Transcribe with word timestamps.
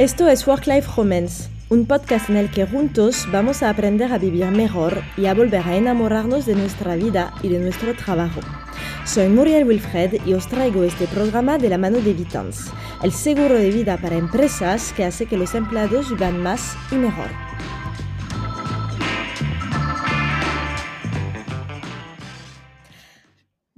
Esto 0.00 0.30
es 0.30 0.46
Work 0.46 0.66
Life 0.66 0.88
Romance, 0.96 1.50
un 1.68 1.84
podcast 1.84 2.30
en 2.30 2.38
el 2.38 2.50
que 2.50 2.64
juntos 2.64 3.28
vamos 3.30 3.62
a 3.62 3.68
aprender 3.68 4.10
a 4.10 4.16
vivir 4.16 4.46
mejor 4.46 5.02
y 5.18 5.26
a 5.26 5.34
volver 5.34 5.60
a 5.60 5.76
enamorarnos 5.76 6.46
de 6.46 6.54
nuestra 6.54 6.96
vida 6.96 7.34
y 7.42 7.50
de 7.50 7.58
nuestro 7.58 7.94
trabajo. 7.94 8.40
Soy 9.04 9.28
Muriel 9.28 9.68
Wilfred 9.68 10.24
y 10.24 10.32
os 10.32 10.48
traigo 10.48 10.84
este 10.84 11.06
programa 11.06 11.58
de 11.58 11.68
la 11.68 11.76
mano 11.76 11.98
de 11.98 12.14
Vitans, 12.14 12.72
el 13.02 13.12
seguro 13.12 13.56
de 13.56 13.70
vida 13.70 13.98
para 13.98 14.16
empresas 14.16 14.94
que 14.94 15.04
hace 15.04 15.26
que 15.26 15.36
los 15.36 15.54
empleados 15.54 16.08
vivan 16.08 16.42
más 16.42 16.78
y 16.90 16.94
mejor. 16.94 17.28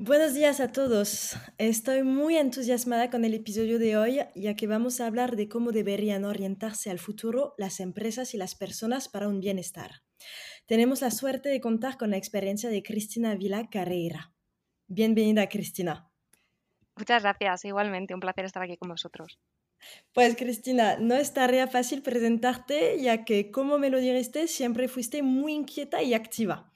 Buenos 0.05 0.35
días 0.35 0.59
a 0.59 0.73
todos. 0.73 1.37
Estoy 1.59 2.03
muy 2.03 2.37
entusiasmada 2.37 3.09
con 3.09 3.25
el 3.25 3.35
episodio 3.35 3.79
de 3.79 3.97
hoy, 3.97 4.19
ya 4.35 4.57
que 4.57 4.67
vamos 4.67 5.01
a 5.01 5.07
hablar 5.07 5.37
de 5.37 5.49
cómo 5.49 5.71
deberían 5.71 6.25
orientarse 6.25 6.91
al 6.91 6.99
futuro 6.99 7.55
las 7.57 7.79
empresas 7.79 8.35
y 8.35 8.37
las 8.37 8.57
personas 8.57 9.09
para 9.09 9.29
un 9.29 9.39
bienestar. 9.39 10.03
Tenemos 10.67 11.03
la 11.03 11.13
suerte 11.13 11.51
de 11.51 11.61
contar 11.61 11.99
con 11.99 12.11
la 12.11 12.17
experiencia 12.17 12.69
de 12.69 12.83
Cristina 12.83 13.37
Vila 13.37 13.71
Carreira. 13.71 14.33
Bienvenida, 14.89 15.49
Cristina. 15.49 16.11
Muchas 16.97 17.23
gracias, 17.23 17.65
igualmente, 17.65 18.13
un 18.13 18.19
placer 18.19 18.45
estar 18.45 18.65
aquí 18.65 18.77
con 18.77 18.89
vosotros. 18.89 19.39
Pues 20.13 20.35
Cristina, 20.37 20.97
no 20.99 21.15
es 21.15 21.33
tarea 21.33 21.69
fácil 21.69 22.03
presentarte, 22.03 23.01
ya 23.01 23.25
que, 23.25 23.53
como 23.53 23.79
me 23.79 23.89
lo 23.89 24.01
dijiste, 24.01 24.49
siempre 24.49 24.89
fuiste 24.89 25.23
muy 25.23 25.53
inquieta 25.53 26.03
y 26.03 26.15
activa. 26.15 26.73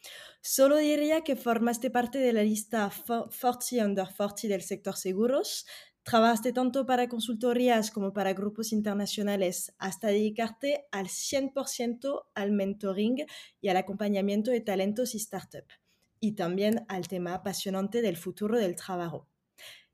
Solo 0.49 0.77
diría 0.77 1.23
que 1.23 1.35
formaste 1.35 1.91
parte 1.91 2.21
de 2.21 2.33
la 2.33 2.45
lista 2.45 2.89
40 2.89 3.85
Under 3.85 4.07
40 4.17 4.47
del 4.47 4.63
sector 4.63 4.95
seguros. 4.95 5.67
Trabajaste 6.05 6.53
tanto 6.53 6.87
para 6.87 7.09
consultorías 7.09 7.91
como 7.91 8.13
para 8.13 8.33
grupos 8.33 8.73
internacionales 8.73 9.75
hasta 9.79 10.07
dedicarte 10.07 10.87
al 10.93 11.09
100% 11.09 12.27
al 12.37 12.53
mentoring 12.53 13.27
y 13.61 13.69
al 13.71 13.77
acompañamiento 13.77 14.53
de 14.53 14.61
talentos 14.61 15.17
y 15.17 15.19
startups. 15.19 15.81
Y 16.21 16.37
también 16.37 16.87
al 16.87 17.09
tema 17.09 17.35
apasionante 17.35 18.01
del 18.01 18.17
futuro 18.17 18.57
del 18.57 18.77
trabajo. 18.77 19.29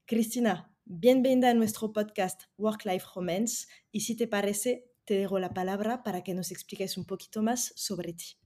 Cristina, 0.04 0.76
bienvenida 0.84 1.48
a 1.48 1.54
nuestro 1.54 1.94
podcast 1.94 2.42
Work 2.58 2.84
Life 2.84 3.06
Romance 3.16 3.68
y 3.90 4.00
si 4.00 4.18
te 4.18 4.28
parece, 4.28 4.84
te 5.06 5.14
dejo 5.14 5.38
la 5.38 5.54
palabra 5.54 6.02
para 6.02 6.22
que 6.22 6.34
nos 6.34 6.50
expliques 6.50 6.98
un 6.98 7.06
poquito 7.06 7.42
más 7.42 7.72
sobre 7.74 8.12
ti. 8.12 8.41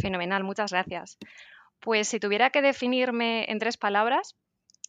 Fenomenal, 0.00 0.44
muchas 0.44 0.72
gracias. 0.72 1.18
Pues 1.80 2.08
si 2.08 2.20
tuviera 2.20 2.50
que 2.50 2.62
definirme 2.62 3.50
en 3.50 3.58
tres 3.58 3.76
palabras, 3.76 4.36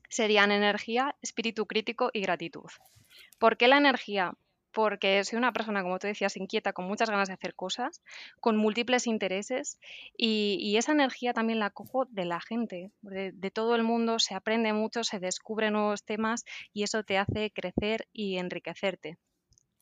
serían 0.10 0.52
energía, 0.52 1.16
espíritu 1.22 1.66
crítico 1.66 2.10
y 2.14 2.22
gratitud. 2.22 2.70
¿Por 3.38 3.58
qué 3.58 3.68
la 3.68 3.78
energía? 3.78 4.34
Porque 4.72 5.24
soy 5.24 5.38
una 5.38 5.52
persona, 5.52 5.82
como 5.82 5.98
tú 5.98 6.08
decías, 6.08 6.38
inquieta, 6.38 6.74
con 6.74 6.86
muchas 6.86 7.10
ganas 7.10 7.28
de 7.28 7.34
hacer 7.34 7.56
cosas, 7.56 8.04
con 8.40 8.56
múltiples 8.56 9.08
intereses 9.08 9.80
y, 10.16 10.76
esa 10.78 10.92
energía 10.92 11.34
también 11.34 11.60
la 11.60 11.72
cojo 11.72 12.06
de 12.06 12.26
la 12.26 12.40
gente, 12.40 12.92
de, 13.02 13.52
todo 13.52 13.76
el 13.76 13.84
mundo, 13.84 14.20
se 14.20 14.36
aprende 14.36 14.74
mucho, 14.74 15.04
se 15.04 15.20
descubren 15.20 15.74
nuevos 15.74 16.04
temas 16.04 16.46
y 16.72 16.84
eso 16.84 17.04
te 17.04 17.18
hace 17.18 17.52
crecer 17.52 18.08
y 18.14 18.38
enriquecerte. 18.38 19.18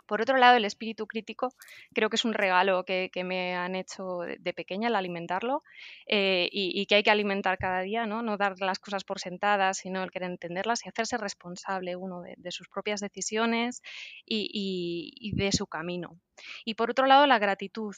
Por 0.07 0.21
otro 0.21 0.37
lado, 0.37 0.57
el 0.57 0.65
espíritu 0.65 1.05
crítico 1.05 1.53
creo 1.93 2.09
que 2.09 2.15
es 2.15 2.25
un 2.25 2.33
regalo 2.33 2.83
que, 2.85 3.11
me 3.23 3.55
han 3.55 3.75
hecho 3.75 4.19
de 4.39 4.53
pequeña 4.53 4.87
el 4.87 4.95
alimentarlo 4.95 5.63
eh, 6.07 6.49
y, 6.51 6.85
que 6.85 6.95
hay 6.95 7.03
que 7.03 7.11
alimentar 7.11 7.57
cada 7.57 7.81
día, 7.81 8.05
¿no? 8.05 8.21
no 8.21 8.37
dar 8.37 8.59
las 8.61 8.79
cosas 8.79 9.03
por 9.03 9.19
sentadas, 9.19 9.77
sino 9.77 10.03
el 10.03 10.11
querer 10.11 10.31
entenderlas 10.31 10.85
y 10.85 10.89
hacerse 10.89 11.17
responsable 11.17 11.95
uno 11.95 12.21
de, 12.21 12.51
sus 12.51 12.69
propias 12.69 13.01
decisiones 13.01 13.81
y 14.25 15.31
de 15.35 15.51
su 15.51 15.67
camino. 15.67 16.17
Y 16.65 16.75
por 16.75 16.89
otro 16.91 17.05
lado, 17.05 17.27
la 17.27 17.39
gratitud 17.39 17.95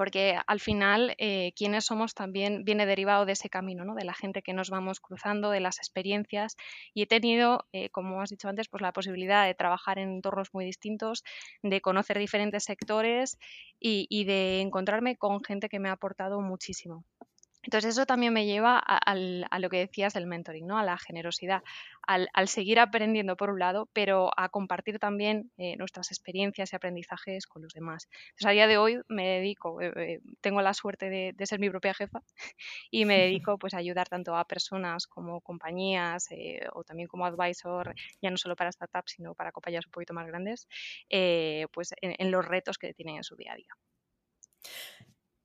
porque 0.00 0.38
al 0.46 0.60
final 0.60 1.14
eh, 1.18 1.52
quienes 1.54 1.84
somos 1.84 2.14
también 2.14 2.64
viene 2.64 2.86
derivado 2.86 3.26
de 3.26 3.32
ese 3.32 3.50
camino, 3.50 3.84
¿no? 3.84 3.94
de 3.94 4.06
la 4.06 4.14
gente 4.14 4.40
que 4.40 4.54
nos 4.54 4.70
vamos 4.70 4.98
cruzando, 4.98 5.50
de 5.50 5.60
las 5.60 5.76
experiencias. 5.76 6.56
Y 6.94 7.02
he 7.02 7.06
tenido, 7.06 7.66
eh, 7.74 7.90
como 7.90 8.22
has 8.22 8.30
dicho 8.30 8.48
antes, 8.48 8.66
pues 8.70 8.80
la 8.80 8.94
posibilidad 8.94 9.44
de 9.44 9.54
trabajar 9.54 9.98
en 9.98 10.08
entornos 10.08 10.54
muy 10.54 10.64
distintos, 10.64 11.22
de 11.62 11.82
conocer 11.82 12.18
diferentes 12.18 12.64
sectores 12.64 13.36
y 13.78 14.24
de 14.24 14.62
encontrarme 14.62 15.16
con 15.18 15.44
gente 15.44 15.68
que 15.68 15.78
me 15.78 15.90
ha 15.90 15.92
aportado 15.92 16.40
muchísimo. 16.40 17.04
Entonces 17.62 17.92
eso 17.92 18.06
también 18.06 18.32
me 18.32 18.46
lleva 18.46 18.78
a, 18.78 19.14
lo 19.14 19.68
que 19.68 19.78
decías 19.78 20.14
del 20.14 20.26
mentoring, 20.26 20.66
¿no? 20.66 20.78
a 20.78 20.84
la 20.84 20.96
generosidad, 20.96 21.62
al, 22.06 22.48
seguir 22.48 22.80
aprendiendo 22.80 23.36
por 23.36 23.50
un 23.50 23.58
lado, 23.58 23.88
pero 23.92 24.30
a 24.36 24.48
compartir 24.48 24.98
también 24.98 25.52
eh, 25.58 25.76
nuestras 25.76 26.10
experiencias 26.10 26.72
y 26.72 26.76
aprendizajes 26.76 27.46
con 27.46 27.62
los 27.62 27.74
demás. 27.74 28.08
Entonces 28.30 28.46
a 28.46 28.50
día 28.50 28.66
de 28.66 28.78
hoy 28.78 29.00
me 29.08 29.26
dedico, 29.28 29.80
eh, 29.80 29.92
eh, 29.96 30.20
tengo 30.40 30.62
la 30.62 30.72
suerte 30.72 31.10
de, 31.10 31.46
ser 31.46 31.60
mi 31.60 31.68
propia 31.68 31.92
jefa 31.94 32.22
y 32.90 33.04
me 33.04 33.18
dedico 33.44 33.58
pues, 33.58 33.74
a 33.74 33.78
ayudar 33.78 34.08
tanto 34.08 34.34
a 34.36 34.44
personas 34.46 35.06
como 35.06 35.40
compañías 35.40 36.28
o 36.72 36.84
también 36.84 37.08
como 37.08 37.26
advisor, 37.26 37.94
ya 38.22 38.30
no 38.30 38.36
solo 38.36 38.56
para 38.56 38.72
startups, 38.72 39.12
sino 39.12 39.34
para 39.34 39.52
compañías 39.52 39.86
un 39.86 39.92
poquito 39.92 40.14
más 40.14 40.26
grandes, 40.26 40.66
pues 41.72 41.94
en 42.00 42.30
los 42.30 42.44
retos 42.44 42.78
que 42.78 42.94
tienen 42.94 43.16
en 43.16 43.24
su 43.24 43.36
día 43.36 43.52
a 43.52 43.56
día. 43.56 43.74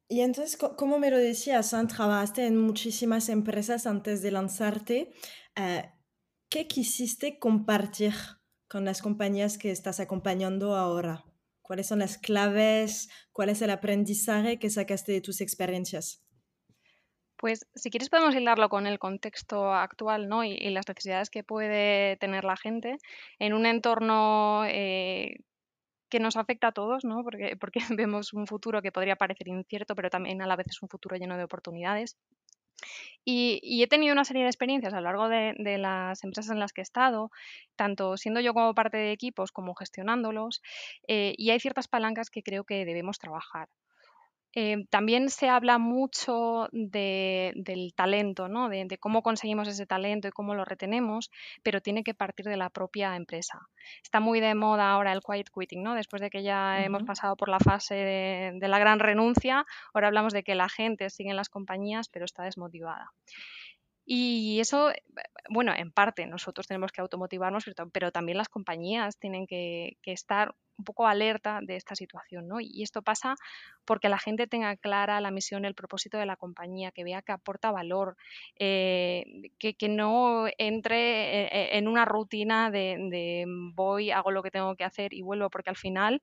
Y 0.08 0.22
entonces, 0.22 0.58
como 0.58 1.00
me 1.00 1.10
lo 1.10 1.18
decías, 1.18 1.72
trabajaste 1.88 2.46
en 2.46 2.58
muchísimas 2.58 3.30
empresas 3.30 3.88
antes 3.88 4.22
de 4.22 4.32
lanzarte. 4.32 5.12
Eh, 5.56 5.92
¿Qué 6.50 6.68
quisiste 6.68 7.40
compartir 7.40 8.14
con 8.68 8.86
las 8.86 9.02
compañías 9.02 9.58
que 9.58 9.72
estás 9.72 10.00
acompañando 10.00 10.76
ahora? 10.76 11.26
¿Cuáles 11.62 11.88
son 11.88 12.00
las 12.00 12.20
claves? 12.20 13.10
¿Cuál 13.32 13.50
es 13.50 13.62
el 13.64 13.72
aprendizaje 13.72 14.60
que 14.60 14.70
sacaste 14.70 15.12
de 15.12 15.22
tus 15.22 15.42
experiencias? 15.42 16.24
Pues 17.38 17.68
si 17.74 17.90
quieres 17.90 18.10
podemos 18.10 18.36
hilarlo 18.36 18.70
con 18.70 18.88
el 18.88 19.00
contexto 19.00 19.74
actual 19.74 20.30
¿no? 20.30 20.44
y, 20.44 20.58
las 20.70 20.88
necesidades 20.88 21.30
que 21.30 21.44
puede 21.44 22.16
tener 22.18 22.44
la 22.44 22.56
gente 22.56 22.98
en 23.40 23.54
un 23.54 23.66
entorno 23.66 24.64
eh, 24.66 25.40
que 26.10 26.20
nos 26.20 26.38
afecta 26.38 26.68
a 26.68 26.72
todos, 26.72 27.04
¿no? 27.06 27.24
Porque, 27.60 27.82
vemos 27.92 28.34
un 28.34 28.48
futuro 28.48 28.82
que 28.82 28.92
podría 28.92 29.16
parecer 29.16 29.48
incierto, 29.48 29.96
pero 29.96 30.10
también 30.10 30.42
a 30.42 30.48
la 30.48 30.56
vez 30.56 30.68
es 30.70 30.82
un 30.82 30.90
futuro 30.90 31.16
lleno 31.18 31.38
de 31.38 31.44
oportunidades. 31.44 32.18
Y, 33.24 33.82
he 33.82 33.88
tenido 33.88 34.14
una 34.14 34.26
serie 34.26 34.44
de 34.44 34.50
experiencias 34.50 34.94
a 34.94 34.98
lo 34.98 35.04
largo 35.04 35.30
de, 35.30 35.78
las 35.78 36.24
empresas 36.24 36.52
en 36.52 36.60
las 36.60 36.74
que 36.74 36.82
he 36.82 36.84
estado, 36.84 37.32
tanto 37.76 38.18
siendo 38.18 38.40
yo 38.42 38.54
como 38.54 38.76
parte 38.76 38.98
de 38.98 39.12
equipos 39.12 39.52
como 39.52 39.74
gestionándolos, 39.76 40.62
eh, 41.08 41.34
y 41.38 41.50
hay 41.50 41.60
ciertas 41.60 41.88
palancas 41.88 42.30
que 42.30 42.44
creo 42.44 42.64
que 42.66 42.86
debemos 42.86 43.18
trabajar. 43.18 43.70
Em, 44.58 44.86
también 44.88 45.30
se 45.30 45.50
habla 45.50 45.78
mucho 45.78 46.70
del 46.72 47.94
talento, 47.94 48.48
¿no? 48.48 48.70
De, 48.70 48.98
cómo 48.98 49.22
conseguimos 49.22 49.68
ese 49.68 49.86
talento 49.86 50.30
y 50.30 50.32
cómo 50.32 50.56
lo 50.56 50.64
retenemos, 50.64 51.30
pero 51.62 51.82
tiene 51.82 52.04
que 52.06 52.14
partir 52.14 52.46
de 52.46 52.56
la 52.56 52.70
propia 52.70 53.18
empresa. 53.18 53.60
Está 54.02 54.22
muy 54.22 54.40
de 54.40 54.56
moda 54.56 54.92
ahora 54.92 55.12
el 55.12 55.22
quiet 55.22 55.50
quitting, 55.54 55.84
¿no? 55.84 55.94
Después 55.94 56.22
de 56.22 56.30
que 56.30 56.42
ya 56.42 56.82
hemos 56.86 57.04
pasado 57.04 57.36
por 57.36 57.50
la 57.50 57.60
fase 57.60 57.96
de, 57.96 58.52
de 58.56 58.68
la 58.70 58.80
gran 58.80 59.00
renuncia, 59.00 59.66
ahora 59.94 60.08
hablamos 60.08 60.32
de 60.32 60.44
que 60.44 60.56
la 60.56 60.70
gente 60.70 61.10
sigue 61.10 61.32
en 61.32 61.36
las 61.36 61.50
compañías, 61.50 62.08
pero 62.08 62.24
está 62.24 62.44
desmotivada. 62.44 63.12
Y 64.06 64.60
eso, 64.60 64.92
bueno, 65.50 65.74
en 65.76 65.92
parte 65.92 66.28
nosotros 66.28 66.68
tenemos 66.68 66.92
que 66.92 67.02
automotivarnos, 67.02 67.66
pero, 67.92 68.12
también 68.12 68.38
las 68.38 68.50
compañías 68.50 69.18
tienen 69.18 69.48
que, 69.48 69.98
estar 70.06 70.54
un 70.78 70.86
poco 70.86 71.08
alerta 71.08 71.60
de 71.64 71.76
esta 71.78 71.96
situación, 71.96 72.48
¿no? 72.48 72.60
Y 72.60 72.84
esto 72.84 73.02
pasa 73.02 73.36
porque 73.86 74.10
la 74.10 74.20
gente 74.20 74.46
tenga 74.46 74.76
clara 74.76 75.22
la 75.22 75.32
misión, 75.32 75.66
el 75.66 75.74
propósito 75.74 76.18
de 76.18 76.26
la 76.26 76.36
compañía, 76.36 76.92
que 76.92 77.04
vea 77.04 77.22
que 77.22 77.32
aporta 77.32 77.72
valor, 77.72 78.18
eh, 78.60 79.26
que, 79.58 79.76
no 79.90 80.46
entre 80.58 81.44
eh, 81.44 81.50
eh, 81.52 81.78
en 81.78 81.88
una 81.88 82.06
rutina 82.06 82.70
de, 82.70 82.98
de 83.10 83.46
voy, 83.74 84.12
hago 84.12 84.32
lo 84.32 84.44
que 84.44 84.52
tengo 84.52 84.76
que 84.76 84.84
hacer 84.84 85.14
y 85.14 85.22
vuelvo, 85.22 85.50
porque 85.50 85.70
al 85.72 85.78
final 85.78 86.22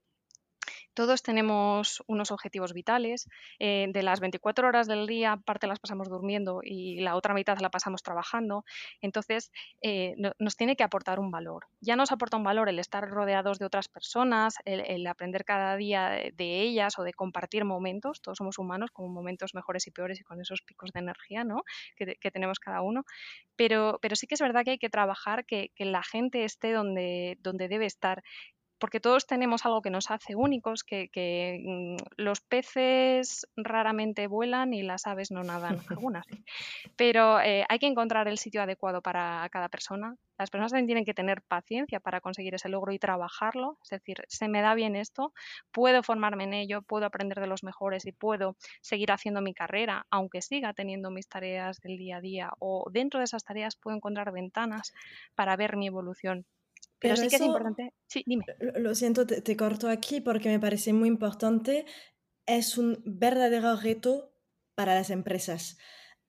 todos 0.94 1.22
tenemos 1.22 2.02
unos 2.06 2.30
objetivos 2.30 2.72
vitales. 2.72 3.28
Eh, 3.58 3.88
de 3.92 4.02
las 4.02 4.20
24 4.20 4.68
horas 4.68 4.86
del 4.86 5.06
día, 5.06 5.36
parte 5.36 5.66
las 5.66 5.78
pasamos 5.78 6.08
durmiendo 6.08 6.60
y 6.62 7.00
la 7.00 7.16
otra 7.16 7.34
mitad 7.34 7.58
la 7.58 7.70
pasamos 7.70 8.02
trabajando. 8.02 8.64
Entonces, 9.00 9.52
eh, 9.82 10.14
nos 10.38 10.56
tiene 10.56 10.76
que 10.76 10.84
aportar 10.84 11.20
un 11.20 11.30
valor. 11.30 11.66
Ya 11.80 11.96
nos 11.96 12.12
aporta 12.12 12.36
un 12.36 12.44
valor 12.44 12.68
el 12.68 12.78
estar 12.78 13.08
rodeados 13.08 13.58
de 13.58 13.66
otras 13.66 13.88
personas, 13.88 14.54
el, 14.64 15.06
aprender 15.06 15.44
cada 15.44 15.76
día 15.76 16.10
de, 16.32 16.60
ellas 16.62 16.98
o 16.98 17.02
de 17.02 17.12
compartir 17.12 17.64
momentos. 17.64 18.20
Todos 18.20 18.38
somos 18.38 18.58
humanos 18.58 18.90
con 18.90 19.12
momentos 19.12 19.54
mejores 19.54 19.86
y 19.86 19.90
peores 19.90 20.20
y 20.20 20.24
con 20.24 20.40
esos 20.40 20.62
picos 20.62 20.92
de 20.92 21.00
energía 21.00 21.44
¿no? 21.44 21.62
que, 21.96 22.30
tenemos 22.30 22.58
cada 22.58 22.82
uno. 22.82 23.04
Pero, 23.56 23.98
sí 24.14 24.26
que 24.26 24.34
es 24.34 24.40
verdad 24.40 24.64
que 24.64 24.72
hay 24.72 24.78
que 24.78 24.90
trabajar 24.90 25.44
que, 25.44 25.70
la 25.78 26.02
gente 26.02 26.44
esté 26.44 26.72
donde 26.72 27.36
debe 27.68 27.86
estar 27.86 28.22
porque 28.82 28.98
todos 28.98 29.28
tenemos 29.28 29.64
algo 29.64 29.80
que 29.80 29.90
nos 29.90 30.10
hace 30.10 30.34
únicos, 30.34 30.82
que, 30.82 31.60
mm, 31.64 31.96
los 32.16 32.40
peces 32.40 33.46
raramente 33.54 34.26
vuelan 34.26 34.74
y 34.74 34.82
las 34.82 35.06
aves 35.06 35.30
no 35.30 35.44
nadan, 35.44 35.78
algunas 36.04 36.26
Pero 36.96 37.40
eh, 37.40 37.64
hay 37.68 37.78
que 37.78 37.86
encontrar 37.86 38.26
el 38.26 38.38
sitio 38.38 38.60
adecuado 38.60 39.00
para 39.00 39.48
cada 39.52 39.68
persona. 39.68 40.16
Las 40.36 40.50
personas 40.50 40.72
también 40.72 40.86
tienen 40.86 41.04
que 41.04 41.14
tener 41.14 41.42
paciencia 41.42 42.00
para 42.00 42.20
conseguir 42.20 42.56
ese 42.56 42.68
logro 42.68 42.90
y 42.90 42.98
trabajarlo. 42.98 43.78
Es 43.84 43.90
decir, 43.90 44.24
se 44.26 44.48
me 44.48 44.62
da 44.62 44.74
bien 44.74 44.96
esto, 44.96 45.32
puedo 45.70 46.02
formarme 46.02 46.42
en 46.42 46.54
ello, 46.54 46.82
puedo 46.82 47.06
aprender 47.06 47.38
de 47.38 47.46
los 47.46 47.62
mejores 47.62 48.04
y 48.04 48.10
puedo 48.10 48.56
seguir 48.80 49.12
haciendo 49.12 49.42
mi 49.42 49.54
carrera, 49.54 50.06
aunque 50.10 50.42
siga 50.42 50.72
teniendo 50.72 51.12
mis 51.12 51.28
tareas 51.28 51.80
del 51.82 51.98
día 51.98 52.16
a 52.16 52.20
día 52.20 52.50
o 52.58 52.90
dentro 52.90 53.20
de 53.20 53.26
esas 53.26 53.44
tareas 53.44 53.76
puedo 53.76 53.96
encontrar 53.96 54.32
ventanas 54.32 54.92
para 55.36 55.54
ver 55.54 55.76
mi 55.76 55.86
evolución. 55.86 56.46
Pero, 57.02 57.16
sí 57.16 57.28
que 57.28 57.36
es 57.36 57.42
importante. 57.42 57.92
Sí, 58.06 58.22
dime. 58.26 58.44
Lo 58.76 58.94
siento, 58.94 59.26
te, 59.26 59.56
corto 59.56 59.88
aquí 59.88 60.20
porque 60.20 60.48
me 60.48 60.60
parece 60.60 60.92
muy 60.92 61.08
importante. 61.08 61.84
Es 62.46 62.78
un 62.78 63.02
verdadero 63.04 63.76
reto 63.76 64.32
para 64.76 64.94
las 64.94 65.10
empresas. 65.10 65.78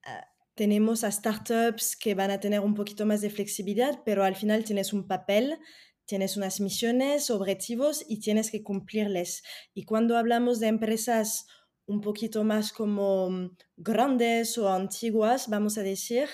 Ah, 0.02 0.26
tenemos 0.54 1.04
a 1.04 1.12
startups 1.12 1.96
que 1.96 2.14
van 2.14 2.30
a 2.32 2.40
tener 2.40 2.60
un 2.60 2.74
poquito 2.74 3.06
más 3.06 3.20
de 3.20 3.30
flexibilidad, 3.30 4.02
pero 4.04 4.24
al 4.24 4.36
final 4.36 4.64
tienes 4.64 4.92
un 4.92 5.06
papel, 5.06 5.58
tienes 6.06 6.36
unas 6.36 6.60
misiones, 6.60 7.30
objetivos 7.30 8.04
y 8.08 8.20
tienes 8.20 8.50
que 8.50 8.62
cumplirles. 8.62 9.42
Y 9.74 9.84
cuando 9.84 10.16
hablamos 10.16 10.58
de 10.58 10.68
empresas 10.68 11.46
un 11.86 12.00
poquito 12.00 12.44
más 12.44 12.72
como 12.72 13.30
mm, 13.30 13.56
grandes 13.76 14.58
o 14.58 14.68
antiguas, 14.68 15.48
vamos 15.48 15.78
a 15.78 15.82
decir, 15.82 16.28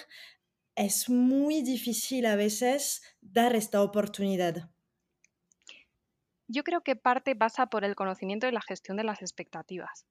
es 0.74 1.08
muy 1.08 1.62
difícil 1.62 2.26
a 2.26 2.36
veces 2.36 3.02
dar 3.20 3.54
esta 3.54 3.82
oportunidad. 3.82 4.70
Yo 6.48 6.64
creo 6.64 6.82
que 6.82 6.96
parte 6.96 7.36
pasa 7.36 7.66
por 7.66 7.84
el 7.84 7.94
conocimiento 7.94 8.48
y 8.48 8.52
la 8.52 8.60
gestión 8.60 8.96
de 8.96 9.04
las 9.04 9.22
expectativas. 9.22 10.06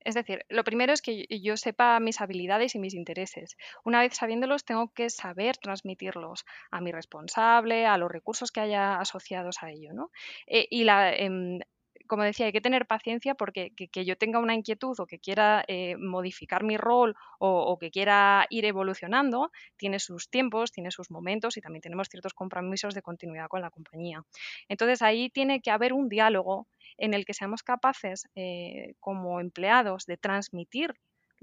Es 0.00 0.14
decir, 0.14 0.44
lo 0.48 0.64
primero 0.64 0.92
es 0.92 1.00
que 1.00 1.26
yo 1.42 1.56
sepa 1.56 1.98
mis 2.00 2.20
habilidades 2.20 2.74
y 2.74 2.78
mis 2.78 2.94
intereses. 2.94 3.56
Una 3.84 4.00
vez 4.00 4.14
sabiéndolos, 4.14 4.64
tengo 4.64 4.92
que 4.92 5.08
saber 5.10 5.56
transmitirlos 5.56 6.44
a 6.70 6.80
mi 6.80 6.92
responsable, 6.92 7.86
a 7.86 7.96
los 7.96 8.10
recursos 8.10 8.52
que 8.52 8.60
haya 8.60 9.00
asociados 9.00 9.62
a 9.62 9.70
ello. 9.70 9.92
¿no? 9.94 10.10
Eh, 10.46 10.66
y 10.70 10.84
la, 10.84 11.14
em, 11.14 11.60
como 12.06 12.22
decía, 12.22 12.46
hay 12.46 12.52
que 12.52 12.60
tener 12.60 12.86
paciencia 12.86 13.34
porque 13.34 13.72
que, 13.74 14.04
yo 14.04 14.16
tenga 14.16 14.38
una 14.38 14.54
inquietud 14.54 14.98
o 14.98 15.06
que 15.06 15.18
quiera 15.18 15.64
eh, 15.68 15.96
modificar 15.96 16.64
mi 16.64 16.76
rol 16.76 17.14
o, 17.38 17.78
que 17.78 17.90
quiera 17.90 18.46
ir 18.50 18.64
evolucionando, 18.64 19.50
tiene 19.76 19.98
sus 19.98 20.28
tiempos, 20.28 20.72
tiene 20.72 20.90
sus 20.90 21.10
momentos 21.10 21.56
y 21.56 21.60
también 21.60 21.82
tenemos 21.82 22.08
ciertos 22.08 22.34
compromisos 22.34 22.94
de 22.94 23.02
continuidad 23.02 23.48
con 23.48 23.60
la 23.60 23.70
compañía. 23.70 24.22
Entonces 24.68 25.02
ahí 25.02 25.30
tiene 25.30 25.60
que 25.60 25.70
haber 25.70 25.92
un 25.92 26.08
diálogo 26.08 26.66
en 26.96 27.14
el 27.14 27.24
que 27.24 27.34
seamos 27.34 27.62
capaces 27.62 28.28
eh, 28.34 28.94
como 29.00 29.40
empleados 29.40 30.06
de 30.06 30.16
transmitir 30.16 30.94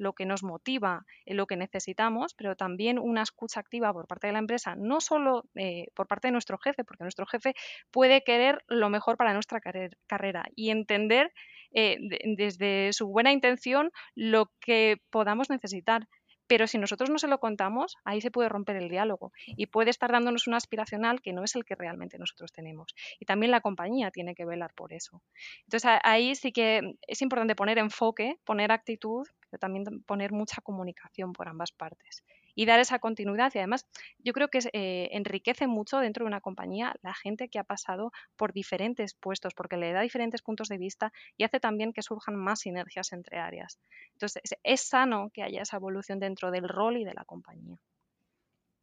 lo 0.01 0.13
que 0.13 0.25
nos 0.25 0.43
motiva, 0.43 1.05
en 1.25 1.37
lo 1.37 1.45
que 1.45 1.55
necesitamos, 1.55 2.33
pero 2.33 2.55
también 2.55 2.97
una 2.97 3.21
escucha 3.21 3.59
activa 3.59 3.93
por 3.93 4.07
parte 4.07 4.27
de 4.27 4.33
la 4.33 4.39
empresa, 4.39 4.75
no 4.75 4.99
solo 4.99 5.43
eh, 5.55 5.87
por 5.93 6.07
parte 6.07 6.27
de 6.27 6.31
nuestro 6.31 6.57
jefe, 6.57 6.83
porque 6.83 7.03
nuestro 7.03 7.27
jefe 7.27 7.53
puede 7.91 8.23
querer 8.23 8.63
lo 8.67 8.89
mejor 8.89 9.15
para 9.15 9.33
nuestra 9.33 9.61
carrera 9.61 10.45
y 10.55 10.71
entender 10.71 11.31
eh, 11.73 11.97
desde 12.35 12.93
su 12.93 13.07
buena 13.07 13.31
intención 13.31 13.91
lo 14.15 14.51
que 14.59 14.97
podamos 15.11 15.49
necesitar. 15.51 16.07
Pero 16.51 16.67
si 16.67 16.77
nosotros 16.77 17.09
no 17.09 17.17
se 17.17 17.29
lo 17.29 17.39
contamos, 17.39 17.95
ahí 18.03 18.19
se 18.19 18.29
puede 18.29 18.49
romper 18.49 18.75
el 18.75 18.89
diálogo 18.89 19.31
y 19.47 19.67
puede 19.67 19.89
estar 19.89 20.11
dándonos 20.11 20.47
un 20.47 20.53
aspiracional 20.53 21.21
que 21.21 21.31
no 21.31 21.45
es 21.45 21.55
el 21.55 21.63
que 21.63 21.75
realmente 21.75 22.19
nosotros 22.19 22.51
tenemos. 22.51 22.93
Y 23.21 23.25
también 23.25 23.51
la 23.51 23.61
compañía 23.61 24.11
tiene 24.11 24.35
que 24.35 24.43
velar 24.43 24.73
por 24.73 24.91
eso. 24.91 25.21
Entonces 25.63 25.89
ahí 26.03 26.35
sí 26.35 26.51
que 26.51 26.97
es 27.07 27.21
importante 27.21 27.55
poner 27.55 27.77
enfoque, 27.77 28.37
poner 28.43 28.73
actitud, 28.73 29.25
pero 29.49 29.59
también 29.59 30.03
poner 30.05 30.33
mucha 30.33 30.59
comunicación 30.61 31.31
por 31.31 31.47
ambas 31.47 31.71
partes 31.71 32.21
y 32.55 32.65
dar 32.65 32.79
esa 32.79 32.99
continuidad. 32.99 33.51
Y 33.53 33.59
además, 33.59 33.87
yo 34.19 34.33
creo 34.33 34.49
que 34.49 34.59
eh, 34.73 35.09
enriquece 35.11 35.67
mucho 35.67 35.99
dentro 35.99 36.25
de 36.25 36.27
una 36.27 36.41
compañía 36.41 36.95
la 37.01 37.13
gente 37.13 37.49
que 37.49 37.59
ha 37.59 37.63
pasado 37.63 38.11
por 38.35 38.53
diferentes 38.53 39.13
puestos, 39.13 39.53
porque 39.53 39.77
le 39.77 39.93
da 39.93 40.01
diferentes 40.01 40.41
puntos 40.41 40.67
de 40.67 40.77
vista 40.77 41.11
y 41.37 41.43
hace 41.43 41.59
también 41.59 41.93
que 41.93 42.01
surjan 42.01 42.35
más 42.35 42.61
sinergias 42.61 43.13
entre 43.13 43.37
áreas. 43.37 43.79
Entonces, 44.13 44.41
es, 44.63 44.81
sano 44.81 45.29
que 45.33 45.43
haya 45.43 45.61
esa 45.61 45.77
evolución 45.77 46.19
dentro 46.19 46.51
del 46.51 46.67
rol 46.67 46.97
y 46.97 47.05
de 47.05 47.13
la 47.13 47.23
compañía. 47.23 47.77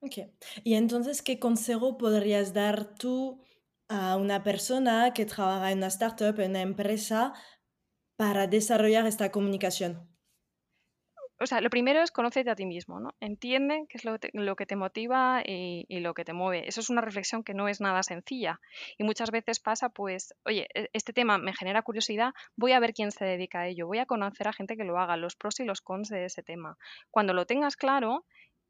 Okay. 0.00 0.32
Y 0.62 0.74
entonces, 0.74 1.22
¿qué 1.22 1.38
consejo 1.38 1.98
podrías 1.98 2.54
dar 2.54 2.94
tú 2.94 3.42
a 3.88 4.16
una 4.16 4.42
persona 4.44 5.12
que 5.12 5.26
trabaja 5.26 5.72
en 5.72 5.78
una 5.78 5.88
startup, 5.88 6.38
en 6.40 6.50
una 6.50 6.62
empresa, 6.62 7.34
para 8.16 8.46
desarrollar 8.46 9.06
esta 9.06 9.30
comunicación? 9.30 10.08
O 11.40 11.46
sea, 11.46 11.60
lo 11.60 11.70
primero 11.70 12.02
es 12.02 12.10
conócete 12.10 12.50
a 12.50 12.56
ti 12.56 12.66
mismo, 12.66 13.00
¿no? 13.00 13.14
Entiende 13.20 13.86
qué 13.88 13.98
es 13.98 14.04
lo, 14.04 14.56
que 14.56 14.66
te 14.66 14.76
motiva 14.76 15.42
y, 15.44 15.86
lo 16.00 16.14
que 16.14 16.24
te 16.24 16.32
mueve. 16.32 16.68
Eso 16.68 16.80
es 16.80 16.90
una 16.90 17.00
reflexión 17.00 17.44
que 17.44 17.54
no 17.54 17.68
es 17.68 17.80
nada 17.80 18.02
sencilla. 18.02 18.60
Y 18.96 19.04
muchas 19.04 19.30
veces 19.30 19.60
pasa, 19.60 19.88
pues, 19.88 20.34
oye, 20.44 20.68
e, 20.74 20.88
este 20.92 21.12
tema 21.12 21.38
me 21.38 21.54
genera 21.54 21.82
curiosidad, 21.82 22.32
voy 22.56 22.72
a 22.72 22.80
ver 22.80 22.92
quién 22.92 23.12
se 23.12 23.24
dedica 23.24 23.60
a 23.60 23.68
ello, 23.68 23.86
voy 23.86 23.98
a 23.98 24.06
conocer 24.06 24.48
a 24.48 24.52
gente 24.52 24.76
que 24.76 24.84
lo 24.84 24.98
haga, 24.98 25.16
los 25.16 25.36
pros 25.36 25.60
y 25.60 25.64
los 25.64 25.80
cons 25.80 26.08
de 26.08 26.24
ese 26.24 26.42
tema. 26.42 26.76
Cuando 27.10 27.34
lo 27.34 27.46
tengas 27.46 27.76
claro, 27.76 28.24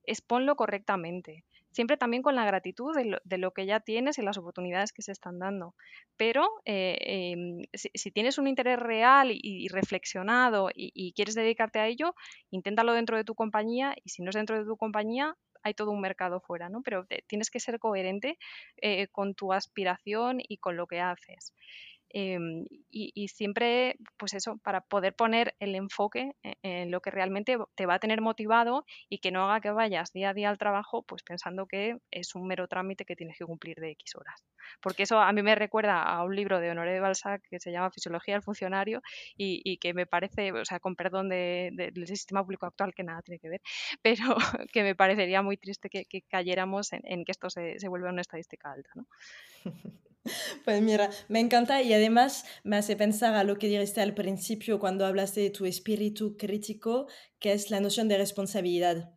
exponlo 0.05 0.57
correctamente 0.57 1.45
siempre 1.73 1.97
también 1.97 2.23
con 2.23 2.35
la 2.35 2.45
gratitud 2.45 2.95
de 2.97 3.39
lo, 3.39 3.51
que 3.53 3.67
ya 3.67 3.81
tienes 3.81 4.19
y 4.19 4.23
las 4.23 4.39
oportunidades 4.39 4.93
que 4.93 5.03
se 5.03 5.13
están 5.13 5.39
dando. 5.39 5.75
Pero 6.17 6.49
eh, 6.65 6.99
em, 7.01 7.63
si, 7.75 8.11
tienes 8.11 8.39
un 8.39 8.49
interés 8.49 8.79
real 8.79 9.31
y, 9.33 9.69
reflexionado 9.69 10.71
y, 10.75 11.13
quieres 11.13 11.35
dedicarte 11.35 11.79
a 11.79 11.87
ello, 11.87 12.15
inténtalo 12.51 12.93
dentro 12.93 13.17
de 13.17 13.25
tu 13.25 13.35
compañía 13.35 13.95
y 14.05 14.11
si 14.11 14.23
no 14.23 14.31
es 14.31 14.37
dentro 14.37 14.59
de 14.59 14.65
tu 14.65 14.77
compañía, 14.77 15.37
hay 15.63 15.75
todo 15.75 15.91
un 15.91 16.01
mercado 16.01 16.41
fuera, 16.41 16.69
¿no? 16.69 16.83
Pero 16.83 17.07
tienes 17.27 17.51
que 17.51 17.61
ser 17.61 17.79
coherente 17.79 18.39
eh, 18.81 19.09
con 19.09 19.35
tu 19.35 19.53
aspiración 19.53 20.39
y 20.41 20.59
con 20.59 20.77
lo 20.77 20.87
que 20.87 21.01
haces. 21.01 21.53
Em, 22.11 22.65
y, 22.91 23.29
siempre, 23.29 23.97
pues 24.17 24.33
eso, 24.33 24.57
para 24.59 24.81
poder 24.81 25.15
poner 25.15 25.55
el 25.61 25.75
enfoque 25.75 26.33
e, 26.43 26.55
en, 26.63 26.91
lo 26.91 27.01
que 27.01 27.11
realmente 27.11 27.59
te 27.75 27.87
va 27.87 27.95
a 27.95 27.99
tener 27.99 28.21
motivado 28.21 28.87
y 29.09 29.19
que 29.19 29.31
no 29.31 29.45
haga 29.45 29.61
que 29.61 29.71
vayas 29.71 30.13
día 30.13 30.31
a 30.31 30.35
día 30.35 30.49
al 30.49 30.59
trabajo, 30.59 31.03
pues 31.03 31.23
pensando 31.23 31.67
que 31.67 31.99
es 32.11 32.35
un 32.35 32.47
mero 32.47 32.67
trámite 32.67 33.05
que 33.05 33.15
tienes 33.15 33.37
que 33.39 33.45
cumplir 33.45 33.77
de 33.77 33.91
X 33.91 34.17
horas. 34.17 34.43
Porque 34.81 35.03
eso 35.05 35.21
a 35.21 35.33
mí 35.33 35.43
me 35.43 35.55
recuerda 35.55 36.03
a 36.03 36.25
un 36.25 36.35
libro 36.35 36.61
de 36.61 36.71
Honoré 36.71 36.95
de 36.95 37.01
Balzac 37.01 37.43
que 37.49 37.61
se 37.61 37.73
llama 37.73 37.91
Fisiología 37.91 38.35
del 38.35 38.43
Funcionario 38.43 39.03
y, 39.37 39.79
que 39.79 39.95
me 39.95 40.07
parece, 40.07 40.53
o 40.53 40.65
sea, 40.65 40.81
con 40.81 40.97
perdón 40.97 41.29
del 41.29 42.07
sistema 42.07 42.43
público 42.43 42.67
actual 42.67 42.95
que 42.95 43.05
nada 43.05 43.23
tiene 43.23 43.39
que 43.39 43.49
ver, 43.49 43.61
pero 44.03 44.37
que 44.73 44.83
me 44.83 44.95
parecería 44.95 45.43
muy 45.43 45.57
triste 45.57 45.91
que, 45.91 46.07
cayéramos 46.29 46.93
en, 46.93 47.25
que 47.25 47.33
esto 47.33 47.51
se, 47.51 47.79
se 47.79 47.89
vuelva 47.89 48.11
una 48.11 48.23
estadística 48.23 48.73
alta. 48.73 48.91
¿no? 48.95 49.07
Pues 50.65 50.83
mira, 50.83 51.11
me 51.29 51.41
encanta 51.41 51.83
y 51.83 51.93
además 51.93 52.45
me 52.65 52.77
hace 52.77 52.97
pensar 52.97 53.35
a 53.35 53.45
lo 53.45 53.57
que 53.59 53.69
dijiste 53.69 54.01
al 54.01 54.15
principio 54.15 54.79
cuando 54.79 55.07
hablaste 55.07 55.41
de 55.41 55.51
tu 55.51 55.65
espíritu 55.67 56.37
crítico, 56.37 57.07
que 57.39 57.53
es 57.53 57.71
la 57.71 57.81
noción 57.81 58.09
de 58.09 58.19
responsabilidad, 58.19 59.13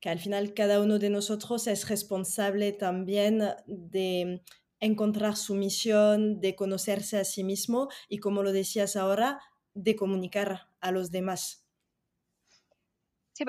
que 0.00 0.08
al 0.10 0.18
final 0.18 0.54
cada 0.54 0.80
uno 0.80 0.98
de 0.98 1.10
nosotros 1.10 1.66
es 1.66 1.88
responsable 1.88 2.72
también 2.72 3.42
de 3.66 4.42
encontrar 4.80 5.36
su 5.36 5.54
misión, 5.54 6.40
de 6.40 6.54
conocerse 6.56 7.18
a 7.18 7.24
sí 7.24 7.44
mismo 7.44 7.88
y 8.08 8.18
como 8.18 8.42
lo 8.42 8.52
decías 8.52 8.96
ahora, 8.96 9.40
de 9.74 9.94
comunicar 9.96 10.68
a 10.80 10.90
los 10.90 11.10
demás. 11.10 11.59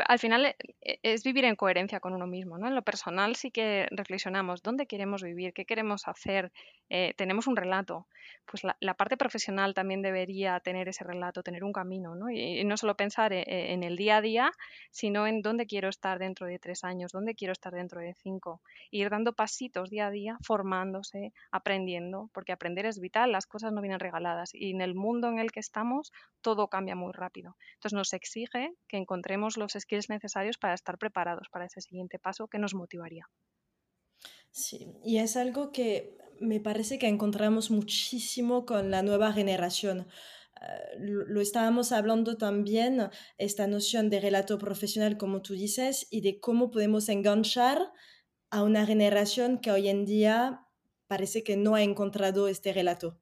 Al 0.08 0.20
final 0.20 0.46
eh, 0.46 0.56
e, 0.82 1.00
es 1.04 1.24
vivir 1.24 1.46
en 1.46 1.56
coherencia 1.56 2.00
con 2.00 2.14
uno 2.14 2.28
mismo, 2.28 2.58
¿no? 2.58 2.68
En 2.68 2.76
lo 2.76 2.82
personal 2.82 3.36
sí 3.36 3.52
que 3.52 3.88
reflexionamos 3.92 4.62
dónde 4.62 4.88
queremos 4.88 5.24
vivir, 5.24 5.54
qué 5.54 5.66
queremos 5.66 6.08
hacer, 6.08 6.52
eh, 6.90 7.14
tenemos 7.16 7.48
un 7.48 7.56
relato. 7.56 8.08
Pues 8.46 8.64
la, 8.64 8.94
parte 8.96 9.18
profesional 9.18 9.74
también 9.74 10.02
debería 10.02 10.60
tener 10.60 10.90
ese 10.90 11.04
relato, 11.04 11.44
tener 11.44 11.64
un 11.64 11.72
camino, 11.72 12.16
¿no? 12.16 12.30
Y, 12.30 12.64
no 12.66 12.78
solo 12.78 12.96
pensar 12.96 13.34
eh, 13.34 13.44
en, 13.48 13.84
el 13.84 13.96
día 13.96 14.18
a 14.18 14.22
día, 14.22 14.52
sino 14.92 15.26
en 15.26 15.42
dónde 15.42 15.66
quiero 15.66 15.90
estar 15.90 16.20
dentro 16.20 16.48
de 16.48 16.60
tres 16.60 16.84
años, 16.84 17.12
dónde 17.12 17.36
quiero 17.36 17.54
estar 17.54 17.74
dentro 17.74 18.02
de 18.02 18.14
cinco. 18.16 18.62
Ir 18.92 19.10
dando 19.10 19.34
pasitos 19.34 19.90
día 19.90 20.08
a 20.08 20.12
día, 20.12 20.38
formándose, 20.44 21.34
aprendiendo, 21.52 22.30
porque 22.34 22.52
aprender 22.52 22.86
es 22.86 23.00
vital, 23.00 23.32
las 23.32 23.48
cosas 23.48 23.72
no 23.72 23.82
vienen 23.82 24.00
regaladas. 24.00 24.54
Y 24.54 24.72
en 24.72 24.82
el 24.82 24.96
mundo 24.96 25.30
en 25.30 25.40
el 25.40 25.52
que 25.52 25.62
estamos, 25.62 26.12
todo 26.42 26.68
cambia 26.68 26.96
muy 26.96 27.14
rápido. 27.14 27.56
Entonces 27.76 27.94
nos 27.94 28.14
exige 28.14 28.74
que 28.88 28.98
encontremos 28.98 29.58
los 29.58 29.76
skills 29.82 30.10
necesarios 30.10 30.58
para 30.58 30.74
estar 30.74 30.98
preparados 30.98 31.48
para 31.50 31.66
ese 31.66 31.82
siguiente 31.82 32.20
paso 32.20 32.48
que 32.48 32.60
nos 32.60 32.74
motivaría. 32.74 33.26
Sí, 34.52 34.88
y 35.04 35.18
es 35.18 35.38
algo 35.38 35.72
que 35.72 36.18
me 36.40 36.60
parece 36.60 37.00
que 37.00 37.08
encontramos 37.08 37.72
muchísimo 37.72 38.66
con 38.66 38.92
la 38.92 39.04
nueva 39.04 39.32
generación. 39.32 40.08
Eh, 40.62 40.98
lo, 41.00 41.40
estábamos 41.42 41.92
hablando 41.92 42.38
también, 42.38 43.10
esta 43.38 43.68
noción 43.68 44.10
de 44.10 44.20
relato 44.20 44.58
profesional, 44.58 45.18
como 45.18 45.42
tú 45.42 45.54
dices, 45.54 46.08
y 46.10 46.22
de 46.22 46.40
cómo 46.40 46.72
podemos 46.72 47.10
enganchar 47.10 47.92
a 48.50 48.64
una 48.64 48.86
generación 48.86 49.60
que 49.60 49.72
hoy 49.72 49.88
en 49.88 50.06
día 50.06 50.68
parece 51.08 51.44
que 51.44 51.58
no 51.58 51.76
ha 51.76 51.84
encontrado 51.84 52.48
este 52.48 52.74
relato. 52.74 53.20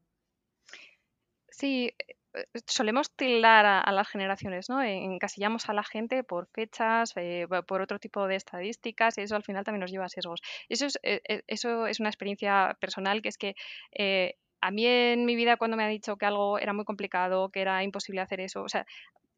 Sí, 1.49 1.91
solemos 2.67 3.11
tildar 3.15 3.65
a, 3.65 3.91
las 3.91 4.07
generaciones, 4.07 4.69
¿no? 4.69 4.81
Encasillamos 4.81 5.69
a 5.69 5.73
la 5.73 5.83
gente 5.83 6.23
por 6.23 6.47
fechas, 6.47 7.13
eh, 7.15 7.47
por 7.67 7.81
otro 7.81 7.99
tipo 7.99 8.27
de 8.27 8.35
estadísticas 8.35 9.17
y 9.17 9.21
eso 9.21 9.35
al 9.35 9.43
final 9.43 9.63
también 9.63 9.81
nos 9.81 9.91
lleva 9.91 10.05
a 10.05 10.09
sesgos. 10.09 10.41
Eso 10.69 10.85
es, 10.85 10.99
eh, 11.03 11.43
eso 11.47 11.87
es 11.87 11.99
una 11.99 12.09
experiencia 12.09 12.77
personal 12.79 13.21
que 13.21 13.29
es 13.29 13.37
que 13.37 13.55
a 14.61 14.71
mí 14.71 14.85
en 14.85 15.25
mi 15.25 15.35
vida 15.35 15.57
cuando 15.57 15.77
me 15.77 15.83
ha 15.83 15.87
dicho 15.87 16.17
que 16.17 16.25
algo 16.25 16.59
era 16.59 16.73
muy 16.73 16.85
complicado, 16.85 17.49
que 17.49 17.61
era 17.61 17.83
imposible 17.83 18.21
hacer 18.21 18.41
eso, 18.41 18.61
o 18.63 18.69
sea, 18.69 18.85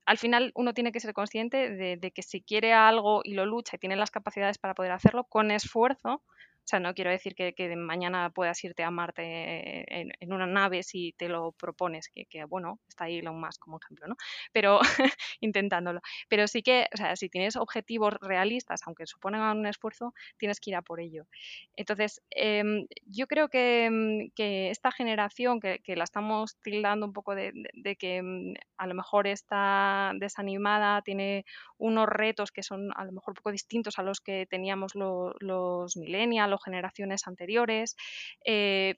al 0.06 0.18
final 0.18 0.52
uno 0.56 0.74
tiene 0.74 0.92
que 0.92 1.00
ser 1.00 1.14
consciente 1.14 1.70
de 1.70 2.12
que 2.12 2.24
si 2.24 2.42
quiere 2.42 2.74
algo 2.74 3.22
y 3.24 3.34
lo 3.34 3.46
lucha 3.46 3.76
y 3.76 3.80
tiene 3.80 3.96
las 3.96 4.12
capacidades 4.12 4.58
para 4.58 4.74
poder 4.74 4.92
hacerlo, 4.92 5.26
con 5.26 5.52
esfuerzo, 5.52 6.24
o 6.64 6.68
sea, 6.72 6.80
no 6.80 6.94
quiero 6.94 7.10
decir 7.10 7.36
que, 7.36 7.54
mañana 7.76 8.30
puedas 8.30 8.64
irte 8.64 8.84
a 8.84 8.92
Marte 8.92 9.86
en, 9.90 10.32
una 10.32 10.46
nave 10.46 10.84
si 10.84 11.14
te 11.18 11.28
lo 11.28 11.52
propones, 11.54 12.10
que, 12.10 12.46
bueno, 12.46 12.80
está 12.88 13.06
ahí 13.06 13.18
Elon 13.18 13.40
Musk 13.40 13.60
como 13.60 13.80
ejemplo, 13.84 14.08
¿no? 14.08 14.16
Pero 14.54 14.80
intentándolo. 15.42 16.02
Pero 16.30 16.48
sí 16.48 16.62
que, 16.62 16.88
o 16.94 16.98
sea, 16.98 17.16
si 17.16 17.30
tienes 17.30 17.56
objetivos 17.56 18.14
realistas, 18.22 18.82
aunque 18.86 19.08
supongan 19.08 19.58
un 19.58 19.66
esfuerzo, 19.66 20.14
tienes 20.38 20.60
que 20.60 20.70
ir 20.70 20.76
a 20.76 20.82
por 20.82 21.00
ello. 21.00 21.26
Entonces, 21.76 22.22
em, 22.30 22.86
yo 23.06 23.28
creo 23.28 23.50
que, 23.50 24.30
esta 24.72 24.92
generación, 24.92 25.60
que, 25.60 25.96
la 25.96 26.04
estamos 26.04 26.58
tildando 26.62 27.06
un 27.06 27.14
poco 27.14 27.36
de, 27.36 27.54
que 27.98 28.18
em, 28.18 28.54
a 28.78 28.88
lo 28.88 28.94
mejor 28.94 29.28
está 29.28 30.12
desanimada, 30.16 31.02
tiene 31.02 31.46
unos 31.78 32.08
retos 32.08 32.52
que 32.52 32.64
son 32.64 32.92
a 32.96 33.04
lo 33.04 33.12
mejor 33.12 33.32
un 33.32 33.36
poco 33.36 33.52
distintos 33.52 34.00
a 34.00 34.04
los 34.04 34.22
que 34.22 34.46
teníamos 34.46 34.94
los 34.96 35.98
millennials 35.98 36.51
generaciones 36.58 37.28
anteriores, 37.28 37.96
eh, 38.46 38.96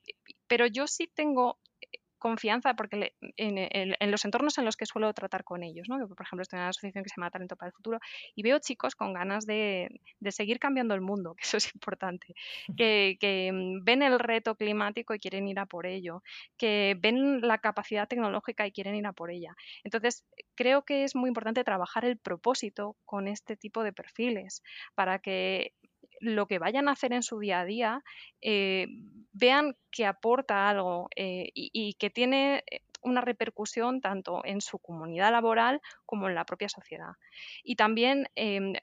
pero 0.47 0.67
yo 0.67 0.87
sí 0.87 1.09
tengo 1.13 1.59
confianza 2.23 2.73
porque 2.73 3.13
en, 3.35 4.11
los 4.11 4.23
entornos 4.23 4.57
en 4.57 4.63
los 4.63 4.77
que 4.77 4.85
suelo 4.85 5.13
tratar 5.13 5.43
con 5.43 5.61
ellos, 5.61 5.89
¿no? 5.89 6.07
por 6.07 6.25
ejemplo 6.25 6.41
estoy 6.41 6.55
en 6.55 6.61
una 6.61 6.69
asociación 6.69 7.03
que 7.03 7.09
se 7.09 7.15
llama 7.17 7.29
Talento 7.29 7.57
para 7.57 7.67
el 7.67 7.73
Futuro 7.73 7.99
y 8.33 8.43
veo 8.43 8.59
chicos 8.59 8.95
con 8.95 9.11
ganas 9.11 9.45
de, 9.45 9.89
seguir 10.29 10.57
cambiando 10.57 10.95
el 10.95 11.01
mundo, 11.01 11.35
que 11.37 11.43
eso 11.43 11.57
es 11.57 11.75
importante, 11.75 12.33
que, 12.77 13.51
mm, 13.53 13.83
ven 13.83 14.03
el 14.03 14.19
reto 14.19 14.55
climático 14.55 15.13
y 15.13 15.19
quieren 15.19 15.49
ir 15.49 15.59
a 15.59 15.65
por 15.65 15.85
ello, 15.85 16.23
que 16.55 16.95
ven 16.97 17.41
la 17.41 17.57
capacidad 17.57 18.07
tecnológica 18.07 18.65
y 18.65 18.71
quieren 18.71 18.95
ir 18.95 19.05
a 19.05 19.11
por 19.11 19.29
ella. 19.29 19.53
Entonces, 19.83 20.23
creo 20.55 20.85
que 20.85 21.03
es 21.03 21.15
muy 21.15 21.27
importante 21.27 21.65
trabajar 21.65 22.05
el 22.05 22.17
propósito 22.17 22.95
con 23.03 23.27
este 23.27 23.57
tipo 23.57 23.83
de 23.83 23.91
perfiles 23.91 24.63
para 24.95 25.19
que 25.19 25.73
lo 26.23 26.47
que 26.47 26.59
vayan 26.59 26.87
a 26.87 26.93
hacer 26.93 27.13
en 27.13 27.23
su 27.23 27.39
día 27.39 27.59
a 27.59 27.65
día, 27.65 28.03
eh, 28.41 28.87
vean 29.33 29.75
que 29.91 30.05
aporta 30.05 30.69
algo 30.69 31.09
eh, 31.15 31.49
y, 31.53 31.93
que 31.95 32.09
tiene 32.09 32.63
eh, 32.71 32.81
una 33.01 33.21
repercusión 33.21 33.99
tanto 33.99 34.41
en 34.45 34.61
su 34.61 34.79
comunidad 34.79 35.31
laboral 35.31 35.81
como 36.05 36.29
en 36.29 36.35
la 36.35 36.45
propia 36.45 36.69
sociedad. 36.69 37.11
Y 37.63 37.75
también 37.75 38.29
em, 38.35 38.73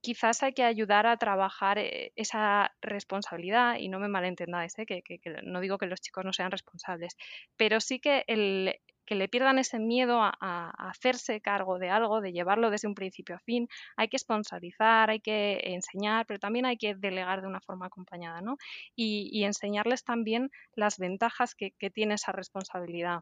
quizás 0.00 0.42
hay 0.42 0.52
que 0.52 0.64
ayudar 0.64 1.06
a 1.06 1.16
trabajar 1.16 1.78
esa 1.78 2.74
responsabilidad, 2.82 3.76
y 3.78 3.88
no 3.88 4.00
me 4.00 4.08
malentendáis, 4.08 4.74
que, 4.74 5.02
no 5.44 5.60
digo 5.60 5.78
que 5.78 5.86
los 5.86 6.00
chicos 6.00 6.24
no 6.24 6.32
sean 6.32 6.50
responsables, 6.50 7.16
pero 7.56 7.80
sí 7.80 8.00
que 8.00 8.24
el, 8.26 8.80
que 9.08 9.14
le 9.14 9.26
pierdan 9.26 9.58
ese 9.58 9.78
miedo 9.78 10.20
a, 10.20 10.70
hacerse 10.90 11.40
cargo 11.40 11.78
de 11.78 11.88
algo, 11.88 12.20
de 12.20 12.30
llevarlo 12.30 12.70
desde 12.70 12.88
un 12.88 12.94
principio 12.94 13.36
a 13.36 13.38
fin. 13.38 13.66
Hay 13.96 14.08
que 14.08 14.18
sponsorizar, 14.18 15.08
hay 15.08 15.20
que 15.20 15.60
enseñar, 15.64 16.26
pero 16.26 16.38
también 16.38 16.66
hay 16.66 16.76
que 16.76 16.94
delegar 16.94 17.40
de 17.40 17.46
una 17.46 17.62
forma 17.62 17.86
acompañada, 17.86 18.42
¿no? 18.42 18.58
Y, 18.94 19.44
enseñarles 19.44 20.04
también 20.04 20.50
las 20.74 20.98
ventajas 20.98 21.54
que, 21.54 21.72
tiene 21.94 22.14
esa 22.14 22.32
responsabilidad. 22.32 23.20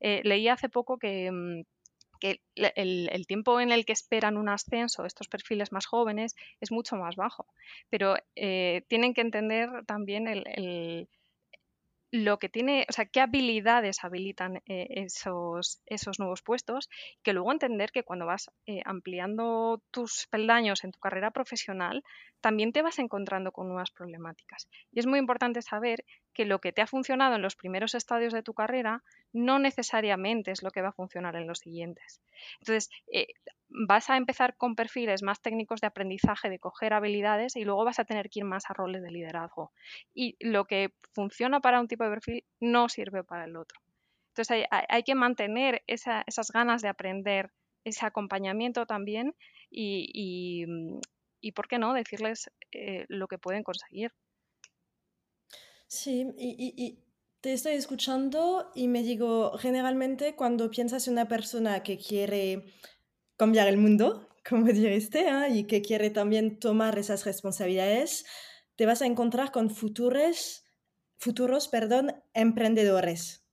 Eh, 0.00 0.22
leí 0.24 0.48
hace 0.48 0.70
poco 0.70 0.96
que 0.96 1.30
mm, 1.30 1.60
el, 2.54 3.26
tiempo 3.26 3.60
en 3.60 3.72
el 3.72 3.84
que 3.84 3.92
esperan 3.92 4.38
un 4.38 4.48
ascenso 4.48 5.04
estos 5.04 5.28
perfiles 5.28 5.70
más 5.70 5.84
jóvenes 5.84 6.34
es 6.62 6.72
mucho 6.72 6.96
más 6.96 7.14
bajo. 7.14 7.46
Pero 7.90 8.16
eh, 8.36 8.84
tienen 8.88 9.12
que 9.12 9.20
entender 9.20 9.68
también 9.84 10.28
el, 10.28 11.08
lo 12.16 12.38
que 12.38 12.48
tiene, 12.48 12.86
o 12.88 12.92
sea, 12.92 13.06
qué 13.06 13.20
habilidades 13.20 14.04
habilitan 14.04 14.56
eh, 14.66 14.86
esos, 14.90 15.80
esos 15.86 16.18
nuevos 16.18 16.42
puestos, 16.42 16.88
que 17.22 17.32
luego 17.32 17.52
entender 17.52 17.90
que 17.92 18.02
cuando 18.02 18.26
vas 18.26 18.50
eh, 18.66 18.80
ampliando 18.84 19.82
tus 19.90 20.26
peldaños 20.28 20.84
en 20.84 20.92
tu 20.92 20.98
carrera 20.98 21.30
profesional, 21.30 22.02
también 22.40 22.72
te 22.72 22.82
vas 22.82 22.98
encontrando 22.98 23.52
con 23.52 23.68
nuevas 23.68 23.90
problemáticas. 23.90 24.68
Y 24.92 25.00
es 25.00 25.06
muy 25.06 25.18
importante 25.18 25.62
saber 25.62 26.04
que 26.36 26.44
lo 26.44 26.60
que 26.60 26.70
te 26.70 26.82
ha 26.82 26.86
funcionado 26.86 27.36
en 27.36 27.40
los 27.40 27.56
primeros 27.56 27.94
estadios 27.94 28.34
de 28.34 28.42
tu 28.42 28.52
carrera 28.52 29.02
no 29.32 29.58
necesariamente 29.58 30.50
es 30.50 30.62
lo 30.62 30.70
que 30.70 30.82
va 30.82 30.88
a 30.90 30.92
funcionar 30.92 31.34
en 31.34 31.46
los 31.46 31.60
siguientes. 31.60 32.20
Entonces, 32.60 32.90
eh, 33.10 33.28
vas 33.70 34.10
a 34.10 34.18
empezar 34.18 34.54
con 34.58 34.76
perfiles 34.76 35.22
más 35.22 35.40
técnicos 35.40 35.80
de 35.80 35.86
aprendizaje, 35.86 36.50
de 36.50 36.58
coger 36.58 36.92
habilidades 36.92 37.56
y 37.56 37.64
luego 37.64 37.86
vas 37.86 38.00
a 38.00 38.04
tener 38.04 38.28
que 38.28 38.40
ir 38.40 38.44
más 38.44 38.68
a 38.68 38.74
roles 38.74 39.02
de 39.02 39.10
liderazgo. 39.10 39.72
Y 40.12 40.36
lo 40.40 40.66
que 40.66 40.92
funciona 41.14 41.60
para 41.60 41.80
un 41.80 41.88
tipo 41.88 42.04
de 42.04 42.10
perfil 42.10 42.44
no 42.60 42.90
sirve 42.90 43.24
para 43.24 43.46
el 43.46 43.56
otro. 43.56 43.80
Entonces, 44.28 44.66
hay, 44.70 45.02
que 45.04 45.14
mantener 45.14 45.82
esas 45.86 46.50
ganas 46.52 46.82
de 46.82 46.88
aprender, 46.88 47.50
ese 47.84 48.04
acompañamiento 48.04 48.84
también 48.84 49.34
y, 49.70 50.66
¿por 51.54 51.66
qué 51.66 51.78
no?, 51.78 51.94
decirles 51.94 52.50
eh, 52.72 53.06
lo 53.08 53.26
que 53.26 53.38
pueden 53.38 53.62
conseguir. 53.62 54.12
Sí, 55.88 56.34
y, 56.36 57.02
te 57.40 57.52
estoy 57.52 57.74
escuchando 57.74 58.72
y 58.74 58.88
me 58.88 59.02
digo, 59.04 59.56
generalmente 59.58 60.34
cuando 60.34 60.68
piensas 60.70 61.06
en 61.06 61.12
una 61.12 61.28
persona 61.28 61.82
que 61.84 61.96
quiere 61.96 62.64
cambiar 63.36 63.68
el 63.68 63.76
mundo, 63.76 64.28
como 64.48 64.66
dijiste, 64.66 65.28
¿eh? 65.28 65.50
y 65.50 65.64
que 65.64 65.82
quiere 65.82 66.10
también 66.10 66.58
tomar 66.58 66.98
esas 66.98 67.24
responsabilidades, 67.24 68.24
te 68.74 68.86
vas 68.86 69.00
a 69.02 69.06
encontrar 69.06 69.52
con 69.52 69.70
futuros, 69.70 70.64
futuros 71.18 71.68
perdón, 71.68 72.14
emprendedores. 72.34 73.46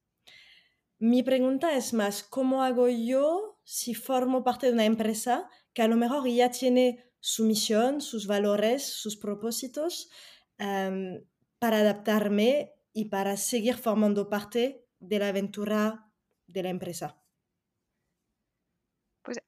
Mi 0.98 1.22
pregunta 1.22 1.76
es 1.76 1.94
más, 1.94 2.24
¿cómo 2.24 2.64
hago 2.64 2.88
yo 2.90 3.60
si 3.64 3.94
formo 3.94 4.44
parte 4.44 4.68
de 4.68 4.74
una 4.74 4.86
empresa 4.86 5.50
que 5.74 5.82
a 5.82 5.88
lo 5.88 5.98
mejor 5.98 6.28
ya 6.28 6.50
tiene 6.50 7.12
su 7.20 7.46
misión, 7.46 8.02
sus 8.02 8.26
valores, 8.26 8.84
sus 8.84 9.18
propósitos? 9.18 10.10
Em, 10.58 11.24
para 11.64 11.80
adaptarme 11.80 12.74
y 12.92 13.06
para 13.06 13.38
seguir 13.38 13.78
formando 13.78 14.28
parte 14.28 14.86
de 15.00 15.20
la 15.20 15.30
aventura 15.30 16.12
de 16.46 16.62
la 16.62 16.68
empresa? 16.68 17.24
Pues 19.22 19.40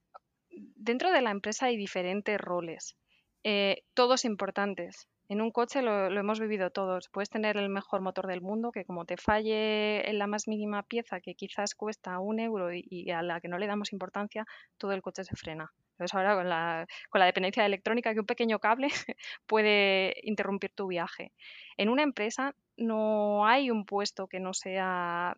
dentro 0.77 1.11
de 1.11 1.21
la 1.21 1.31
empresa 1.31 1.65
hay 1.65 1.75
diferentes 1.75 2.39
roles, 2.39 2.95
eh, 3.43 3.83
todos 3.93 4.23
importantes. 4.23 5.09
En 5.27 5.41
un 5.41 5.49
coche 5.49 5.81
lo, 5.81 6.07
hemos 6.07 6.39
vivido 6.39 6.69
todos. 6.69 7.09
Puedes 7.09 7.29
tener 7.29 7.57
el 7.57 7.69
mejor 7.69 8.01
motor 8.01 8.27
del 8.27 8.41
mundo, 8.41 8.71
que 8.71 8.85
como 8.85 9.05
te 9.05 9.17
falle 9.17 10.07
en 10.07 10.19
la 10.19 10.27
más 10.27 10.47
mínima 10.47 10.83
pieza, 10.83 11.19
que 11.19 11.33
quizás 11.33 11.73
cuesta 11.73 12.19
un 12.19 12.39
euro 12.39 12.71
y, 12.71 13.09
a 13.09 13.23
la 13.23 13.41
que 13.41 13.47
no 13.47 13.57
le 13.57 13.65
damos 13.65 13.91
importancia, 13.91 14.45
todo 14.77 14.91
el 14.91 15.01
coche 15.01 15.23
se 15.23 15.35
frena. 15.35 15.73
Entonces 15.93 16.13
ahora 16.13 16.35
con 16.35 16.47
la, 16.49 16.85
con 17.09 17.19
la 17.19 17.25
dependencia 17.25 17.65
electrónica, 17.65 18.13
que 18.13 18.19
un 18.19 18.25
pequeño 18.27 18.59
cable 18.59 18.89
puede 19.47 20.13
interrumpir 20.23 20.71
tu 20.73 20.87
viaje. 20.87 21.31
En 21.77 21.89
una 21.89 22.03
empresa 22.03 22.55
no 22.77 23.47
hay 23.47 23.71
un 23.71 23.85
puesto 23.85 24.27
que 24.27 24.39
no 24.39 24.53
sea 24.53 25.35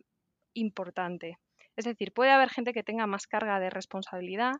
importante. 0.52 1.38
Es 1.76 1.86
decir, 1.86 2.12
puede 2.12 2.32
haber 2.32 2.50
gente 2.50 2.74
que 2.74 2.82
tenga 2.82 3.06
más 3.06 3.26
carga 3.26 3.58
de 3.58 3.70
responsabilidad, 3.70 4.52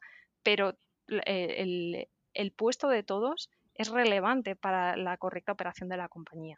pero 0.42 0.78
el, 1.06 2.08
el 2.32 2.52
puesto 2.52 2.88
de 2.88 3.02
todos 3.02 3.50
es 3.78 3.88
relevante 3.88 4.56
para 4.56 4.96
la 4.96 5.16
correcta 5.16 5.52
operación 5.52 5.88
de 5.88 5.96
la 5.96 6.08
compañía. 6.08 6.56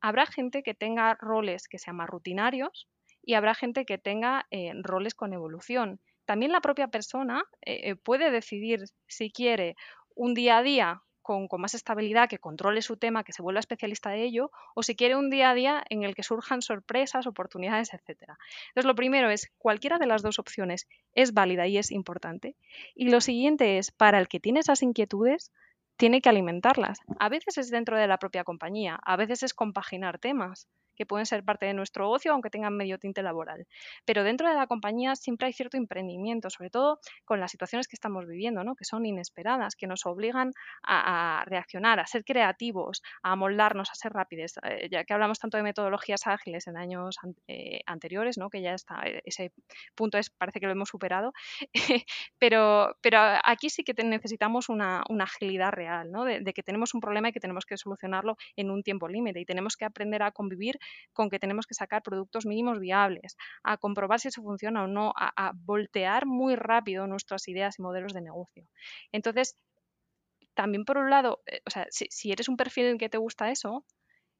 Habrá 0.00 0.26
gente 0.26 0.62
que 0.62 0.74
tenga 0.74 1.14
roles 1.14 1.68
que 1.68 1.78
sean 1.78 1.96
más 1.96 2.10
rutinarios 2.10 2.88
y 3.22 3.34
habrá 3.34 3.54
gente 3.54 3.84
que 3.84 3.98
tenga 3.98 4.46
eh, 4.50 4.72
roles 4.82 5.14
con 5.14 5.32
evolución. 5.32 6.00
También 6.26 6.52
la 6.52 6.60
propia 6.60 6.88
persona 6.88 7.44
eh, 7.64 7.90
eh, 7.90 7.96
puede 7.96 8.30
decidir 8.30 8.84
si 9.06 9.30
quiere 9.30 9.76
un 10.14 10.34
día 10.34 10.58
a 10.58 10.62
día 10.62 11.02
con, 11.22 11.46
más 11.58 11.74
estabilidad, 11.74 12.28
que 12.28 12.38
controle 12.38 12.82
su 12.82 12.96
tema, 12.96 13.22
que 13.22 13.32
se 13.32 13.42
vuelva 13.42 13.60
especialista 13.60 14.10
de 14.10 14.24
ello, 14.24 14.50
o 14.74 14.82
si 14.82 14.96
quiere 14.96 15.14
un 15.14 15.30
día 15.30 15.50
a 15.50 15.54
día 15.54 15.84
en 15.88 16.02
el 16.02 16.16
que 16.16 16.24
surjan 16.24 16.62
sorpresas, 16.62 17.28
oportunidades, 17.28 17.94
etc. 17.94 18.32
Entonces, 18.68 18.84
lo 18.84 18.96
primero 18.96 19.30
es, 19.30 19.52
cualquiera 19.58 19.98
de 19.98 20.06
las 20.06 20.22
dos 20.22 20.40
opciones 20.40 20.88
es 21.14 21.32
válida 21.32 21.68
y 21.68 21.78
es 21.78 21.92
importante. 21.92 22.56
Y 22.96 23.08
lo 23.10 23.20
siguiente 23.20 23.78
es, 23.78 23.92
para 23.92 24.18
el 24.18 24.26
que 24.26 24.40
tiene 24.40 24.60
esas 24.60 24.82
inquietudes, 24.82 25.52
tiene 25.96 26.20
que 26.20 26.28
alimentarlas. 26.28 26.98
A 27.18 27.28
veces 27.28 27.58
es 27.58 27.70
dentro 27.70 27.96
de 27.96 28.06
la 28.06 28.18
propia 28.18 28.44
compañía, 28.44 28.98
a 29.04 29.16
veces 29.16 29.42
es 29.42 29.54
compaginar 29.54 30.18
temas 30.18 30.68
que 30.94 31.06
pueden 31.06 31.26
ser 31.26 31.44
parte 31.44 31.66
de 31.66 31.74
nuestro 31.74 32.10
ocio, 32.10 32.32
aunque 32.32 32.50
tengan 32.50 32.76
medio 32.76 32.98
tinte 32.98 33.22
laboral. 33.22 33.66
Pero 34.04 34.24
dentro 34.24 34.48
de 34.48 34.54
la 34.54 34.66
compañía 34.66 35.16
siempre 35.16 35.46
hay 35.46 35.52
cierto 35.52 35.76
emprendimiento, 35.76 36.50
sobre 36.50 36.70
todo 36.70 36.98
con 37.24 37.40
las 37.40 37.50
situaciones 37.50 37.88
que 37.88 37.96
estamos 37.96 38.26
viviendo, 38.26 38.64
¿no? 38.64 38.74
que 38.74 38.84
son 38.84 39.06
inesperadas, 39.06 39.76
que 39.76 39.86
nos 39.86 40.06
obligan 40.06 40.52
a, 40.82 41.44
reaccionar, 41.46 42.00
a 42.00 42.06
ser 42.06 42.24
creativos, 42.24 43.02
a 43.22 43.36
moldarnos, 43.36 43.90
a 43.90 43.94
ser 43.94 44.12
rápidos. 44.12 44.54
Eh, 44.62 44.88
ya 44.90 45.04
que 45.04 45.12
hablamos 45.12 45.38
tanto 45.38 45.56
de 45.56 45.62
metodologías 45.62 46.26
ágiles 46.26 46.66
en 46.66 46.76
años 46.76 47.16
eh, 47.48 47.80
anteriores, 47.86 48.38
¿no? 48.38 48.50
que 48.50 48.62
ya 48.62 48.74
está, 48.74 49.02
eh, 49.04 49.22
ese 49.24 49.52
punto 49.94 50.18
parece 50.38 50.60
que 50.60 50.66
lo 50.66 50.72
hemos 50.72 50.88
superado, 50.88 51.32
pero, 52.38 52.96
pero 53.00 53.18
aquí 53.44 53.70
sí 53.70 53.84
que 53.84 53.94
necesitamos 54.04 54.68
una, 54.68 55.02
agilidad 55.22 55.70
real, 55.70 56.10
¿no? 56.10 56.24
de 56.24 56.52
que 56.52 56.62
tenemos 56.62 56.94
un 56.94 57.00
problema 57.00 57.28
y 57.28 57.32
que 57.32 57.40
tenemos 57.40 57.64
que 57.64 57.76
solucionarlo 57.76 58.36
en 58.56 58.70
un 58.70 58.82
tiempo 58.82 59.08
límite 59.08 59.40
y 59.40 59.44
tenemos 59.44 59.76
que 59.76 59.84
aprender 59.84 60.22
a 60.22 60.32
convivir 60.32 60.78
con 61.12 61.30
que 61.30 61.38
tenemos 61.38 61.66
que 61.66 61.74
sacar 61.74 62.02
productos 62.02 62.46
mínimos 62.46 62.80
viables, 62.80 63.36
a 63.62 63.76
comprobar 63.76 64.20
si 64.20 64.28
eso 64.28 64.42
funciona 64.42 64.84
o 64.84 64.86
no, 64.86 65.12
a, 65.16 65.52
voltear 65.54 66.26
muy 66.26 66.56
rápido 66.56 67.06
nuestras 67.06 67.48
ideas 67.48 67.78
y 67.78 67.82
modelos 67.82 68.12
de 68.12 68.22
negocio. 68.22 68.66
Entonces, 69.12 69.56
también 70.54 70.84
por 70.84 70.98
un 70.98 71.10
lado, 71.10 71.42
eh, 71.46 71.60
o 71.66 71.70
sea, 71.70 71.86
si, 71.90 72.32
eres 72.32 72.48
un 72.48 72.56
perfil 72.56 72.86
en 72.86 72.98
que 72.98 73.08
te 73.08 73.18
gusta 73.18 73.50
eso, 73.50 73.84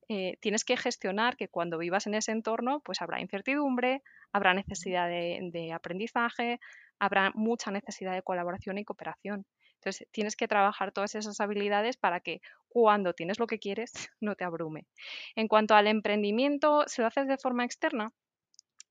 eh, 0.08 0.36
tienes 0.40 0.64
que 0.64 0.76
gestionar 0.76 1.36
que 1.36 1.48
cuando 1.48 1.78
vivas 1.78 2.06
en 2.06 2.14
ese 2.14 2.32
entorno, 2.32 2.80
pues 2.84 3.00
habrá 3.00 3.20
incertidumbre, 3.20 4.02
habrá 4.32 4.52
necesidad 4.54 5.08
de 5.08 5.72
aprendizaje, 5.72 6.60
habrá 6.98 7.32
mucha 7.34 7.70
necesidad 7.70 8.14
de 8.14 8.22
colaboración 8.22 8.78
y 8.78 8.84
cooperación. 8.84 9.44
Entonces, 9.82 10.06
tienes 10.12 10.36
que 10.36 10.46
trabajar 10.46 10.92
todas 10.92 11.16
esas 11.16 11.40
habilidades 11.40 11.96
para 11.96 12.20
que 12.20 12.40
cuando 12.68 13.14
tienes 13.14 13.40
lo 13.40 13.48
que 13.48 13.58
quieres, 13.58 13.92
no 14.20 14.36
te 14.36 14.44
abrume. 14.44 14.86
En 15.34 15.48
cuanto 15.48 15.74
al 15.74 15.88
emprendimiento, 15.88 16.84
si 16.86 17.02
lo 17.02 17.08
haces 17.08 17.26
de 17.26 17.36
forma 17.36 17.64
externa, 17.64 18.12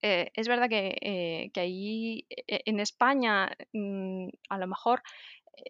eh, 0.01 0.31
es 0.33 0.47
verdad 0.49 0.67
que, 0.67 0.97
eh, 0.99 1.51
que 1.53 1.59
ahí 1.61 2.25
e, 2.29 2.61
en 2.65 2.79
España 2.79 3.55
mm, 3.71 4.27
a 4.49 4.57
lo 4.57 4.67
mejor 4.67 5.01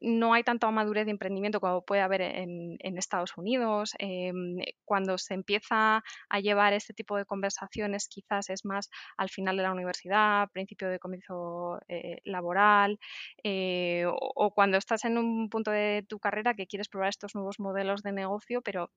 no 0.02 0.34
hay 0.34 0.44
tanta 0.44 0.70
madurez 0.72 1.06
de 1.06 1.12
emprendimiento 1.12 1.60
como 1.60 1.84
puede 1.84 2.02
haber 2.02 2.22
en, 2.22 2.78
Estados 2.98 3.38
Unidos. 3.38 3.94
Em, 4.00 4.58
cuando 4.86 5.18
se 5.18 5.34
empieza 5.34 6.04
a 6.30 6.40
llevar 6.40 6.74
este 6.74 6.94
tipo 6.94 7.18
de 7.18 7.26
conversaciones, 7.26 8.08
quizás 8.08 8.50
es 8.50 8.66
más 8.66 8.90
al 9.18 9.30
final 9.30 9.58
de 9.58 9.64
la 9.64 9.72
universidad, 9.72 10.50
principio 10.52 10.90
de 10.90 11.00
comienzo 11.00 11.80
eh, 11.88 12.20
laboral, 12.24 13.00
eh, 13.44 14.06
o, 14.08 14.52
cuando 14.54 14.78
estás 14.78 15.06
en 15.06 15.18
un 15.18 15.50
punto 15.50 15.72
de 15.72 16.06
tu 16.08 16.20
carrera 16.20 16.54
que 16.54 16.68
quieres 16.68 16.90
probar 16.90 17.10
estos 17.10 17.36
nuevos 17.36 17.60
modelos 17.60 18.04
de 18.04 18.12
negocio, 18.12 18.62
pero 18.62 18.92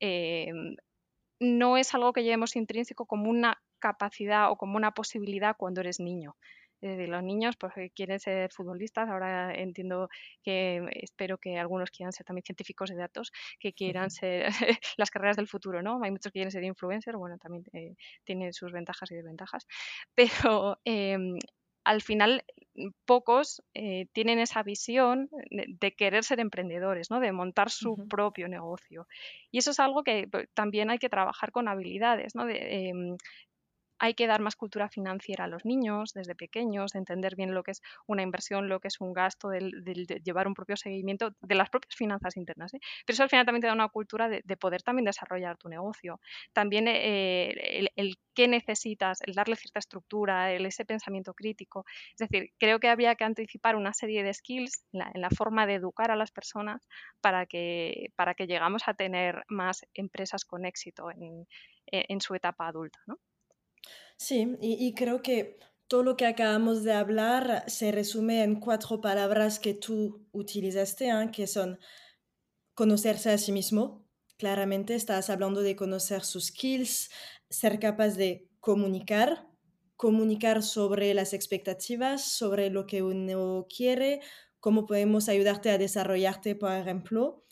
em, 0.00 0.76
no 1.40 1.76
es 1.76 1.94
algo 1.94 2.12
que 2.12 2.24
llevemos 2.24 2.56
intrínseco 2.56 3.06
como 3.06 3.30
una 3.30 3.62
capacidad 3.78 4.50
o 4.50 4.56
como 4.56 4.76
una 4.76 4.92
posibilidad 4.92 5.56
cuando 5.56 5.80
eres 5.80 6.00
niño 6.00 6.36
de 6.80 7.06
los 7.06 7.22
niños 7.22 7.56
pues 7.56 7.72
quieren 7.94 8.20
ser 8.20 8.52
futbolistas. 8.52 9.08
Ahora 9.08 9.54
entiendo 9.54 10.08
que 10.42 10.86
espero 10.92 11.38
que 11.38 11.58
algunos 11.58 11.90
quieran 11.90 12.12
ser 12.12 12.26
también 12.26 12.44
científicos 12.44 12.90
de 12.90 12.96
datos, 12.96 13.32
que 13.58 13.72
quieran 13.72 14.10
ser 14.10 14.46
las 14.96 15.10
carreras 15.10 15.36
del 15.36 15.48
futuro, 15.48 15.82
¿no? 15.82 16.02
Hay 16.02 16.10
muchos 16.10 16.32
que 16.32 16.38
quieren 16.38 16.52
ser 16.52 16.64
influencers, 16.64 17.16
bueno, 17.16 17.38
también 17.38 17.64
eh, 17.72 17.94
tiene 18.24 18.52
sus 18.52 18.72
ventajas 18.72 19.10
y 19.10 19.14
desventajas, 19.14 19.66
pero 20.14 20.78
em, 20.84 21.38
al 21.84 22.02
final 22.02 22.44
mm, 22.74 22.88
pocos 23.06 23.62
eh, 23.74 24.06
tienen 24.12 24.38
esa 24.38 24.62
visión 24.62 25.30
de, 25.50 25.92
querer 25.94 26.24
ser 26.24 26.40
emprendedores, 26.40 27.10
¿no? 27.10 27.20
de 27.20 27.32
montar 27.32 27.70
su 27.70 28.08
propio 28.08 28.48
negocio. 28.48 29.06
Y 29.50 29.58
eso 29.58 29.70
es 29.70 29.80
algo 29.80 30.02
que 30.02 30.28
pues, 30.30 30.48
también 30.54 30.90
hay 30.90 30.98
que 30.98 31.08
trabajar 31.08 31.52
con 31.52 31.68
habilidades, 31.68 32.34
¿no? 32.34 32.44
de, 32.44 32.88
em, 32.88 33.16
hay 33.98 34.14
que 34.14 34.26
dar 34.26 34.40
más 34.40 34.56
cultura 34.56 34.88
financiera 34.88 35.44
a 35.44 35.48
los 35.48 35.64
niños 35.64 36.12
desde 36.14 36.34
pequeños, 36.34 36.92
de 36.92 36.98
entender 36.98 37.36
bien 37.36 37.54
lo 37.54 37.62
que 37.62 37.72
es 37.72 37.82
una 38.06 38.22
inversión, 38.22 38.68
lo 38.68 38.80
que 38.80 38.88
es 38.88 39.00
un 39.00 39.12
gasto, 39.12 39.48
de, 39.48 39.60
llevar 40.24 40.46
un 40.48 40.54
propio 40.54 40.76
seguimiento 40.76 41.34
de 41.40 41.54
las 41.54 41.70
propias 41.70 41.96
finanzas 41.96 42.36
internas. 42.36 42.74
¿eh? 42.74 42.80
Pero 43.04 43.14
eso 43.14 43.22
al 43.22 43.30
final 43.30 43.46
también 43.46 43.62
te 43.62 43.66
da 43.68 43.72
una 43.72 43.88
cultura 43.88 44.28
de, 44.28 44.42
poder 44.56 44.82
también 44.82 45.04
desarrollar 45.04 45.56
tu 45.58 45.68
negocio. 45.68 46.20
También 46.52 46.86
eh, 46.88 47.88
el, 47.96 48.16
qué 48.34 48.48
necesitas, 48.48 49.20
el 49.22 49.34
darle 49.34 49.56
cierta 49.56 49.78
estructura, 49.78 50.52
el, 50.52 50.66
ese 50.66 50.84
pensamiento 50.84 51.34
crítico. 51.34 51.84
Es 52.12 52.28
decir, 52.28 52.52
creo 52.58 52.80
que 52.80 52.88
había 52.88 53.14
que 53.14 53.24
anticipar 53.24 53.76
una 53.76 53.92
serie 53.92 54.22
de 54.22 54.32
skills 54.32 54.84
en 54.92 55.20
la, 55.20 55.30
forma 55.30 55.66
de 55.66 55.74
educar 55.74 56.10
a 56.10 56.16
las 56.16 56.30
personas 56.30 56.86
para 57.20 57.46
que, 57.46 58.12
para 58.16 58.34
que 58.34 58.46
llegamos 58.46 58.82
a 58.86 58.94
tener 58.94 59.44
más 59.48 59.86
empresas 59.94 60.44
con 60.44 60.64
éxito 60.64 61.10
en, 61.10 61.46
en 61.86 62.20
su 62.20 62.34
etapa 62.34 62.68
adulta. 62.68 62.98
¿no? 63.06 63.18
Sí, 64.18 64.56
y, 64.60 64.94
creo 64.94 65.20
que 65.22 65.58
todo 65.88 66.02
lo 66.02 66.16
que 66.16 66.26
acabamos 66.26 66.82
de 66.84 66.92
hablar 66.92 67.64
se 67.68 67.92
resume 67.92 68.42
en 68.42 68.58
cuatro 68.60 69.00
palabras 69.00 69.60
que 69.60 69.74
tú 69.74 70.26
utilizaste, 70.32 71.08
¿eh? 71.10 71.30
que 71.32 71.46
son 71.46 71.78
conocerse 72.74 73.30
a 73.30 73.38
sí 73.38 73.52
mismo. 73.52 74.06
Claramente 74.38 74.94
estás 74.94 75.30
hablando 75.30 75.62
de 75.62 75.76
conocer 75.76 76.24
sus 76.24 76.46
skills, 76.46 77.10
ser 77.50 77.78
capaz 77.78 78.16
de 78.16 78.48
comunicar, 78.60 79.46
comunicar 79.96 80.62
sobre 80.62 81.14
las 81.14 81.32
expectativas, 81.32 82.22
sobre 82.24 82.70
lo 82.70 82.86
que 82.86 83.02
uno 83.02 83.66
quiere, 83.74 84.20
cómo 84.60 84.86
podemos 84.86 85.28
ayudarte 85.28 85.70
a 85.70 85.78
desarrollarte, 85.78 86.54
por 86.56 86.72
ejemplo, 86.72 87.44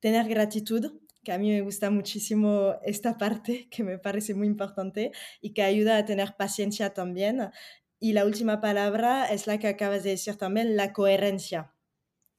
tener 0.00 0.28
gratitud, 0.28 1.01
que 1.24 1.32
a 1.32 1.38
mí 1.38 1.50
me 1.50 1.60
gusta 1.60 1.90
muchísimo 1.90 2.74
esta 2.82 3.16
parte, 3.18 3.68
que 3.70 3.84
me 3.84 3.98
parece 3.98 4.34
muy 4.34 4.46
importante 4.46 5.12
y 5.40 5.52
que 5.52 5.62
ayuda 5.62 5.96
a 5.96 6.04
tener 6.04 6.36
paciencia 6.36 6.94
también. 6.94 7.50
Y 8.00 8.12
la 8.14 8.24
última 8.24 8.60
palabra 8.60 9.26
es 9.26 9.46
la 9.46 9.58
que 9.58 9.68
acabas 9.68 10.02
de 10.02 10.10
decir 10.10 10.36
también, 10.36 10.76
la 10.76 10.92
coherencia. 10.92 11.74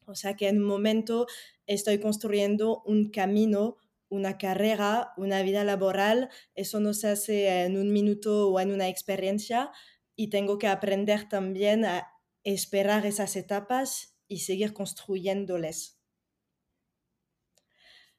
O 0.05 0.15
sea 0.15 0.35
que 0.35 0.49
en 0.49 0.57
un 0.57 0.65
momento 0.65 1.27
estoy 1.65 1.99
construyendo 1.99 2.83
un 2.85 3.09
camino, 3.09 3.77
una 4.09 4.37
carrera, 4.37 5.13
una 5.17 5.41
vida 5.41 5.63
laboral, 5.63 6.29
eso 6.55 6.79
no 6.79 6.93
se 6.93 7.07
hace 7.07 7.63
en 7.63 7.77
un 7.77 7.91
minuto 7.93 8.49
o 8.49 8.59
en 8.59 8.71
una 8.71 8.89
experiencia 8.89 9.71
y 10.15 10.29
tengo 10.29 10.57
que 10.59 10.67
aprender 10.67 11.29
también 11.29 11.85
a 11.85 12.09
esperar 12.43 13.05
esas 13.05 13.35
etapas 13.35 14.17
y 14.27 14.39
seguir 14.39 14.73
construyéndoles. 14.73 16.02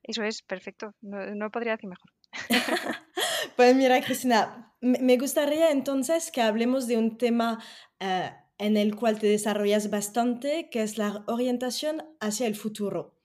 Eso 0.04 0.22
es 0.22 0.42
perfecto, 0.42 0.94
no, 1.00 1.50
podría 1.50 1.72
decir 1.72 1.88
mejor. 1.88 2.10
pues 3.56 3.74
mira, 3.74 4.02
Cristina, 4.02 4.74
me 4.80 5.16
gustaría 5.16 5.70
entonces 5.70 6.30
que 6.30 6.42
hablemos 6.42 6.86
de 6.86 6.98
un 6.98 7.16
tema 7.16 7.64
eh, 8.00 8.30
en 8.58 8.76
el 8.76 8.94
cual 8.96 9.18
te 9.18 9.28
desarrollas 9.28 9.88
bastante, 9.88 10.68
que 10.70 10.82
es 10.82 10.98
la 10.98 11.24
orientación 11.26 12.02
hacia 12.20 12.46
el 12.46 12.54
futuro. 12.54 13.18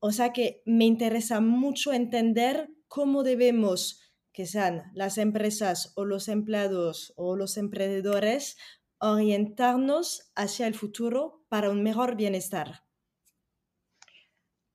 O 0.00 0.12
sea 0.12 0.34
que 0.34 0.62
me 0.66 0.84
interesa 0.84 1.40
mucho 1.40 1.94
entender 1.94 2.68
cómo 2.88 3.22
debemos, 3.22 4.02
que 4.32 4.44
sean 4.44 4.90
las 4.94 5.16
empresas 5.16 5.94
o 5.96 6.04
los 6.04 6.28
empleados 6.28 7.14
o 7.16 7.36
los 7.36 7.56
emprendedores, 7.56 8.58
orientarnos 9.00 10.30
hacia 10.36 10.66
el 10.66 10.74
futuro 10.74 11.42
para 11.48 11.70
un 11.70 11.82
mejor 11.82 12.16
bienestar. 12.16 12.84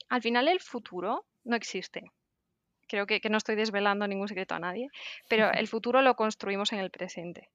Al 0.10 0.22
final 0.22 0.48
el 0.48 0.60
futuro 0.60 1.26
no 1.44 1.56
existe. 1.56 2.12
Creo 2.88 3.08
que, 3.08 3.22
no 3.30 3.38
estoy 3.38 3.56
desvelando 3.56 4.08
ningún 4.08 4.28
secreto 4.28 4.56
a 4.56 4.60
nadie, 4.60 4.90
pero 5.28 5.52
el 5.52 5.68
futuro 5.68 6.02
lo 6.02 6.16
construimos 6.16 6.74
en 6.74 6.80
el 6.80 6.92
presente. 6.92 7.50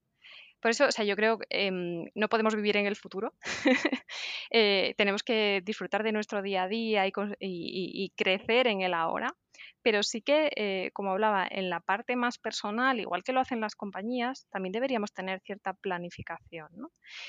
Por 0.61 0.73
eso, 0.73 0.87
o 0.87 0.91
sea, 0.91 1.05
yo 1.05 1.15
creo 1.15 1.39
que 1.39 1.47
em, 1.51 2.11
no 2.15 2.29
podemos 2.29 2.57
vivir 2.57 2.77
en 2.77 2.87
el 2.87 2.97
futuro. 2.97 3.33
Eh, 4.51 4.95
tenemos 4.97 5.23
que 5.23 5.61
disfrutar 5.63 6.03
de 6.03 6.11
nuestro 6.11 6.41
día 6.41 6.63
a 6.63 6.69
día 6.69 7.07
y, 7.07 8.13
crecer 8.17 8.67
en 8.67 8.81
el 8.81 8.95
ahora 8.95 9.37
pero 9.83 10.03
sí 10.03 10.23
que, 10.23 10.51
eh, 10.57 10.91
como 10.93 11.13
hablaba, 11.13 11.47
en 11.51 11.71
la 11.71 11.81
parte 11.81 12.17
más 12.17 12.39
personal, 12.39 13.01
igual 13.01 13.23
que 13.23 13.33
lo 13.33 13.41
hacen 13.41 13.61
las 13.61 13.75
compañías, 13.75 14.47
también 14.51 14.73
deberíamos 14.73 15.13
tener 15.13 15.41
cierta 15.41 15.75
planificación. 15.75 16.69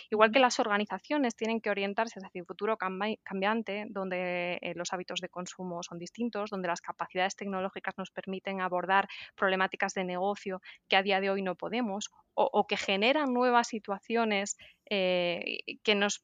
Igual 0.10 0.32
que 0.32 0.40
las 0.40 0.60
organizaciones 0.60 1.36
tienen 1.36 1.62
que 1.62 1.70
orientarse 1.70 2.20
hacia 2.20 2.42
un 2.42 2.46
futuro 2.46 2.78
cambiante, 2.78 3.86
donde 3.90 4.60
eh, 4.62 4.74
los 4.76 4.94
hábitos 4.94 5.22
de 5.22 5.30
consumo 5.30 5.84
son 5.84 6.00
distintos, 6.00 6.50
donde 6.50 6.68
las 6.68 6.82
capacidades 6.82 7.36
tecnológicas 7.36 7.98
nos 7.98 8.12
permiten 8.12 8.62
abordar 8.62 9.08
problemáticas 9.36 9.94
de 9.94 10.04
negocio 10.04 10.62
que 10.88 10.96
a 10.96 11.04
día 11.04 11.22
de 11.22 11.30
hoy 11.30 11.42
no 11.42 11.56
podemos, 11.56 12.10
o, 12.34 12.68
que 12.68 12.78
generan 12.78 13.34
nuevas 13.34 13.68
situaciones 13.68 14.58
eh, 14.90 15.60
que 15.84 15.96
nos 15.96 16.24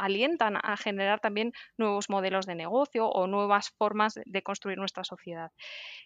alientan 0.00 0.56
a 0.62 0.76
generar 0.76 1.20
también 1.20 1.52
nuevos 1.76 2.08
modelos 2.10 2.46
de 2.46 2.54
negocio 2.54 3.08
o 3.08 3.26
nuevas 3.26 3.70
formas 3.70 4.14
de 4.24 4.42
construir 4.42 4.78
nuestra 4.78 5.04
sociedad. 5.04 5.52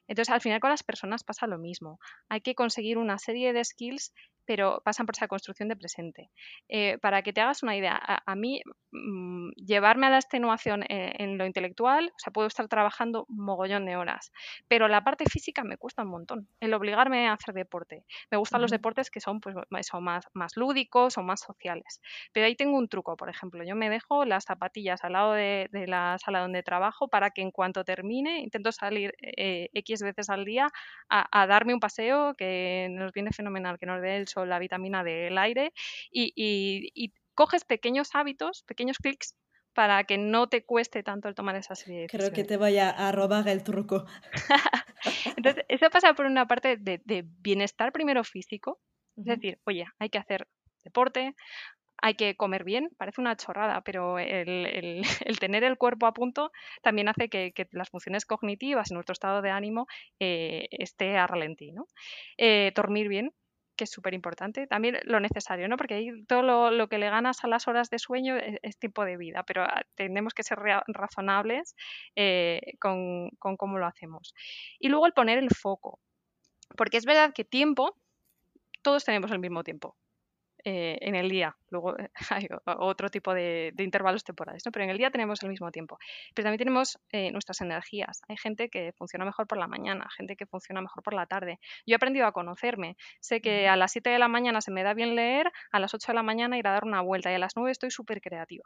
Entonces, 0.09 0.33
al 0.33 0.41
final 0.41 0.61
con 0.61 0.71
las 0.71 0.83
personas 0.83 1.25
pasa 1.25 1.47
lo 1.47 1.59
mismo. 1.59 1.99
Hay 2.29 2.41
que 2.41 2.55
conseguir 2.55 2.99
una 2.99 3.19
serie 3.19 3.53
de 3.53 3.65
skills 3.65 4.13
pero 4.47 4.83
pasan 4.85 5.07
por 5.07 5.15
esa 5.15 5.29
construcción 5.29 5.69
de 5.69 5.77
presente. 5.77 6.31
Eh, 6.69 6.99
para 6.99 7.23
que 7.23 7.33
te 7.33 7.41
hagas 7.41 7.63
una 7.63 7.77
idea, 7.77 8.01
a, 8.25 8.35
mí 8.37 8.63
mm, 8.93 9.51
llevarme 9.57 10.07
a 10.07 10.11
la 10.11 10.19
extenuación 10.19 10.85
en, 10.89 11.39
lo 11.39 11.47
intelectual, 11.47 12.07
o 12.07 12.19
sea, 12.19 12.33
puedo 12.33 12.49
estar 12.49 12.69
trabajando 12.69 13.27
mogollón 13.29 13.87
de 13.87 13.97
horas, 13.97 14.33
pero 14.69 14.89
la 14.89 15.05
parte 15.05 15.25
física 15.27 15.65
me 15.65 15.77
cuesta 15.77 16.03
un 16.03 16.11
montón, 16.11 16.49
el 16.61 16.75
obligarme 16.75 17.29
a 17.29 17.33
hacer 17.33 17.55
deporte. 17.55 18.05
Me 18.31 18.39
gustan 18.39 18.61
los 18.61 18.71
deportes 18.71 19.11
que 19.11 19.21
son, 19.21 19.41
pues, 19.41 19.55
son 19.83 20.05
más, 20.05 20.25
más 20.35 20.57
lúdicos 20.57 21.19
o 21.19 21.23
más 21.23 21.41
sociales. 21.41 22.01
Pero 22.33 22.47
ahí 22.47 22.57
tengo 22.57 22.77
un 22.77 22.89
truco, 22.89 23.17
por 23.17 23.29
ejemplo, 23.29 23.65
yo 23.65 23.75
me 23.77 23.91
dejo 23.91 24.25
las 24.25 24.45
zapatillas 24.45 25.05
al 25.05 25.13
lado 25.13 25.33
de, 25.33 25.69
la 25.87 26.17
sala 26.19 26.41
donde 26.41 26.63
trabajo 26.63 27.09
para 27.09 27.31
que 27.31 27.43
en 27.43 27.51
cuanto 27.51 27.85
termine 27.85 28.41
intento 28.41 28.73
salir 28.73 29.15
eh, 29.21 29.69
X 29.75 30.03
veces 30.03 30.31
al 30.31 30.45
día 30.45 30.71
a, 31.09 31.47
darme 31.47 31.75
un 31.75 31.81
paseo 31.81 32.35
que 32.35 32.89
nos 32.91 33.13
viene 33.13 33.31
fenomenal, 33.33 33.79
que 33.79 33.87
nos 33.87 34.01
dé 34.01 34.17
el 34.17 34.29
la 34.37 34.59
vitamina 34.59 35.05
del 35.05 35.39
aire 35.39 35.73
y, 36.11 37.13
coges 37.37 37.65
pequeños 37.65 38.11
hábitos, 38.15 38.63
pequeños 38.63 38.99
clics 38.99 39.35
para 39.73 40.05
que 40.05 40.19
no 40.19 40.49
te 40.49 40.65
cueste 40.65 41.03
tanto 41.03 41.29
el 41.29 41.35
tomar 41.35 41.57
esa 41.57 41.75
serie 41.75 42.03
de 42.03 42.07
Creo 42.07 42.33
que 42.33 42.45
te 42.45 42.57
voy 42.57 42.79
a, 42.79 43.11
robar 43.11 43.49
el 43.49 43.65
truco. 43.65 44.07
Entonces, 45.37 45.65
eso 45.69 45.91
pasa 45.91 46.15
por 46.15 46.27
una 46.27 46.47
parte 46.47 46.77
de, 46.77 47.01
de 47.05 47.25
bienestar 47.41 47.91
primero 47.91 48.23
físico, 48.23 48.79
es 49.17 49.25
decir, 49.25 49.59
oye, 49.65 49.85
hay 49.99 50.11
que 50.11 50.19
hacer 50.19 50.47
deporte, 50.85 51.35
hay 52.05 52.15
que 52.17 52.37
comer 52.37 52.65
bien, 52.65 52.91
parece 52.99 53.21
una 53.21 53.35
chorrada, 53.35 53.81
pero 53.83 54.19
el, 54.19 55.03
tener 55.41 55.65
el 55.65 55.79
cuerpo 55.79 56.07
a 56.07 56.13
punto 56.13 56.51
también 56.83 57.09
hace 57.09 57.29
que, 57.29 57.53
las 57.73 57.89
funciones 57.89 58.27
cognitivas 58.27 58.91
y 58.91 58.95
nuestro 58.95 59.15
estado 59.15 59.43
de 59.43 59.51
ánimo 59.51 59.87
eh, 60.21 60.67
esté 60.71 61.17
a 61.17 61.27
ralentí. 61.27 61.73
¿no? 61.73 61.87
Eh, 62.37 62.73
dormir 62.75 63.09
bien, 63.09 63.33
que 63.77 63.85
es 63.85 63.91
súper 63.91 64.15
importante, 64.15 64.67
también 64.67 64.99
lo 65.05 65.21
necesario, 65.21 65.69
¿no? 65.69 65.77
porque 65.77 65.95
ahí 65.95 66.25
todo 66.27 66.71
lo, 66.71 66.89
que 66.89 66.99
le 66.99 67.11
ganas 67.11 67.45
a 67.45 67.49
las 67.49 67.69
horas 67.69 67.91
de 67.91 67.99
sueño 67.99 68.37
es, 68.37 68.79
tiempo 68.79 69.05
de 69.05 69.17
vida, 69.17 69.43
pero 69.45 69.63
ah, 69.63 69.83
tenemos 69.95 70.35
que 70.35 70.43
ser 70.43 70.59
razonables 70.87 71.75
eh, 72.17 72.75
con, 72.81 73.31
con 73.39 73.57
cómo 73.57 73.79
lo 73.79 73.87
hacemos. 73.87 74.35
Y 74.79 74.89
luego 74.89 75.07
el 75.07 75.13
poner 75.13 75.39
el 75.39 75.51
foco, 75.51 76.01
porque 76.77 76.97
es 76.97 77.05
verdad 77.05 77.33
que 77.35 77.45
tiempo, 77.45 77.97
todos 78.83 79.05
tenemos 79.05 79.31
el 79.31 79.39
mismo 79.39 79.65
tiempo 79.65 79.97
eh, 80.67 80.97
en 81.03 81.15
el 81.15 81.29
día. 81.29 81.55
Luego 81.69 81.99
eh, 81.99 82.11
hay 82.31 82.49
otro 82.65 83.11
tipo 83.11 83.35
de, 83.35 83.75
intervalos 83.77 84.25
temporales, 84.25 84.63
¿no? 84.65 84.73
pero 84.73 84.85
en 84.85 84.91
el 84.91 84.97
día 84.97 85.11
tenemos 85.11 85.43
el 85.43 85.51
mismo 85.51 85.71
tiempo. 85.71 85.99
Pero 86.35 86.47
también 86.47 86.59
tenemos 86.59 86.99
eh, 87.13 87.31
nuestras 87.33 87.61
energías. 87.61 88.23
Hay 88.29 88.39
gente 88.39 88.71
que 88.71 88.93
funciona 88.93 89.27
mejor 89.27 89.47
por 89.47 89.59
la 89.59 89.67
mañana, 89.67 90.09
gente 90.17 90.37
que 90.37 90.47
funciona 90.47 90.81
mejor 90.81 91.03
por 91.03 91.13
la 91.13 91.27
tarde. 91.27 91.59
Yo 91.87 91.95
he 91.95 91.97
aprendido 91.97 92.27
a 92.27 92.33
conocerme. 92.33 92.97
Sé 93.21 93.43
que 93.43 93.69
a 93.69 93.77
las 93.77 93.93
7 93.93 94.09
de 94.09 94.19
la 94.19 94.29
mañana 94.29 94.63
se 94.63 94.71
me 94.71 94.83
da 94.83 94.95
bien 94.95 95.15
leer, 95.15 95.53
a 95.71 95.79
las 95.79 95.93
8 95.93 96.13
de 96.13 96.15
la 96.15 96.23
mañana 96.23 96.57
ir 96.57 96.67
a 96.67 96.73
dar 96.73 96.85
una 96.85 97.03
vuelta 97.03 97.31
y 97.31 97.35
a 97.35 97.39
las 97.39 97.57
9 97.57 97.71
estoy 97.71 97.91
súper 97.91 98.23
creativa. 98.23 98.65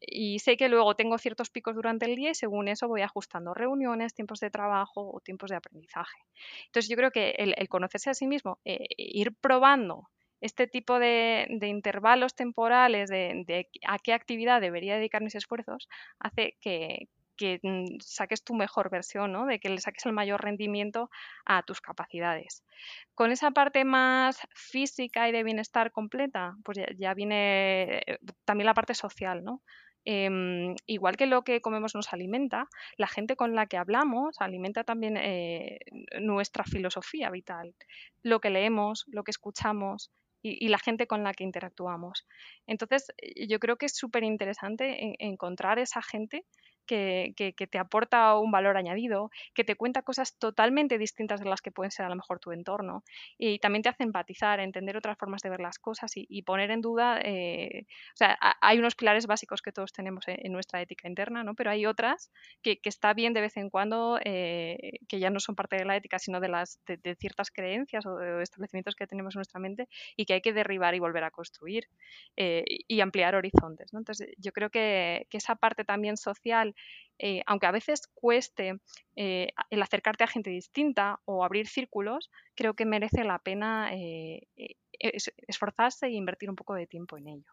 y 0.00 0.38
sé 0.38 0.56
que 0.56 0.68
luego 0.68 0.94
tengo 0.94 1.18
ciertos 1.18 1.50
picos 1.50 1.74
durante 1.74 2.06
el 2.06 2.14
día 2.14 2.30
y 2.30 2.34
según 2.36 2.68
eso 2.68 2.86
voy 2.86 3.02
ajustando 3.02 3.54
reuniones, 3.54 4.14
tiempos 4.14 4.38
de 4.38 4.50
trabajo 4.50 5.10
o 5.12 5.20
tiempos 5.20 5.50
de 5.50 5.56
aprendizaje. 5.56 6.18
Entonces 6.66 6.88
yo 6.88 6.96
creo 6.96 7.10
que 7.10 7.30
el, 7.38 7.68
conocerse 7.68 8.10
a 8.10 8.14
sí 8.14 8.28
mismo, 8.28 8.60
ir 8.64 9.34
probando 9.40 10.08
este 10.40 10.66
tipo 10.66 10.98
de, 10.98 11.46
intervalos 11.62 12.34
temporales 12.34 13.08
de, 13.08 13.68
a 13.86 13.98
qué 13.98 14.12
actividad 14.12 14.60
debería 14.60 14.96
dedicar 14.96 15.22
mis 15.22 15.34
esfuerzos 15.34 15.88
hace 16.18 16.56
que, 16.60 17.08
mm, 17.62 17.98
saques 18.00 18.44
tu 18.44 18.54
mejor 18.54 18.90
versión, 18.90 19.32
¿no? 19.32 19.46
de 19.46 19.58
que 19.58 19.68
le 19.68 19.80
saques 19.80 20.06
el 20.06 20.12
mayor 20.12 20.42
rendimiento 20.42 21.10
a 21.44 21.62
tus 21.62 21.80
capacidades. 21.80 22.64
Con 23.14 23.32
esa 23.32 23.50
parte 23.50 23.84
más 23.84 24.38
física 24.54 25.28
y 25.28 25.32
de 25.32 25.42
bienestar 25.44 25.92
completa, 25.92 26.56
pues 26.64 26.78
ya, 26.98 27.14
viene 27.14 28.02
eh, 28.06 28.18
también 28.44 28.66
la 28.66 28.74
parte 28.74 28.94
social, 28.94 29.42
¿no? 29.44 29.62
Em, 30.08 30.76
igual 30.86 31.16
que 31.16 31.26
lo 31.26 31.42
que 31.42 31.60
comemos 31.60 31.96
nos 31.96 32.12
alimenta, 32.12 32.68
la 32.96 33.08
gente 33.08 33.34
con 33.34 33.56
la 33.56 33.66
que 33.66 33.76
hablamos 33.76 34.36
alimenta 34.40 34.84
también 34.84 35.16
eh, 35.16 35.80
nuestra 36.20 36.62
filosofía 36.62 37.28
vital. 37.30 37.74
Lo 38.22 38.40
que 38.40 38.50
leemos, 38.50 39.04
lo 39.08 39.24
que 39.24 39.32
escuchamos, 39.32 40.12
y, 40.46 40.68
la 40.68 40.78
gente 40.78 41.06
con 41.06 41.22
la 41.24 41.34
que 41.34 41.44
interactuamos. 41.44 42.26
Entonces, 42.66 43.12
eh, 43.18 43.46
yo 43.46 43.58
creo 43.58 43.76
que 43.76 43.86
es 43.86 43.96
súper 43.96 44.22
interesante 44.24 45.16
encontrar 45.18 45.78
esa 45.78 46.02
gente 46.02 46.44
que, 46.86 47.34
te 47.70 47.78
aporta 47.78 48.38
un 48.38 48.50
valor 48.50 48.76
añadido, 48.76 49.30
que 49.54 49.64
te 49.64 49.76
cuenta 49.76 50.02
cosas 50.02 50.38
totalmente 50.38 50.98
distintas 50.98 51.40
de 51.40 51.48
las 51.48 51.60
que 51.60 51.70
pueden 51.70 51.90
ser 51.90 52.06
a 52.06 52.08
lo 52.08 52.16
mejor 52.16 52.38
tu 52.38 52.52
entorno 52.52 53.04
y 53.38 53.58
también 53.58 53.82
te 53.82 53.88
hace 53.88 54.04
empatizar, 54.04 54.60
entender 54.60 54.96
otras 54.96 55.18
formas 55.18 55.42
de 55.42 55.50
ver 55.50 55.60
las 55.60 55.78
cosas 55.78 56.12
y, 56.14 56.42
poner 56.42 56.70
en 56.70 56.80
duda, 56.80 57.20
eh, 57.22 57.86
o 58.14 58.16
sea, 58.16 58.38
hay 58.60 58.78
unos 58.78 58.94
pilares 58.94 59.26
básicos 59.26 59.62
que 59.62 59.72
todos 59.72 59.92
tenemos 59.92 60.24
en, 60.28 60.52
nuestra 60.52 60.80
ética 60.80 61.08
interna, 61.08 61.42
¿no? 61.42 61.54
pero 61.54 61.70
hay 61.70 61.86
otras 61.86 62.30
que, 62.62 62.78
está 62.84 63.14
bien 63.14 63.34
de 63.34 63.40
vez 63.40 63.56
en 63.56 63.68
cuando, 63.68 64.18
eh, 64.24 65.00
que 65.08 65.18
ya 65.18 65.28
no 65.28 65.40
son 65.40 65.56
parte 65.56 65.76
de 65.76 65.84
la 65.84 65.96
ética, 65.96 66.18
sino 66.20 66.38
de, 66.40 66.48
las, 66.48 66.78
de, 66.86 67.16
ciertas 67.16 67.50
creencias 67.50 68.06
o 68.06 68.16
de 68.16 68.42
establecimientos 68.42 68.94
que 68.94 69.06
tenemos 69.08 69.34
en 69.34 69.40
nuestra 69.40 69.58
mente 69.58 69.88
y 70.16 70.24
que 70.24 70.34
hay 70.34 70.40
que 70.40 70.52
derribar 70.52 70.94
y 70.94 71.00
volver 71.00 71.24
a 71.24 71.30
construir 71.32 71.88
eh, 72.36 72.64
y 72.86 73.00
ampliar 73.00 73.34
horizontes. 73.34 73.92
Entonces, 73.92 74.28
yo 74.38 74.52
creo 74.52 74.70
que, 74.70 75.26
que 75.30 75.38
esa 75.38 75.56
parte 75.56 75.84
también 75.84 76.16
social 76.16 76.75
eh, 77.18 77.42
aunque 77.46 77.66
a 77.66 77.70
veces 77.70 78.08
cueste 78.14 78.78
eh, 79.16 79.48
el 79.70 79.82
acercarte 79.82 80.24
a 80.24 80.28
gente 80.28 80.50
distinta 80.50 81.20
o 81.24 81.44
abrir 81.44 81.66
círculos, 81.66 82.30
creo 82.54 82.74
que 82.74 82.84
merece 82.84 83.24
la 83.24 83.38
pena 83.38 83.90
eh, 83.94 84.46
esforzarse 85.48 86.06
e 86.06 86.12
invertir 86.12 86.50
un 86.50 86.56
poco 86.56 86.74
de 86.74 86.86
tiempo 86.86 87.16
en 87.16 87.28
ello. 87.28 87.52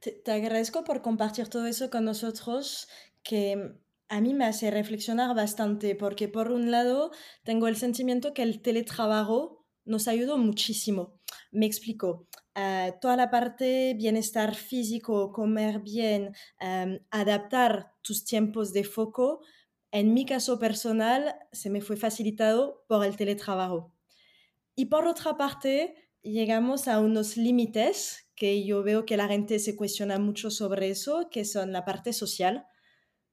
Te, 0.00 0.30
agradezco 0.30 0.84
por 0.84 1.02
compartir 1.02 1.48
todo 1.48 1.66
eso 1.66 1.88
con 1.88 2.04
nosotros, 2.04 2.88
que 3.22 3.76
a 4.08 4.20
mí 4.20 4.34
me 4.34 4.44
hace 4.44 4.70
reflexionar 4.70 5.34
bastante, 5.34 5.94
porque 5.94 6.28
por 6.28 6.50
un 6.50 6.70
lado 6.70 7.12
tengo 7.44 7.68
el 7.68 7.76
sentimiento 7.76 8.34
que 8.34 8.42
el 8.42 8.60
teletrabajo 8.60 9.64
nos 9.84 10.08
ayudó 10.08 10.36
muchísimo. 10.36 11.20
Me 11.52 11.66
explico. 11.66 12.26
Eh, 12.56 12.92
toda 13.00 13.16
la 13.16 13.30
parte 13.30 13.94
bienestar 13.94 14.54
físico, 14.54 15.32
comer 15.32 15.80
bien, 15.80 16.34
em, 16.60 17.00
adaptar 17.10 17.94
tus 18.02 18.24
tiempos 18.24 18.72
de 18.72 18.84
foco, 18.84 19.40
en 19.90 20.14
mi 20.14 20.24
caso 20.24 20.58
personal 20.58 21.36
se 21.52 21.70
me 21.70 21.80
fue 21.80 21.96
facilitado 21.96 22.84
por 22.88 23.04
el 23.04 23.16
teletrabajo. 23.16 23.92
Y 24.76 24.86
por 24.86 25.06
otra 25.06 25.36
parte, 25.36 25.96
llegamos 26.22 26.88
a 26.88 27.00
unos 27.00 27.36
límites 27.36 28.28
que 28.36 28.64
yo 28.64 28.82
veo 28.82 29.06
que 29.06 29.16
la 29.16 29.28
gente 29.28 29.58
se 29.60 29.76
cuestiona 29.76 30.18
mucho 30.18 30.50
sobre 30.50 30.90
eso, 30.90 31.28
que 31.30 31.44
son 31.44 31.72
la 31.72 31.84
parte 31.84 32.12
social. 32.12 32.66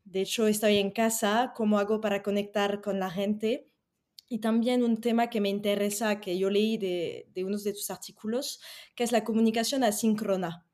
De 0.06 0.22
hecho, 0.22 0.48
estoy 0.48 0.78
en 0.78 0.92
casa, 0.92 1.54
¿cómo 1.56 1.80
hago 1.80 2.02
para 2.02 2.24
conectar 2.24 2.82
con 2.82 3.00
la 3.00 3.12
gente? 3.12 3.71
Y 4.32 4.40
también 4.40 4.82
un 4.82 5.02
tema 5.02 5.30
que 5.30 5.42
me 5.42 5.50
interesa, 5.50 6.22
que 6.22 6.40
yo 6.40 6.50
leí 6.50 6.78
de, 6.78 7.28
de 7.34 7.44
unos 7.44 7.66
de 7.66 7.74
tus 7.74 7.92
artículos, 7.92 8.62
que 8.96 9.04
es 9.04 9.12
la 9.12 9.26
comunicación 9.26 9.84
asíncrona, 9.84 10.66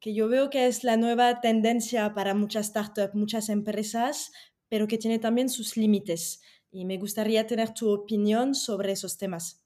que 0.00 0.14
yo 0.14 0.28
veo 0.28 0.48
que 0.48 0.66
es 0.66 0.82
la 0.82 0.96
nueva 0.96 1.42
tendencia 1.42 2.14
para 2.14 2.32
muchas 2.32 2.68
startups, 2.68 3.14
muchas 3.14 3.50
empresas, 3.50 4.32
pero 4.70 4.88
que 4.88 4.96
tiene 4.96 5.18
también 5.18 5.50
sus 5.50 5.76
límites. 5.76 6.40
Y 6.70 6.86
me 6.86 6.96
gustaría 6.96 7.46
tener 7.46 7.74
tu 7.74 7.90
opinión 7.90 8.54
sobre 8.54 8.92
esos 8.92 9.18
temas. 9.18 9.62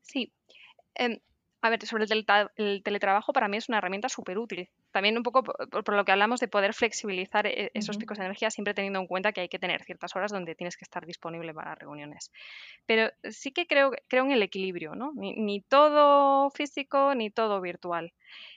Sí. 0.00 0.32
Em, 0.94 1.20
a 1.60 1.68
ver, 1.68 1.84
sobre 1.84 2.06
el, 2.06 2.82
teletrabajo 2.82 3.34
para 3.34 3.46
mí 3.46 3.58
es 3.58 3.68
una 3.68 3.76
herramienta 3.76 4.08
súper 4.08 4.38
útil 4.38 4.70
también 4.94 5.16
un 5.16 5.24
poco 5.24 5.42
por, 5.42 5.92
lo 5.92 6.04
que 6.04 6.12
hablamos 6.12 6.38
de 6.38 6.46
poder 6.46 6.72
flexibilizar 6.72 7.48
e, 7.48 7.72
esos 7.74 7.96
picos 7.96 8.16
de 8.16 8.26
energía, 8.26 8.48
siempre 8.48 8.74
teniendo 8.74 9.00
en 9.00 9.08
cuenta 9.08 9.32
que 9.32 9.40
hay 9.40 9.48
que 9.48 9.58
tener 9.58 9.82
ciertas 9.82 10.14
horas 10.14 10.30
donde 10.30 10.54
tienes 10.54 10.76
que 10.76 10.84
estar 10.84 11.04
disponible 11.04 11.52
para 11.52 11.74
reuniones. 11.74 12.30
Pero 12.86 13.10
sí 13.28 13.50
que 13.50 13.66
creo, 13.66 13.90
creo 14.06 14.24
en 14.24 14.30
el 14.30 14.42
equilibrio, 14.44 14.94
¿no? 14.94 15.10
Ni, 15.16 15.62
todo 15.62 16.48
físico 16.50 17.12
ni 17.16 17.30
todo 17.30 17.60
virtual. 17.60 18.12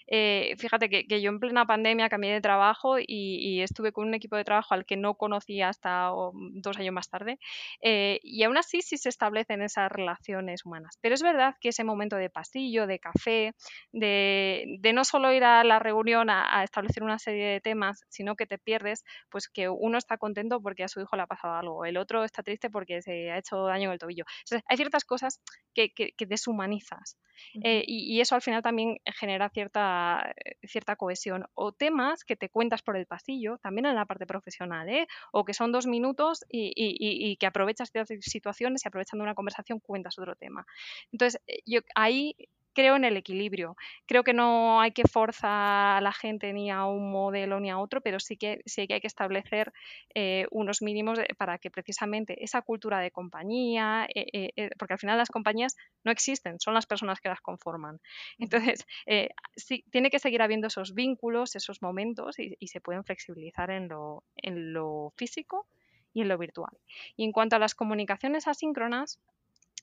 Eh, 0.09 0.55
fíjate 0.59 0.89
que, 0.89 1.21
yo 1.21 1.29
en 1.29 1.39
plena 1.39 1.65
pandemia 1.65 2.07
cambié 2.07 2.31
de 2.31 2.41
trabajo 2.41 2.97
y, 2.99 3.61
estuve 3.61 3.91
con 3.91 4.07
un 4.07 4.13
equipo 4.13 4.35
de 4.35 4.43
trabajo 4.43 4.75
al 4.75 4.85
que 4.85 4.95
no 4.95 5.15
conocía 5.15 5.69
hasta 5.69 6.11
dos 6.33 6.77
años 6.77 6.93
más 6.93 7.09
tarde. 7.09 7.39
Eh, 7.81 8.19
y 8.21 8.43
aún 8.43 8.57
así 8.57 8.81
sí 8.81 8.97
se 8.97 9.09
establecen 9.09 9.63
esas 9.63 9.91
relaciones 9.91 10.65
humanas. 10.65 10.99
Pero 11.01 11.15
es 11.15 11.23
verdad 11.23 11.55
que 11.59 11.69
ese 11.69 11.83
momento 11.83 12.15
de 12.15 12.29
pasillo, 12.29 12.85
de 12.85 12.99
café, 12.99 13.53
de, 13.91 14.77
de 14.79 14.93
no 14.93 15.03
solo 15.03 15.33
ir 15.33 15.43
a 15.43 15.63
la 15.63 15.79
reunión 15.79 16.26
a, 16.29 16.63
establecer 16.63 17.03
una 17.03 17.19
serie 17.19 17.47
de 17.47 17.61
temas, 17.61 18.03
sino 18.09 18.35
que 18.35 18.45
te 18.45 18.57
pierdes, 18.57 19.03
pues 19.29 19.47
que 19.47 19.69
uno 19.69 19.97
está 19.97 20.17
contento 20.17 20.61
porque 20.61 20.83
a 20.83 20.87
su 20.87 21.01
hijo 21.01 21.15
le 21.15 21.23
ha 21.23 21.27
pasado 21.27 21.53
algo, 21.53 21.85
el 21.85 21.97
otro 21.97 22.23
está 22.23 22.43
triste 22.43 22.69
porque 22.69 23.01
se 23.01 23.31
ha 23.31 23.37
hecho 23.37 23.63
daño 23.65 23.89
en 23.89 23.93
el 23.93 23.99
tobillo. 23.99 24.25
hay 24.65 24.77
ciertas 24.77 25.05
cosas 25.05 25.41
que, 25.73 25.91
deshumanizas 26.27 27.17
eh, 27.63 27.83
y, 27.87 28.19
eso 28.19 28.35
al 28.35 28.41
final 28.41 28.61
también 28.61 28.97
genera 29.05 29.49
cierta, 29.49 30.33
cierta 30.63 30.95
cohesión. 30.95 31.45
O 31.53 31.71
temas 31.71 32.23
que 32.23 32.35
te 32.35 32.49
cuentas 32.49 32.81
por 32.81 32.97
el 32.97 33.05
pasillo, 33.05 33.57
también 33.59 33.85
en 33.85 33.95
la 33.95 34.05
parte 34.05 34.25
profesional, 34.25 34.89
¿eh? 34.89 35.07
o 35.31 35.45
que 35.45 35.53
son 35.53 35.71
dos 35.71 35.85
minutos 35.85 36.43
y, 36.49 37.37
que 37.37 37.45
aprovechas 37.45 37.91
ciertas 37.91 38.17
situaciones 38.21 38.83
y 38.83 38.87
aprovechando 38.87 39.23
una 39.23 39.35
conversación 39.35 39.79
cuentas 39.79 40.17
otro 40.17 40.35
tema. 40.35 40.65
Entonces, 41.11 41.41
eh, 41.47 41.59
yo 41.65 41.81
ahí 41.95 42.35
creo 42.77 42.95
en 42.95 43.05
el 43.05 43.17
equilibrio. 43.17 43.75
Creo 44.05 44.23
que 44.23 44.33
no 44.33 44.79
hay 44.79 44.91
que 44.91 45.07
forzar 45.07 45.97
a 45.97 45.99
la 45.99 46.13
gente 46.13 46.53
ni 46.53 46.69
a 46.69 46.85
un 46.85 47.11
modelo 47.11 47.59
ni 47.59 47.71
a 47.71 47.79
otro, 47.79 48.01
pero 48.01 48.19
sí 48.19 48.37
que, 48.37 48.61
sí 48.67 48.85
que 48.85 48.93
hay 48.93 49.01
que 49.01 49.07
establecer 49.07 49.73
eh, 50.13 50.45
unos 50.51 50.83
mínimos 50.83 51.17
para 51.39 51.57
que 51.57 51.71
precisamente 51.71 52.43
esa 52.43 52.61
cultura 52.61 52.99
de 52.99 53.09
compañía, 53.09 54.07
eh, 54.13 54.51
eh, 54.55 54.69
porque 54.77 54.93
al 54.93 54.99
final 54.99 55.17
las 55.17 55.29
compañías 55.29 55.75
no 56.03 56.11
existen, 56.11 56.59
son 56.59 56.75
las 56.75 56.85
personas 56.85 57.19
que 57.19 57.29
las 57.29 57.41
conforman. 57.41 57.99
Entonces, 58.37 58.85
sí, 59.55 59.83
tiene 59.89 60.11
que 60.11 60.19
seguir 60.19 60.43
habiendo 60.43 60.67
esos 60.67 60.93
vínculos, 60.93 61.55
esos 61.55 61.81
momentos 61.81 62.37
y, 62.37 62.57
y 62.59 62.67
se 62.67 62.79
pueden 62.79 63.03
flexibilizar 63.03 63.71
en 63.71 63.87
lo, 63.87 64.23
en 64.35 64.71
lo 64.73 65.13
físico 65.17 65.65
y 66.13 66.21
en 66.21 66.27
lo 66.27 66.37
virtual. 66.37 66.77
Y 67.15 67.23
en 67.23 67.31
cuanto 67.31 67.55
a 67.55 67.59
las 67.59 67.73
comunicaciones 67.73 68.47
asíncronas, 68.47 69.19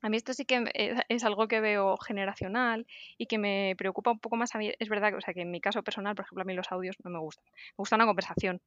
a 0.04 0.10
mí 0.10 0.18
esto 0.18 0.34
sí 0.34 0.44
que 0.44 0.62
es 1.08 1.24
algo 1.24 1.48
que 1.48 1.60
veo 1.60 1.96
generacional 1.96 2.86
y 3.16 3.24
que 3.24 3.38
me 3.38 3.74
preocupa 3.78 4.10
un 4.10 4.18
poco 4.18 4.36
más 4.36 4.54
a 4.54 4.58
mí. 4.58 4.70
Es 4.78 4.90
verdad 4.90 5.08
que, 5.08 5.16
o 5.16 5.20
sea, 5.22 5.32
que 5.32 5.40
en 5.40 5.50
mi 5.50 5.62
caso 5.62 5.82
personal, 5.82 6.14
por 6.14 6.26
ejemplo, 6.26 6.42
a 6.42 6.44
mí 6.44 6.52
los 6.52 6.70
audios 6.72 6.94
no 7.02 7.10
me 7.10 7.18
gustan. 7.18 7.46
Me 7.54 7.76
gusta 7.78 7.96
una 7.96 8.04
conversación. 8.04 8.60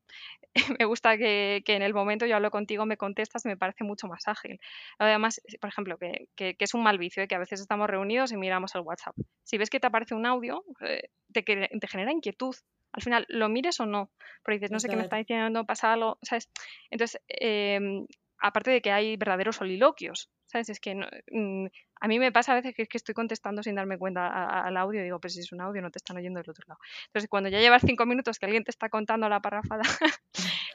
me 0.80 0.86
gusta 0.86 1.16
que, 1.16 1.62
que, 1.64 1.76
en 1.76 1.84
el 1.84 1.94
momento 1.94 2.26
yo 2.26 2.36
hablo 2.36 2.50
contigo, 2.50 2.88
me 2.88 2.98
contestas 2.98 3.46
y 3.46 3.50
me 3.50 3.56
parece 3.56 3.84
mucho 3.84 4.08
más 4.08 4.28
ágil. 4.28 4.60
Además, 4.98 5.40
por 5.62 5.70
ejemplo, 5.70 6.00
que, 6.00 6.28
que, 6.36 6.56
que 6.56 6.66
es 6.66 6.74
un 6.74 6.82
mal 6.82 6.98
vicio, 6.98 7.22
¿eh? 7.22 7.28
que 7.28 7.36
a 7.36 7.40
veces 7.40 7.62
estamos 7.62 7.88
reunidos 7.88 8.32
y 8.32 8.38
miramos 8.38 8.74
el 8.74 8.82
WhatsApp. 8.82 9.16
Si 9.44 9.60
ves 9.60 9.70
que 9.70 9.80
te 9.80 9.86
aparece 9.86 10.16
un 10.16 10.26
audio, 10.26 10.64
eh, 10.82 11.04
te, 11.32 11.44
te 11.44 11.88
genera 11.88 12.12
inquietud 12.12 12.56
al 12.94 13.04
final 13.04 13.26
lo 13.30 13.48
mires 13.48 13.80
o 13.80 13.86
no, 13.86 14.10
porque 14.42 14.56
dices, 14.56 14.72
no 14.72 14.80
sé 14.80 14.90
qué 14.90 14.96
me 14.96 15.04
está 15.04 15.18
diciendo, 15.18 15.66
pasa 15.66 15.94
algo, 15.94 16.18
¿sabes? 16.24 16.50
Entonces, 16.90 17.22
em, 17.28 18.08
aparte 18.40 18.72
de 18.72 18.82
que 18.82 18.92
hay 18.92 19.18
verdaderos 19.18 19.58
soliloquios, 19.58 20.30
¿sabes? 20.46 20.70
Es 20.70 20.80
que 20.80 20.96
mm, 20.96 21.68
a 22.00 22.08
mí 22.08 22.20
me 22.20 22.32
pasa 22.32 22.52
a 22.52 22.56
veces 22.56 22.76
que, 22.76 22.88
que 22.88 22.98
estoy 22.98 23.14
contestando 23.16 23.64
sin 23.64 23.76
darme 23.76 23.98
cuenta 23.98 24.62
al 24.62 24.78
audio 24.78 25.02
digo, 25.04 25.20
pues 25.20 25.34
si 25.34 25.42
es 25.42 25.52
un 25.52 25.62
audio 25.62 25.82
no 25.82 25.92
te 25.92 25.98
están 25.98 26.18
oyendo 26.18 26.40
del 26.40 26.50
otro 26.50 26.64
lado. 26.68 26.80
Entonces, 27.08 27.30
cuando 27.30 27.50
ya 27.50 27.60
llevas 27.60 27.82
cinco 27.86 28.06
minutos 28.06 28.40
que 28.40 28.46
alguien 28.46 28.64
te 28.64 28.72
está 28.72 28.90
contando 28.90 29.30
la 29.30 29.42
parrafada, 29.42 29.84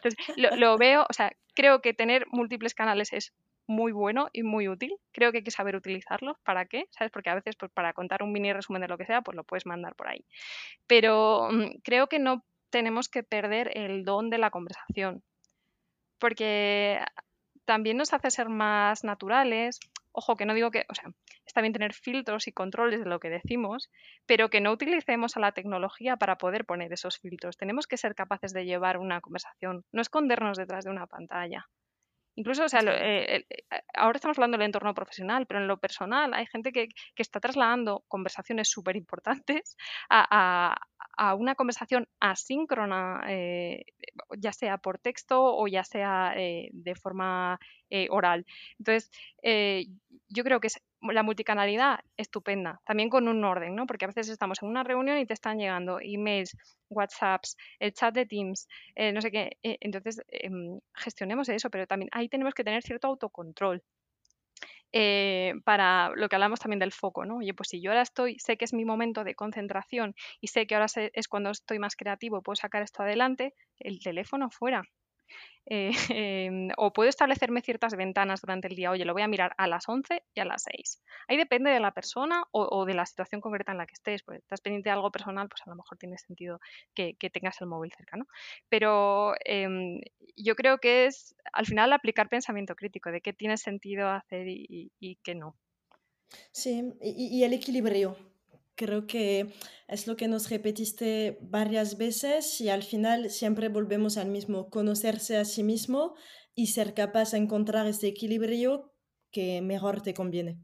entonces 0.03 0.37
lo, 0.37 0.77
veo, 0.79 1.07
o 1.09 1.13
sea, 1.13 1.33
creo 1.55 1.81
que 1.81 1.95
tener 1.95 2.27
múltiples 2.31 2.75
canales 2.75 3.13
es 3.13 3.33
muy 3.67 3.93
bueno 3.93 4.29
y 4.33 4.43
muy 4.43 4.69
útil. 4.69 4.97
Creo 5.13 5.31
que 5.31 5.39
hay 5.39 5.45
que 5.45 5.51
saber 5.51 5.77
utilizarlos. 5.77 6.37
¿Para 6.45 6.67
qué? 6.67 6.87
¿Sabes? 6.91 7.13
Porque 7.13 7.31
a 7.31 7.35
veces 7.35 7.57
pues, 7.57 7.71
para 7.73 7.93
contar 7.93 8.23
un 8.23 8.33
mini 8.33 8.53
resumen 8.53 8.83
de 8.83 8.89
lo 8.89 8.99
que 8.99 9.07
sea, 9.07 9.23
pues 9.23 9.37
lo 9.37 9.45
puedes 9.45 9.67
mandar 9.67 9.95
por 9.95 10.09
ahí. 10.09 10.25
Pero 10.87 11.49
mm, 11.51 11.81
creo 11.85 12.09
que 12.09 12.19
no 12.19 12.45
tenemos 12.71 13.09
que 13.09 13.23
perder 13.23 13.71
el 13.77 14.05
don 14.05 14.31
de 14.31 14.39
la 14.39 14.51
conversación. 14.51 15.23
Porque 16.19 17.01
también 17.65 17.97
nos 17.97 18.13
hace 18.13 18.31
ser 18.31 18.49
más 18.49 19.05
naturales. 19.05 19.81
Ojo, 20.13 20.37
que 20.37 20.45
no 20.45 20.55
digo 20.55 20.71
que, 20.71 20.85
o 20.89 20.95
sea, 20.95 21.11
está 21.47 21.61
bien 21.61 21.73
tener 21.73 21.95
filtros 21.95 22.47
y 22.49 22.53
controles 22.53 23.01
de 23.01 23.07
lo 23.07 23.21
que 23.21 23.31
decimos, 23.31 23.91
pero 24.27 24.51
que 24.51 24.61
no 24.61 24.73
utilicemos 24.73 25.37
a 25.37 25.41
la 25.41 25.53
tecnología 25.53 26.17
para 26.17 26.37
poder 26.37 26.65
poner 26.65 26.93
esos 26.93 27.19
filtros. 27.19 27.57
Tenemos 27.57 27.87
que 27.87 27.97
ser 27.97 28.15
capaces 28.15 28.53
de 28.53 28.65
llevar 28.65 28.99
una 28.99 29.21
conversación, 29.21 29.85
no 29.93 30.03
escondernos 30.03 30.59
detrás 30.59 30.85
de 30.85 30.91
una 30.91 31.07
pantalla. 31.07 31.67
Incluso, 32.35 32.65
o 32.65 32.69
sea, 32.69 32.81
eh, 32.81 33.45
eh, 33.51 33.83
ahora 33.95 34.17
estamos 34.17 34.39
hablando 34.39 34.57
del 34.57 34.67
entorno 34.67 34.95
profesional, 34.95 35.47
pero 35.47 35.61
en 35.61 35.69
lo 35.69 35.79
personal 35.79 36.33
hay 36.33 36.47
gente 36.47 36.73
que, 36.73 36.89
está 37.17 37.41
trasladando 37.41 38.05
conversaciones 38.09 38.71
súper 38.71 38.97
importantes 38.97 39.77
a, 40.09 40.75
una 41.39 41.55
conversación 41.55 42.09
asíncrona, 42.21 43.23
eh, 43.29 43.85
ya 44.39 44.53
sea 44.53 44.79
por 44.79 44.99
texto 44.99 45.43
o 45.57 45.67
ya 45.69 45.85
sea 45.85 46.35
de 46.35 46.95
forma 46.95 47.59
oral. 48.11 48.47
Entonces, 48.79 49.11
yo 50.29 50.45
creo 50.45 50.61
que 50.61 50.69
es 50.69 50.81
la 51.11 51.23
multicanalidad 51.23 52.01
estupenda, 52.17 52.81
también 52.85 53.09
con 53.09 53.29
un 53.29 53.45
orden, 53.45 53.75
¿no? 53.75 53.87
Porque 53.87 54.05
a 54.05 54.09
veces 54.09 54.29
estamos 54.29 54.63
en 54.63 54.69
una 54.69 54.85
reunión 54.85 55.19
y 55.19 55.27
te 55.27 55.35
están 55.35 55.59
llegando 55.59 55.99
emails, 56.01 56.57
WhatsApps, 56.89 57.57
el 57.81 57.93
chat 57.93 58.15
de 58.15 58.27
Teams, 58.27 58.69
eh, 58.95 59.13
no 59.13 59.21
sé 59.21 59.31
qué. 59.31 59.57
Eh, 59.63 59.79
entonces, 59.81 60.23
em, 60.29 60.81
gestionemos 60.95 61.49
eso, 61.49 61.71
pero 61.71 61.87
también 61.87 62.09
ahí 62.13 62.29
tenemos 62.29 62.55
que 62.55 62.65
tener 62.65 62.83
cierto 62.83 63.09
autocontrol. 63.09 63.83
Eh, 64.93 65.55
para 65.65 66.11
lo 66.17 66.29
que 66.29 66.37
hablamos 66.37 66.61
también 66.61 66.79
del 66.81 66.93
foco, 66.93 67.25
¿no? 67.25 67.39
Oye, 67.39 67.55
pues 67.55 67.69
si 67.71 67.81
yo 67.81 67.91
ahora 67.91 68.03
estoy, 68.03 68.39
sé 68.39 68.57
que 68.57 68.65
es 68.67 68.75
mi 68.75 68.85
momento 68.85 69.25
de 69.25 69.35
concentración 69.35 70.15
y 70.41 70.49
sé 70.49 70.67
que 70.67 70.75
ahora 70.75 70.87
es 71.15 71.29
cuando 71.29 71.51
estoy 71.51 71.79
más 71.79 71.97
creativo 71.97 72.43
puedo 72.43 72.57
sacar 72.57 72.83
esto 72.83 73.03
adelante, 73.03 73.55
el 73.79 74.01
teléfono 74.01 74.51
fuera, 74.51 74.83
eh, 75.67 75.91
em, 76.17 76.71
o 76.77 76.93
puedo 76.93 77.09
establecerme 77.09 77.61
ciertas 77.61 77.95
ventanas 77.97 78.41
durante 78.41 78.69
el 78.69 78.75
día. 78.75 78.91
Oye, 78.91 79.05
lo 79.05 79.13
voy 79.13 79.23
a 79.23 79.29
mirar 79.29 79.55
a 79.59 79.67
las 79.67 79.89
11 79.89 80.23
y 80.35 80.41
a 80.41 80.45
las 80.45 80.65
6. 80.65 81.01
Ahí 81.29 81.37
depende 81.37 81.71
de 81.71 81.81
la 81.81 81.93
persona 81.93 82.45
o, 82.51 82.85
de 82.85 82.95
la 82.95 83.07
situación 83.07 83.41
concreta 83.41 83.73
en 83.73 83.79
la 83.79 83.87
que 83.87 83.95
estés. 83.95 84.23
Pues 84.23 84.39
estás 84.39 84.61
pendiente 84.61 84.89
de 84.89 84.95
algo 84.95 85.11
personal, 85.11 85.49
pues 85.49 85.63
a 85.67 85.71
lo 85.71 85.77
mejor 85.77 85.99
tiene 85.99 86.19
sentido 86.19 86.61
que, 86.95 87.17
tengas 87.33 87.61
el 87.61 87.69
móvil 87.69 87.93
cerca, 87.97 88.17
¿no? 88.17 88.27
Pero 88.69 89.35
em, 89.45 90.01
yo 90.37 90.55
creo 90.55 90.79
que 90.79 91.07
es 91.07 91.35
al 91.53 91.67
final 91.67 91.93
aplicar 91.93 92.29
pensamiento 92.29 92.75
crítico 92.75 93.11
de 93.11 93.21
qué 93.21 93.33
tiene 93.33 93.57
sentido 93.57 94.09
hacer 94.09 94.47
y 94.49 95.19
qué 95.23 95.35
no. 95.35 95.57
Sí, 96.53 96.93
y, 97.01 97.45
el 97.45 97.53
equilibrio. 97.53 98.17
Creo 98.85 99.07
que 99.07 99.55
es 99.87 100.09
lo 100.09 100.17
que 100.17 100.27
nos 100.27 100.51
repetiste 100.51 101.39
varias 101.41 101.99
veces 101.99 102.61
y 102.61 102.69
al 102.69 102.83
final 102.83 103.31
siempre 103.31 103.69
volvemos 103.69 104.17
al 104.17 104.27
mismo, 104.27 104.71
conocerse 104.71 105.37
a 105.37 105.45
sí 105.45 105.63
mismo 105.63 106.17
y 106.57 106.67
ser 106.67 106.93
capaz 106.93 107.31
de 107.31 107.39
encontrar 107.39 107.87
ese 107.87 108.09
equilibrio 108.09 108.93
que 109.31 109.63
mejor 109.63 110.03
te 110.03 110.15
conviene. 110.15 110.59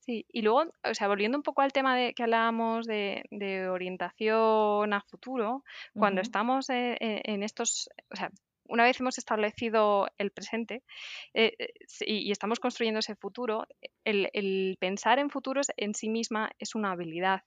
Sí, 0.00 0.26
y 0.30 0.42
luego, 0.42 0.70
o 0.84 0.94
sea, 0.94 1.08
volviendo 1.08 1.38
un 1.38 1.42
poco 1.42 1.62
al 1.62 1.72
tema 1.72 1.96
de 1.96 2.12
que 2.12 2.24
hablábamos 2.24 2.86
de, 2.86 3.24
orientación 3.70 4.92
a 4.92 5.00
futuro, 5.00 5.64
cuando 5.94 6.20
estamos 6.20 6.68
en, 6.68 6.98
en, 7.00 7.42
estos, 7.42 7.88
o 8.12 8.16
sea, 8.16 8.30
una 8.70 8.84
vez 8.84 9.00
hemos 9.00 9.18
establecido 9.18 10.08
el 10.16 10.30
presente 10.30 10.82
eh, 11.34 11.54
eh, 11.58 11.72
y, 12.06 12.30
estamos 12.30 12.60
construyendo 12.60 13.00
ese 13.00 13.16
futuro, 13.16 13.66
el, 14.04 14.76
pensar 14.80 15.18
en 15.18 15.28
futuros 15.28 15.68
en 15.76 15.94
sí 15.94 16.08
misma 16.08 16.50
es 16.58 16.74
una 16.74 16.92
habilidad 16.92 17.42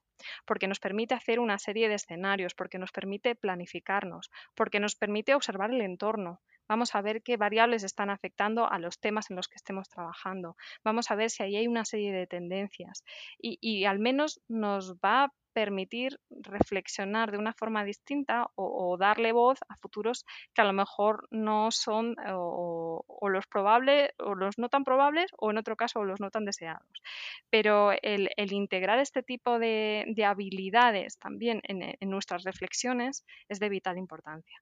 porque 0.46 0.68
nos 0.68 0.80
permite 0.80 1.16
hacer 1.16 1.40
una 1.40 1.58
serie 1.58 1.90
de 1.90 1.96
escenarios, 1.96 2.54
porque 2.54 2.78
nos 2.78 2.92
permite 2.92 3.36
planificarnos, 3.36 4.30
porque 4.56 4.80
nos 4.80 4.96
permite 4.96 5.34
observar 5.34 5.72
el 5.72 5.82
entorno. 5.82 6.40
Vamos 6.68 6.96
a 6.96 7.02
ver 7.02 7.22
qué 7.22 7.38
variables 7.38 7.84
están 7.84 8.10
afectando 8.10 8.70
a 8.70 8.80
los 8.80 9.00
temas 9.00 9.30
en 9.30 9.36
los 9.36 9.48
que 9.48 9.56
estemos 9.56 9.90
trabajando. 9.90 10.56
Vamos 10.84 11.12
a 11.12 11.16
ver 11.16 11.30
si 11.30 11.44
ahí 11.44 11.56
hay 11.56 11.68
una 11.68 11.86
serie 11.86 12.14
de 12.14 12.28
tendencias. 12.28 13.04
Y, 13.40 13.86
al 13.86 14.00
menos 14.00 14.42
nos 14.48 14.96
va 14.96 15.26
a 15.26 15.34
permitir 15.54 16.20
reflexionar 16.32 17.32
de 17.32 17.38
una 17.38 17.54
forma 17.54 17.84
distinta 17.84 18.48
o, 18.56 18.98
darle 18.98 19.32
voz 19.32 19.60
a 19.70 19.76
futuros 19.78 20.26
que 20.54 20.62
a 20.62 20.66
lo 20.66 20.74
mejor 20.74 21.28
no 21.30 21.70
son 21.70 22.16
o, 22.28 23.06
los 23.30 23.46
probables 23.48 24.12
o 24.18 24.34
los 24.36 24.58
no 24.58 24.70
tan 24.70 24.84
probables 24.84 25.32
o 25.38 25.52
en 25.52 25.58
otro 25.58 25.76
caso 25.76 26.04
los 26.04 26.20
no 26.20 26.32
tan 26.32 26.46
deseados. 26.46 27.02
Pero 27.50 27.92
el, 28.02 28.30
integrar 28.36 29.00
este 29.00 29.22
tipo 29.22 29.60
de, 29.60 30.06
habilidades 30.26 31.18
también 31.20 31.62
en, 31.64 32.10
nuestras 32.10 32.44
reflexiones 32.44 33.26
es 33.48 33.60
de 33.60 33.70
vital 33.70 33.98
importancia. 33.98 34.62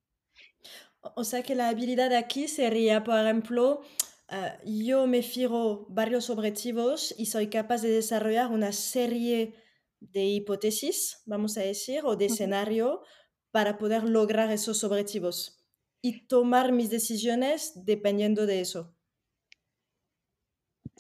O 1.02 1.24
sea 1.24 1.42
que 1.44 1.56
la 1.56 1.70
habilidad 1.70 2.14
aquí 2.14 2.48
sería, 2.48 3.04
por 3.04 3.20
ejemplo, 3.20 3.82
eh, 4.30 4.54
yo 4.66 5.08
me 5.08 5.24
fijo 5.24 5.88
varios 5.90 6.30
objetivos 6.30 7.14
y 7.18 7.26
soy 7.26 7.48
capaz 7.48 7.82
de 7.82 7.90
desarrollar 7.90 8.52
una 8.52 8.72
serie 8.72 9.56
de 10.00 10.26
hipótesis, 10.26 11.22
vamos 11.26 11.58
a 11.58 11.62
decir, 11.62 12.02
o 12.06 12.16
de 12.16 12.26
escenario 12.26 13.02
para 13.52 13.78
poder 13.78 14.04
lograr 14.04 14.52
esos 14.52 14.84
objetivos 14.84 15.66
y 16.02 16.28
tomar 16.28 16.72
mis 16.72 16.90
decisiones 16.90 17.74
dependiendo 17.86 18.46
de 18.46 18.62
eso. 18.62 18.96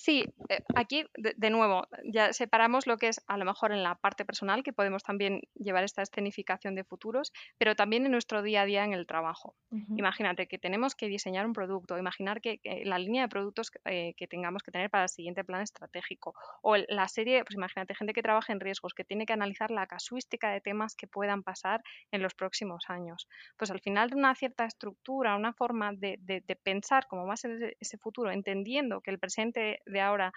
Sí, 0.01 0.25
eh, 0.49 0.63
aquí 0.73 1.05
de, 1.15 1.49
nuevo 1.51 1.87
ya 2.03 2.33
separamos 2.33 2.87
lo 2.87 2.97
que 2.97 3.07
es 3.09 3.21
a 3.27 3.37
lo 3.37 3.45
mejor 3.45 3.71
en 3.71 3.83
la 3.83 3.93
parte 3.93 4.25
personal, 4.25 4.63
que 4.63 4.73
podemos 4.73 5.03
también 5.03 5.41
llevar 5.53 5.83
esta 5.83 6.01
escenificación 6.01 6.73
de 6.73 6.83
futuros, 6.83 7.31
pero 7.59 7.75
también 7.75 8.07
en 8.07 8.11
nuestro 8.11 8.41
día 8.41 8.63
a 8.63 8.65
día 8.65 8.83
en 8.83 8.93
el 8.93 9.05
trabajo. 9.05 9.53
Imagínate 9.95 10.47
que 10.47 10.57
tenemos 10.57 10.95
que 10.95 11.07
diseñar 11.07 11.45
un 11.45 11.53
producto, 11.53 11.99
imaginar 11.99 12.41
que, 12.41 12.59
la 12.83 12.97
línea 12.97 13.21
de 13.21 13.27
productos 13.29 13.69
eh, 13.85 14.15
que 14.17 14.27
tengamos 14.27 14.63
que 14.63 14.71
tener 14.71 14.89
para 14.89 15.03
el 15.03 15.09
siguiente 15.09 15.43
plan 15.43 15.61
estratégico, 15.61 16.33
o 16.63 16.77
la 16.77 17.07
serie, 17.07 17.43
pues 17.43 17.53
imagínate 17.53 17.93
gente 17.93 18.13
que 18.13 18.23
trabaja 18.23 18.53
en 18.53 18.59
riesgos, 18.59 18.95
que 18.95 19.03
tiene 19.03 19.27
que 19.27 19.33
analizar 19.33 19.69
la 19.69 19.85
casuística 19.85 20.49
de 20.49 20.61
temas 20.61 20.95
que 20.95 21.05
puedan 21.05 21.43
pasar 21.43 21.83
en 22.09 22.23
los 22.23 22.33
próximos 22.33 22.85
años. 22.87 23.27
Pues 23.55 23.69
al 23.69 23.81
final 23.81 24.09
de 24.09 24.15
una 24.15 24.33
cierta 24.33 24.65
estructura, 24.65 25.35
una 25.35 25.53
forma 25.53 25.91
de, 25.93 26.17
pensar 26.63 27.05
cómo 27.07 27.27
va 27.27 27.35
a 27.35 27.37
ser 27.37 27.77
ese 27.79 27.99
futuro, 27.99 28.31
entendiendo 28.31 29.01
que 29.01 29.11
el 29.11 29.19
presente 29.19 29.81
de 29.91 30.01
ahora 30.01 30.31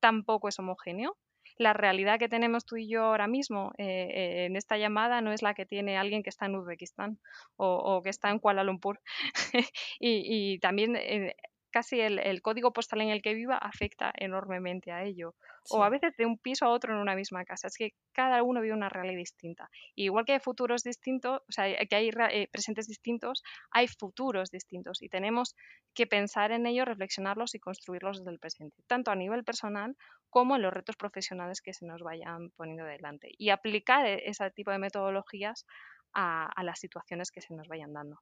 tampoco 0.00 0.48
es 0.48 0.58
homogéneo. 0.58 1.16
La 1.58 1.74
realidad 1.74 2.18
que 2.18 2.28
tenemos 2.28 2.64
tú 2.64 2.76
y 2.76 2.88
yo 2.88 3.04
ahora 3.04 3.26
mismo 3.26 3.72
eh, 3.76 4.46
en 4.46 4.56
esta 4.56 4.78
llamada 4.78 5.20
no 5.20 5.32
es 5.32 5.42
la 5.42 5.52
que 5.52 5.66
tiene 5.66 5.98
alguien 5.98 6.22
que 6.22 6.30
está 6.30 6.46
en 6.46 6.56
Uzbekistán 6.56 7.18
o, 7.56 8.00
que 8.02 8.10
está 8.10 8.30
en 8.30 8.38
Kuala 8.38 8.64
Lumpur. 8.64 9.00
y, 10.00 10.58
también 10.60 10.96
eh, 10.96 11.34
casi 11.70 12.00
el, 12.00 12.42
código 12.42 12.72
postal 12.72 13.00
en 13.00 13.10
el 13.10 13.22
que 13.22 13.34
viva 13.34 13.56
afecta 13.56 14.12
enormemente 14.16 14.92
a 14.92 15.04
ello. 15.04 15.34
O 15.70 15.84
a 15.84 15.88
veces 15.88 16.16
de 16.16 16.26
un 16.26 16.38
piso 16.38 16.64
a 16.64 16.70
otro 16.70 16.94
en 16.94 17.00
una 17.00 17.14
misma 17.14 17.44
casa. 17.44 17.68
Es 17.68 17.76
que 17.76 17.92
cada 18.12 18.42
uno 18.42 18.60
vive 18.60 18.74
una 18.74 18.88
realidad 18.88 19.18
distinta. 19.18 19.70
igual 19.94 20.24
que 20.24 20.32
hay 20.32 20.40
futuros 20.40 20.82
distintos, 20.82 21.42
o 21.48 21.52
sea, 21.52 21.66
que 21.86 21.96
hay 21.96 22.10
eh, 22.30 22.48
presentes 22.50 22.86
distintos, 22.86 23.42
hay 23.70 23.88
futuros 23.88 24.50
distintos. 24.50 25.02
Y 25.02 25.08
tenemos 25.08 25.54
que 25.94 26.06
pensar 26.06 26.52
en 26.52 26.66
ellos, 26.66 26.86
reflexionarlos 26.86 27.54
y 27.54 27.58
construirlos 27.60 28.18
desde 28.18 28.30
el 28.32 28.38
presente, 28.38 28.82
tanto 28.86 29.10
a 29.10 29.16
nivel 29.16 29.44
personal 29.44 29.96
como 30.28 30.56
en 30.56 30.62
los 30.62 30.72
retos 30.72 30.96
profesionales 30.96 31.60
que 31.60 31.74
se 31.74 31.86
nos 31.86 32.02
vayan 32.02 32.50
poniendo 32.56 32.84
delante. 32.84 33.30
Y 33.38 33.50
aplicar 33.50 34.06
e, 34.06 34.28
ese 34.28 34.50
tipo 34.50 34.70
de 34.70 34.78
metodologías 34.78 35.66
a 36.12 36.62
las 36.64 36.80
situaciones 36.80 37.30
que 37.30 37.40
se 37.40 37.54
nos 37.54 37.68
vayan 37.68 37.92
dando. 37.92 38.18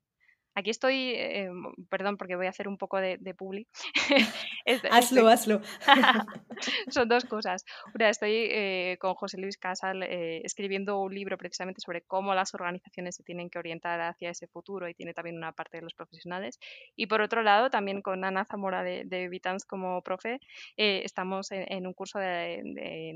Aquí 0.59 0.71
estoy, 0.71 1.13
eh, 1.15 1.51
perdón 1.89 2.17
porque 2.17 2.35
voy 2.35 2.47
a 2.47 2.51
hacer 2.51 2.67
un 2.67 2.79
poco 2.79 3.01
de, 3.01 3.17
de 3.21 3.33
publi. 3.33 3.69
hazlo, 4.91 5.29
hazlo. 5.29 5.61
Son 6.89 7.09
dos 7.09 7.25
cosas. 7.27 7.65
Una, 7.95 8.09
estoy 8.09 8.33
eh, 8.51 8.97
con 8.99 9.15
José 9.15 9.39
Luis 9.39 9.57
Casal 9.57 10.03
eh, 10.03 10.41
escribiendo 10.43 11.01
un 11.01 11.15
libro 11.15 11.39
precisamente 11.39 11.81
sobre 11.81 12.03
cómo 12.03 12.35
las 12.35 12.55
organizaciones 12.55 13.15
se 13.15 13.23
tienen 13.23 13.51
que 13.51 13.61
orientar 13.61 14.01
hacia 14.01 14.31
ese 14.31 14.49
futuro 14.49 14.89
y 14.89 14.95
tiene 14.95 15.15
también 15.15 15.37
una 15.37 15.53
parte 15.53 15.77
de 15.77 15.85
los 15.85 15.95
profesionales. 15.95 16.59
Y 16.97 17.07
por 17.07 17.21
otro 17.21 17.45
lado, 17.45 17.71
también 17.71 18.03
con 18.03 18.25
Ana 18.25 18.45
Zamora 18.45 18.83
de, 18.83 19.05
de 19.05 19.29
Vitans 19.29 19.65
como 19.65 20.03
profe, 20.03 20.41
estamos 20.77 21.53
en, 21.53 21.87
un 21.87 21.93
curso 21.93 22.19
de, 22.19 22.63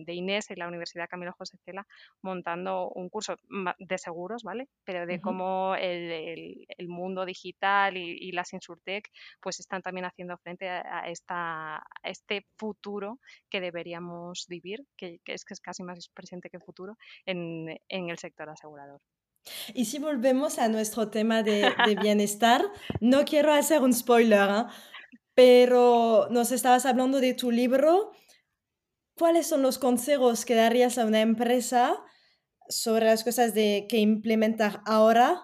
de, 0.06 0.14
Inés 0.14 0.48
en 0.52 0.60
la 0.60 0.68
Universidad 0.68 1.08
Camilo 1.08 1.32
José 1.32 1.58
Cela 1.64 1.88
montando 2.22 2.88
un 2.90 3.08
curso 3.08 3.34
de 3.78 3.98
seguros, 3.98 4.44
¿vale? 4.44 4.68
Pero 4.84 5.06
de 5.06 5.20
cómo 5.20 5.74
el, 5.74 6.12
el, 6.12 6.66
el 6.78 6.88
mundo 6.88 7.26
digital 7.32 7.96
y, 7.96 8.32
las 8.32 8.52
Insurtech 8.52 9.10
pues 9.40 9.60
están 9.60 9.82
también 9.82 10.06
haciendo 10.06 10.36
frente 10.38 10.68
a, 10.68 11.04
esta, 11.08 11.82
este 12.02 12.46
futuro 12.56 13.18
que 13.50 13.60
deberíamos 13.60 14.46
vivir, 14.48 14.84
que, 14.96 15.20
es 15.26 15.44
que 15.44 15.54
es 15.54 15.60
casi 15.60 15.82
más 15.82 16.08
presente 16.08 16.50
que 16.50 16.60
futuro 16.60 16.96
en, 17.26 17.78
el 17.88 18.18
sector 18.18 18.48
asegurador. 18.48 19.00
Y 19.74 19.86
si 19.86 19.98
volvemos 19.98 20.58
a 20.58 20.68
nuestro 20.68 21.10
tema 21.10 21.42
de, 21.48 21.72
bienestar, 22.00 22.62
no 23.00 23.24
quiero 23.24 23.52
hacer 23.52 23.82
un 23.82 23.92
spoiler, 23.92 24.48
¿eh? 24.50 24.64
pero 25.34 26.28
nos 26.30 26.52
estabas 26.52 26.86
hablando 26.86 27.20
de 27.20 27.34
tu 27.34 27.50
libro. 27.50 28.12
¿Cuáles 29.16 29.46
son 29.46 29.62
los 29.62 29.78
consejos 29.78 30.44
que 30.44 30.54
darías 30.54 30.98
a 30.98 31.06
una 31.06 31.20
empresa 31.20 32.02
sobre 32.68 33.06
las 33.06 33.24
cosas 33.24 33.54
de, 33.54 33.86
que 33.88 33.98
implementar 33.98 34.82
ahora 34.86 35.42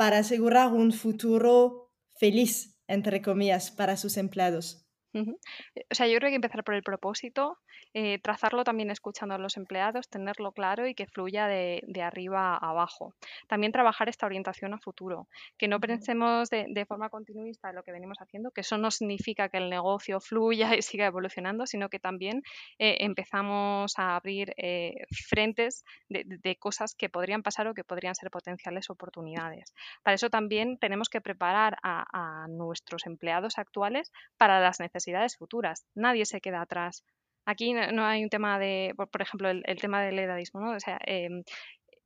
para 0.00 0.20
asegurar 0.20 0.72
un 0.72 0.94
futuro 0.94 1.92
feliz, 2.16 2.80
entre 2.86 3.20
comillas, 3.20 3.70
para 3.70 3.98
sus 3.98 4.16
empleados. 4.16 4.89
O 5.12 5.94
sea, 5.94 6.06
yo 6.06 6.18
creo 6.18 6.30
que 6.30 6.36
empezar 6.36 6.62
por 6.62 6.74
el 6.74 6.82
propósito, 6.82 7.58
eh, 7.94 8.20
trazarlo 8.22 8.62
también 8.62 8.90
escuchando 8.90 9.34
a 9.34 9.38
los 9.38 9.56
empleados, 9.56 10.08
tenerlo 10.08 10.52
claro 10.52 10.86
y 10.86 10.94
que 10.94 11.06
fluya 11.06 11.48
de, 11.48 11.82
arriba 12.02 12.54
a 12.54 12.70
abajo. 12.70 13.14
También 13.48 13.72
trabajar 13.72 14.08
esta 14.08 14.26
orientación 14.26 14.72
a 14.72 14.78
futuro, 14.78 15.28
que 15.58 15.66
no 15.66 15.80
pensemos 15.80 16.48
de, 16.50 16.86
forma 16.86 17.10
continuista 17.10 17.70
en 17.70 17.76
lo 17.76 17.82
que 17.82 17.92
venimos 17.92 18.18
haciendo, 18.20 18.52
que 18.52 18.62
eso 18.62 18.78
no 18.78 18.90
significa 18.90 19.48
que 19.48 19.58
el 19.58 19.68
negocio 19.68 20.20
fluya 20.20 20.70
y 20.78 20.82
siga 20.82 21.06
evolucionando, 21.06 21.66
sino 21.66 21.88
que 21.88 21.98
también 21.98 22.42
eh, 22.78 22.98
empezamos 23.00 23.98
a 23.98 24.16
abrir 24.16 24.54
eh, 24.56 24.94
frentes 25.28 25.84
de, 26.08 26.56
cosas 26.58 26.94
que 26.94 27.08
podrían 27.08 27.42
pasar 27.42 27.66
o 27.68 27.74
que 27.74 27.84
podrían 27.84 28.14
ser 28.14 28.30
potenciales 28.30 28.90
oportunidades. 28.90 29.72
Para 30.02 30.14
eso 30.14 30.30
también 30.30 30.78
tenemos 30.78 31.08
que 31.08 31.20
preparar 31.20 31.78
a, 31.82 32.04
a 32.12 32.48
nuestros 32.48 33.06
empleados 33.06 33.58
actuales 33.58 34.12
para 34.36 34.60
las 34.60 34.78
necesidades 34.80 34.99
necesidades 35.00 35.36
futuras. 35.36 35.84
Nadie 35.94 36.26
se 36.26 36.40
queda 36.40 36.60
atrás. 36.60 37.04
Aquí 37.46 37.72
no, 37.72 38.04
hay 38.04 38.22
un 38.22 38.28
tema 38.28 38.58
de, 38.58 38.94
por, 38.96 39.22
ejemplo, 39.22 39.48
el, 39.48 39.80
tema 39.80 40.02
del 40.02 40.18
edadismo, 40.18 40.60
¿no? 40.60 40.72
O 40.72 40.80
sea, 40.80 40.98
em, 41.06 41.42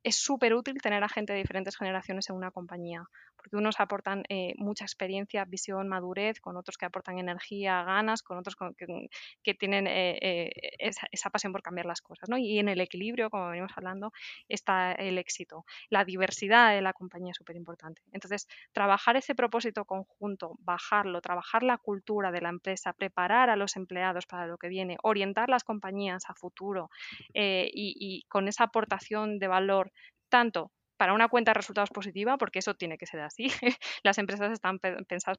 es 0.03 0.17
súper 0.17 0.53
útil 0.53 0.81
tener 0.81 1.03
a 1.03 1.09
gente 1.09 1.33
de 1.33 1.39
diferentes 1.39 1.75
generaciones 1.77 2.29
en 2.29 2.35
una 2.35 2.51
compañía, 2.51 3.03
porque 3.45 3.57
unos 3.57 3.79
aportan 3.79 4.23
eh, 4.27 4.55
mucha 4.57 4.85
experiencia, 4.85 5.45
visión, 5.45 5.87
madurez, 5.87 6.41
con 6.41 6.57
otros 6.57 6.77
que 6.77 6.85
aportan 6.87 7.19
energía, 7.19 7.83
ganas, 7.83 8.23
con 8.23 8.39
otros 8.39 8.55
que, 8.55 9.53
tienen 9.53 9.85
eh, 9.85 10.17
eh, 10.19 10.49
esa, 11.11 11.29
pasión 11.29 11.51
por 11.51 11.61
cambiar 11.61 11.85
las 11.85 12.01
cosas. 12.01 12.27
¿no? 12.27 12.39
Y 12.39 12.57
en 12.57 12.69
el 12.69 12.81
equilibrio, 12.81 13.29
como 13.29 13.49
venimos 13.49 13.71
hablando, 13.75 14.11
está 14.49 14.93
el 14.93 15.19
éxito. 15.19 15.63
La 15.91 16.05
diversidad 16.05 16.73
de 16.73 16.81
la 16.81 16.93
compañía 16.93 17.31
es 17.31 17.37
súper 17.37 17.55
importante. 17.55 18.01
Entonces, 18.13 18.47
trabajar 18.71 19.15
ese 19.15 19.35
propósito 19.35 19.85
conjunto, 19.85 20.55
bajarlo, 20.61 21.21
trabajar 21.21 21.61
la 21.61 21.77
cultura 21.77 22.31
de 22.31 22.41
la 22.41 22.49
empresa, 22.49 22.93
preparar 22.93 23.51
a 23.51 23.55
los 23.55 23.75
empleados 23.75 24.25
para 24.25 24.47
lo 24.47 24.57
que 24.57 24.69
viene, 24.69 24.97
orientar 25.03 25.49
las 25.49 25.63
compañías 25.63 26.23
a 26.29 26.33
futuro 26.33 26.89
y 27.35 28.23
con 28.27 28.47
esa 28.47 28.63
aportación 28.63 29.37
de 29.37 29.47
valor 29.47 29.91
tanto 30.29 30.71
para 30.97 31.13
una 31.13 31.27
cuenta 31.27 31.51
de 31.51 31.55
resultados 31.55 31.89
positiva, 31.89 32.37
porque 32.37 32.59
eso 32.59 32.73
tiene 32.75 32.97
que 32.97 33.05
ser 33.05 33.19
así. 33.21 33.47
Las 34.03 34.17
empresas 34.17 34.51
están 34.51 34.79
pensadas 34.79 35.37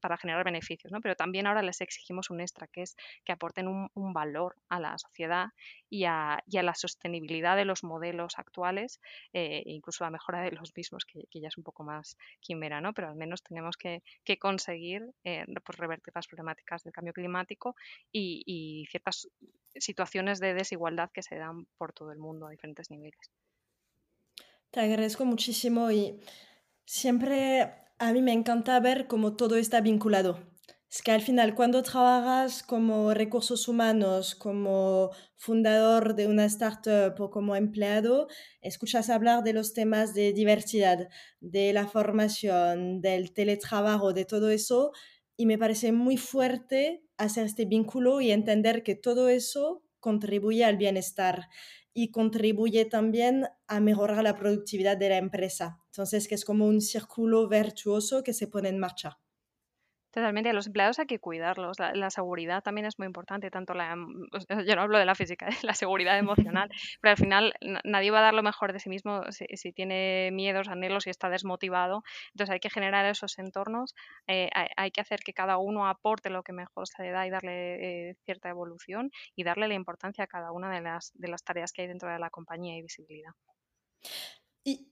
para, 0.00 0.16
generar 0.16 0.44
beneficios, 0.44 0.92
¿no? 0.92 1.00
pero 1.00 1.14
también 1.14 1.46
ahora 1.46 1.62
les 1.62 1.80
exigimos 1.80 2.30
un 2.30 2.40
extra, 2.40 2.66
que 2.66 2.82
es 2.82 2.96
que 3.24 3.32
aporten 3.32 3.68
un, 3.68 4.12
valor 4.12 4.56
a 4.68 4.80
la 4.80 4.96
sociedad 4.98 5.48
y 5.90 6.04
a, 6.04 6.42
la 6.46 6.74
sostenibilidad 6.74 7.56
de 7.56 7.64
los 7.64 7.84
modelos 7.84 8.38
actuales 8.38 9.00
eh, 9.32 9.62
incluso 9.66 10.04
la 10.04 10.10
mejora 10.10 10.40
de 10.40 10.52
los 10.52 10.74
mismos, 10.74 11.04
que, 11.04 11.26
ya 11.32 11.48
es 11.48 11.58
un 11.58 11.64
poco 11.64 11.84
más 11.84 12.16
quimera, 12.40 12.80
¿no? 12.80 12.94
pero 12.94 13.08
al 13.08 13.16
menos 13.16 13.42
tenemos 13.42 13.76
que, 13.76 14.02
conseguir 14.38 15.02
eh, 15.24 15.44
pues 15.64 15.78
revertir 15.78 16.12
las 16.14 16.26
problemáticas 16.26 16.82
del 16.84 16.92
cambio 16.92 17.12
climático 17.12 17.74
y, 18.12 18.42
y 18.46 18.86
ciertas 18.86 19.28
situaciones 19.74 20.40
de 20.40 20.54
desigualdad 20.54 21.10
que 21.12 21.22
se 21.22 21.36
dan 21.36 21.66
por 21.76 21.92
todo 21.92 22.12
el 22.12 22.18
mundo 22.18 22.46
a 22.46 22.50
diferentes 22.50 22.90
niveles. 22.90 23.30
Te 24.70 24.80
agradezco 24.80 25.24
muchísimo 25.24 25.90
y 25.90 26.20
siempre 26.84 27.72
a 27.98 28.12
mí 28.12 28.22
me 28.22 28.32
encanta 28.32 28.78
ver 28.80 29.06
cómo 29.06 29.36
todo 29.36 29.56
está 29.56 29.80
vinculado. 29.80 30.38
Es 30.90 31.02
que 31.02 31.10
al 31.10 31.22
final 31.22 31.54
cuando 31.54 31.82
trabajas 31.82 32.62
como 32.62 33.12
recursos 33.12 33.68
humanos, 33.68 34.34
como 34.34 35.10
fundador 35.36 36.14
de 36.14 36.26
una 36.28 36.44
startup 36.46 37.20
o 37.20 37.30
como 37.30 37.56
empleado, 37.56 38.28
escuchas 38.60 39.10
hablar 39.10 39.42
de 39.42 39.52
los 39.52 39.74
temas 39.74 40.14
de 40.14 40.32
diversidad, 40.32 41.08
de 41.40 41.72
la 41.72 41.88
formación, 41.88 43.00
del 43.00 43.32
teletrabajo, 43.32 44.12
de 44.12 44.24
todo 44.24 44.50
eso, 44.50 44.92
y 45.36 45.46
me 45.46 45.58
parece 45.58 45.92
muy 45.92 46.16
fuerte 46.16 47.02
hacer 47.18 47.46
este 47.46 47.64
vínculo 47.64 48.20
y 48.20 48.30
entender 48.30 48.82
que 48.82 48.94
todo 48.94 49.28
eso 49.28 49.82
contribuye 50.00 50.64
al 50.64 50.76
bienestar 50.76 51.48
y 51.94 52.10
contribuye 52.10 52.84
también 52.84 53.46
a 53.66 53.80
mejorar 53.80 54.22
la 54.22 54.36
productividad 54.36 54.96
de 54.96 55.08
la 55.08 55.16
empresa. 55.18 55.78
Entonces, 55.86 56.28
que 56.28 56.34
es 56.34 56.44
como 56.44 56.66
un 56.66 56.80
círculo 56.80 57.48
virtuoso 57.48 58.22
que 58.22 58.34
se 58.34 58.48
pone 58.48 58.68
en 58.68 58.78
marcha. 58.78 59.18
Totalmente, 60.16 60.48
a 60.48 60.54
los 60.54 60.66
empleados 60.66 60.98
hay 60.98 61.04
que 61.04 61.18
cuidarlos. 61.18 61.78
La, 61.78 62.08
seguridad 62.08 62.62
también 62.62 62.86
es 62.86 62.98
muy 62.98 63.04
importante, 63.04 63.50
tanto 63.50 63.74
la, 63.74 63.94
mm, 63.96 64.28
yo 64.66 64.74
no 64.74 64.80
hablo 64.80 64.96
de 64.96 65.04
la 65.04 65.14
física, 65.14 65.46
la 65.62 65.74
seguridad 65.74 66.16
emocional, 66.16 66.70
pero 67.02 67.10
al 67.10 67.18
final 67.18 67.52
nadie 67.84 68.10
va 68.10 68.20
a 68.20 68.22
dar 68.22 68.32
lo 68.32 68.42
mejor 68.42 68.72
de 68.72 68.80
sí 68.80 68.88
mismo 68.88 69.24
si, 69.30 69.72
tiene 69.74 70.30
miedos, 70.32 70.68
anhelos 70.68 71.06
y 71.06 71.10
está 71.10 71.28
desmotivado. 71.28 72.02
Entonces 72.32 72.54
hay 72.54 72.60
que 72.60 72.70
generar 72.70 73.04
esos 73.04 73.38
entornos, 73.38 73.94
eh, 74.26 74.48
hay, 74.54 74.90
que 74.90 75.02
hacer 75.02 75.20
que 75.20 75.34
cada 75.34 75.58
uno 75.58 75.86
aporte 75.86 76.30
lo 76.30 76.42
que 76.42 76.54
mejor 76.54 76.88
se 76.88 77.02
le 77.02 77.10
da 77.10 77.26
y 77.26 77.30
darle 77.30 78.08
eh, 78.08 78.16
cierta 78.24 78.48
evolución 78.48 79.10
y 79.34 79.44
darle 79.44 79.68
la 79.68 79.74
importancia 79.74 80.24
a 80.24 80.28
cada 80.28 80.50
una 80.50 80.74
de 80.74 80.80
las, 80.80 81.12
de 81.12 81.28
las 81.28 81.44
tareas 81.44 81.74
que 81.74 81.82
hay 81.82 81.88
dentro 81.88 82.10
de 82.10 82.18
la 82.18 82.30
compañía 82.30 82.78
y 82.78 82.80
visibilidad. 82.80 83.32
¿Y 84.64 84.90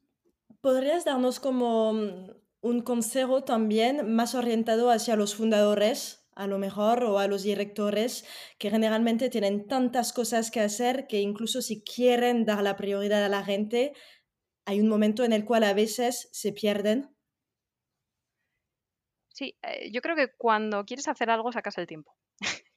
podrías 0.61 1.07
darnos 1.07 1.41
como 1.41 1.95
mm, 1.95 2.44
un 2.65 2.81
consejo 2.81 3.45
también 3.45 4.15
más 4.15 4.35
orientado 4.35 4.91
hacia 4.91 5.17
los 5.17 5.35
fundadores, 5.35 6.27
a 6.35 6.47
lo 6.47 6.59
mejor, 6.59 7.05
o 7.05 7.19
a 7.19 7.29
los 7.29 7.43
directores, 7.43 8.27
que 8.59 8.71
generalmente 8.71 9.29
tienen 9.29 9.67
tantas 9.67 10.15
cosas 10.15 10.51
que 10.51 10.61
hacer 10.61 11.07
que 11.07 11.21
incluso 11.21 11.61
si 11.61 11.85
quieren 11.85 12.47
dar 12.47 12.63
la 12.63 12.75
prioridad 12.75 13.23
a 13.23 13.29
la 13.29 13.45
gente, 13.45 13.93
hay 14.65 14.81
un 14.81 14.89
momento 14.89 15.25
en 15.25 15.35
el 15.35 15.45
cual 15.45 15.63
a 15.63 15.75
veces 15.75 16.31
se 16.33 16.53
pierden. 16.53 17.15
Sí, 19.29 19.59
eh, 19.63 19.91
yo 19.93 20.01
creo 20.01 20.17
que 20.17 20.29
cuando 20.39 20.87
quieres 20.87 21.07
hacer 21.07 21.29
algo 21.29 21.53
sacas 21.53 21.77
el 21.79 21.87
tiempo. 21.87 22.17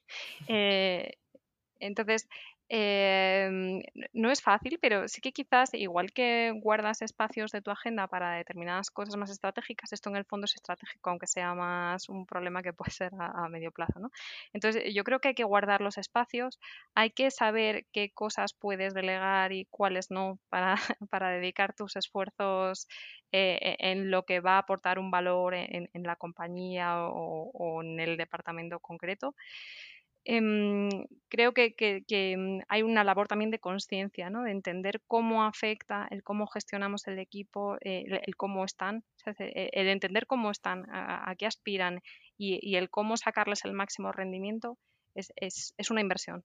Eh, 0.48 1.18
entonces, 1.80 2.26
Em, 2.70 3.80
no 4.12 4.30
es 4.30 4.42
fácil, 4.42 4.78
pero 4.82 5.08
sí 5.08 5.22
que 5.22 5.32
quizás, 5.32 5.72
igual 5.72 6.12
que 6.12 6.52
guardas 6.54 7.00
espacios 7.00 7.50
de 7.50 7.62
tu 7.62 7.70
agenda 7.70 8.08
para 8.08 8.32
determinadas 8.34 8.90
cosas 8.90 9.16
más 9.16 9.30
estratégicas, 9.30 9.92
esto 9.94 10.10
en 10.10 10.16
el 10.16 10.26
fondo 10.26 10.44
es 10.44 10.54
estratégico, 10.54 11.08
aunque 11.08 11.26
sea 11.26 11.54
más 11.54 12.10
un 12.10 12.26
problema 12.26 12.62
que 12.62 12.72
puede 12.74 12.90
ser 12.90 13.12
a, 13.18 13.48
medio 13.48 13.72
plazo. 13.72 14.00
¿no? 14.00 14.10
Entonces, 14.52 14.92
yo 14.94 15.02
creo 15.02 15.18
que 15.20 15.28
hay 15.28 15.34
que 15.34 15.44
guardar 15.44 15.80
los 15.80 15.96
espacios, 15.96 16.60
hay 16.94 17.10
que 17.10 17.30
saber 17.30 17.86
qué 17.92 18.10
cosas 18.12 18.52
puedes 18.52 18.92
delegar 18.92 19.52
y 19.52 19.64
cuáles 19.70 20.10
no 20.10 20.38
para, 20.50 20.76
dedicar 21.40 21.74
tus 21.74 21.96
esfuerzos 21.96 22.86
eh, 23.32 23.76
e, 23.80 23.92
en 23.92 24.10
lo 24.10 24.24
que 24.24 24.40
va 24.40 24.56
a 24.56 24.58
aportar 24.58 24.98
un 24.98 25.10
valor 25.10 25.54
en, 25.54 25.88
la 25.94 26.16
compañía 26.16 27.02
o 27.06 27.82
en 27.82 27.98
el 28.00 28.16
departamento 28.16 28.78
concreto. 28.80 29.34
Em, 30.24 30.88
creo 31.28 31.52
que, 31.54 32.36
mm, 32.36 32.60
hay 32.68 32.82
una 32.82 33.04
labor 33.04 33.28
también 33.28 33.50
de 33.50 33.58
conciencia, 33.58 34.30
¿no? 34.30 34.42
de 34.42 34.50
entender 34.52 35.00
cómo 35.06 35.44
afecta, 35.44 36.06
el 36.10 36.22
cómo 36.22 36.46
gestionamos 36.46 37.06
el 37.08 37.18
equipo, 37.18 37.76
eh, 37.80 38.04
el, 38.26 38.36
cómo 38.36 38.64
están, 38.64 39.04
e, 39.38 39.70
el 39.72 39.88
entender 39.88 40.26
cómo 40.26 40.50
están, 40.50 40.84
a, 40.90 41.34
qué 41.36 41.46
aspiran 41.46 42.02
y, 42.36 42.76
el 42.76 42.90
cómo 42.90 43.16
sacarles 43.16 43.64
el 43.64 43.72
máximo 43.72 44.12
rendimiento 44.12 44.78
es, 45.14 45.32
es 45.36 45.90
una 45.90 46.00
inversión 46.00 46.44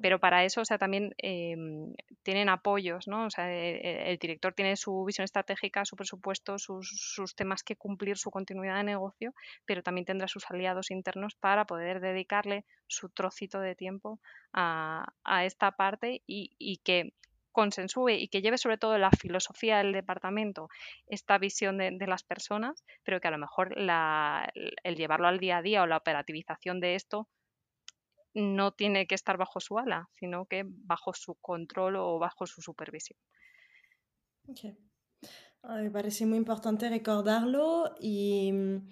pero 0.00 0.18
para 0.18 0.44
eso, 0.44 0.62
o 0.62 0.64
sea, 0.64 0.78
también 0.78 1.14
em, 1.18 1.94
tienen 2.22 2.48
apoyos, 2.48 3.06
¿no? 3.06 3.26
O 3.26 3.30
sea, 3.30 3.52
e, 3.52 3.76
e, 3.76 4.10
el, 4.10 4.18
director 4.18 4.54
tiene 4.54 4.76
su 4.76 5.04
visión 5.04 5.24
estratégica, 5.24 5.84
su 5.84 5.96
presupuesto, 5.96 6.58
sus, 6.58 7.34
temas 7.36 7.62
que 7.62 7.76
cumplir, 7.76 8.16
su 8.16 8.30
continuidad 8.30 8.76
de 8.76 8.84
negocio, 8.84 9.34
pero 9.66 9.82
también 9.82 10.04
tendrá 10.06 10.28
sus 10.28 10.50
aliados 10.50 10.90
internos 10.90 11.34
para 11.34 11.66
poder 11.66 12.00
dedicarle 12.00 12.64
su 12.86 13.10
trocito 13.10 13.60
de 13.60 13.74
tiempo 13.74 14.20
a, 14.52 15.06
esta 15.44 15.72
parte 15.72 16.22
y, 16.26 16.80
que 16.84 17.12
consensúe 17.52 18.10
y 18.10 18.28
que 18.28 18.40
lleve 18.40 18.58
sobre 18.58 18.78
todo 18.78 18.98
la 18.98 19.10
filosofía 19.10 19.78
del 19.78 19.92
departamento, 19.92 20.68
esta 21.06 21.38
visión 21.38 21.78
de, 21.78 22.06
las 22.06 22.22
personas, 22.22 22.84
pero 23.04 23.20
que 23.20 23.28
a 23.28 23.32
lo 23.32 23.38
mejor 23.38 23.74
el 23.76 24.96
llevarlo 24.96 25.28
al 25.28 25.38
día 25.38 25.58
a 25.58 25.62
día 25.62 25.82
o 25.82 25.86
la 25.86 25.96
operativización 25.96 26.80
de 26.80 26.94
esto 26.94 27.28
no 28.38 28.72
tiene 28.72 29.06
que 29.06 29.14
estar 29.14 29.36
bajo 29.36 29.60
su 29.60 29.78
ala, 29.78 30.08
sino 30.18 30.46
que 30.46 30.64
bajo 30.66 31.12
su 31.12 31.34
control 31.36 31.96
o 31.96 32.18
bajo 32.18 32.46
su 32.46 32.62
supervisión. 32.62 33.18
Ah, 35.62 35.76
me 35.76 35.90
parece 35.90 36.24
muy 36.24 36.38
importante 36.38 36.88
recordarlo 36.88 37.94
y 38.00 38.52
mm, 38.52 38.88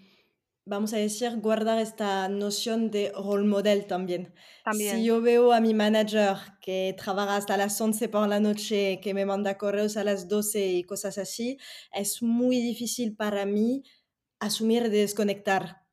vamos 0.66 0.92
a 0.92 0.98
decir 0.98 1.36
guardar 1.40 1.78
esta 1.78 2.28
noción 2.28 2.90
de 2.90 3.12
role 3.12 3.46
model 3.46 3.86
también. 3.86 4.34
también. 4.64 4.96
Si 4.96 5.04
yo 5.04 5.22
veo 5.22 5.52
a 5.52 5.60
mi 5.60 5.72
manager 5.72 6.36
que 6.60 6.94
trabaja 6.98 7.36
hasta 7.36 7.56
las 7.56 7.80
11 7.80 8.08
por 8.08 8.28
la 8.28 8.40
noche, 8.40 9.00
que 9.00 9.14
me 9.14 9.24
manda 9.24 9.56
correos 9.56 9.96
a 9.96 10.04
las 10.04 10.28
12 10.28 10.66
y 10.66 10.84
cosas 10.84 11.18
así, 11.18 11.56
es 11.92 12.22
muy 12.22 12.60
difícil 12.60 13.16
para 13.16 13.46
mí 13.46 13.84
asumir 14.40 14.90
de 14.90 14.98
desconectar 14.98 15.85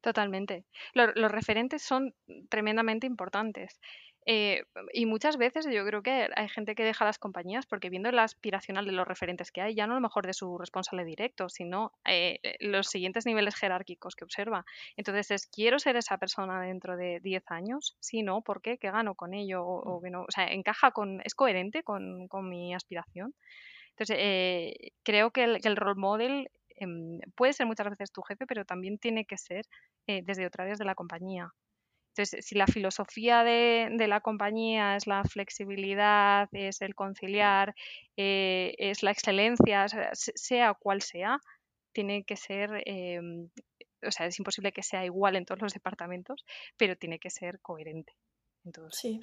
Totalmente. 0.00 0.64
Los, 0.94 1.32
referentes 1.32 1.82
son 1.82 2.14
tremendamente 2.48 3.06
importantes. 3.06 3.80
Eh, 4.30 4.64
y 4.92 5.06
muchas 5.06 5.38
veces 5.38 5.66
yo 5.72 5.84
creo 5.86 6.02
que 6.02 6.28
hay 6.36 6.48
gente 6.50 6.74
que 6.74 6.84
deja 6.84 7.06
las 7.06 7.18
compañías 7.18 7.64
porque 7.66 7.88
viendo 7.88 8.12
la 8.12 8.24
aspiracional 8.24 8.84
de 8.84 8.92
los 8.92 9.08
referentes 9.08 9.50
que 9.50 9.62
hay, 9.62 9.74
ya 9.74 9.86
no 9.86 9.94
a 9.94 9.96
lo 9.96 10.02
mejor 10.02 10.26
de 10.26 10.34
su 10.34 10.58
responsable 10.58 11.04
directo, 11.04 11.48
sino 11.48 11.92
eh, 12.04 12.38
los 12.60 12.88
siguientes 12.88 13.24
niveles 13.24 13.56
jerárquicos 13.56 14.14
que 14.14 14.24
observa. 14.24 14.66
Entonces 14.96 15.30
es, 15.30 15.46
¿quiero 15.46 15.78
ser 15.78 15.96
esa 15.96 16.18
persona 16.18 16.60
dentro 16.60 16.96
de 16.96 17.20
10 17.20 17.42
años? 17.50 17.96
Sí, 18.00 18.22
no, 18.22 18.42
¿por 18.42 18.60
qué? 18.60 18.76
¿Qué 18.76 18.90
gano 18.90 19.14
con 19.14 19.32
ello? 19.32 19.64
O, 19.64 20.00
mm. 20.00 20.14
o 20.14 20.26
sea, 20.30 20.46
encaja 20.52 20.90
con, 20.90 21.22
es 21.24 21.34
coherente 21.34 21.82
con, 21.82 22.28
mi 22.42 22.74
aspiración. 22.74 23.34
Entonces, 23.90 24.16
eh, 24.20 24.92
creo 25.02 25.30
que 25.32 25.44
el, 25.44 25.60
que 25.60 25.68
el 25.68 25.76
role 25.76 25.98
model 25.98 26.50
puede 27.34 27.52
ser 27.52 27.66
muchas 27.66 27.90
veces 27.90 28.12
tu 28.12 28.22
jefe, 28.22 28.46
pero 28.46 28.64
también 28.64 28.98
tiene 28.98 29.24
que 29.24 29.38
ser 29.38 29.64
eh, 30.06 30.22
desde 30.24 30.46
otras 30.46 30.64
áreas 30.64 30.78
de 30.78 30.84
la 30.84 30.94
compañía. 30.94 31.52
Entonces, 32.16 32.44
si 32.44 32.56
la 32.56 32.66
filosofía 32.66 33.44
de, 33.44 34.06
la 34.08 34.20
compañía 34.20 34.96
es 34.96 35.06
la 35.06 35.22
flexibilidad, 35.22 36.48
es 36.52 36.80
el 36.82 36.94
conciliar, 36.94 37.74
eh, 38.16 38.74
es 38.78 39.02
la 39.04 39.12
excelencia, 39.12 39.86
sea, 40.14 40.74
cual 40.74 41.02
sea, 41.02 41.38
tiene 41.92 42.24
que 42.24 42.36
ser, 42.36 42.82
em, 42.86 43.48
o 44.04 44.10
sea, 44.10 44.26
es 44.26 44.38
imposible 44.38 44.72
que 44.72 44.82
sea 44.82 45.04
igual 45.04 45.36
en 45.36 45.44
todos 45.44 45.62
los 45.62 45.74
departamentos, 45.74 46.44
pero 46.76 46.96
tiene 46.96 47.20
que 47.20 47.30
ser 47.30 47.60
coherente. 47.60 48.14
Sí, 48.90 49.20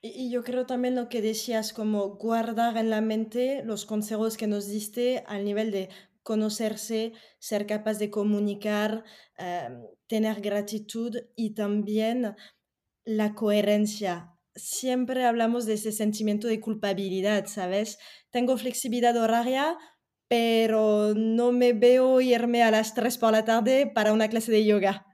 y, 0.00 0.30
yo 0.30 0.42
creo 0.44 0.66
también 0.66 0.94
lo 0.94 1.08
que 1.08 1.22
decías, 1.22 1.72
como 1.72 2.16
guardar 2.16 2.76
en 2.76 2.90
la 2.90 3.00
mente 3.00 3.62
los 3.64 3.86
consejos 3.86 4.36
que 4.36 4.46
nos 4.46 4.68
diste 4.68 5.24
al 5.26 5.44
nivel 5.44 5.70
de 5.70 5.88
conocerse, 6.24 7.12
ser 7.38 7.66
capaz 7.66 7.98
de 7.98 8.10
comunicar, 8.10 9.04
em, 9.38 9.84
tener 10.08 10.40
gratitud 10.40 11.16
y 11.36 11.54
también 11.54 12.34
la 13.04 13.34
coherencia. 13.34 14.32
Siempre 14.56 15.24
hablamos 15.24 15.66
de 15.66 15.74
ese 15.74 15.92
sentimiento 15.92 16.48
de 16.48 16.60
culpabilidad, 16.60 17.46
¿sabes? 17.46 17.98
Tengo 18.30 18.56
flexibilidad 18.58 19.16
horaria, 19.16 19.78
pero 20.28 21.14
no 21.14 21.52
me 21.52 21.72
veo 21.74 22.20
irme 22.20 22.62
a 22.62 22.70
las 22.70 22.94
3 22.94 23.18
por 23.18 23.32
la 23.32 23.44
tarde 23.44 23.90
para 23.94 24.12
una 24.12 24.28
clase 24.28 24.52
de 24.52 24.64
yoga. 24.64 25.06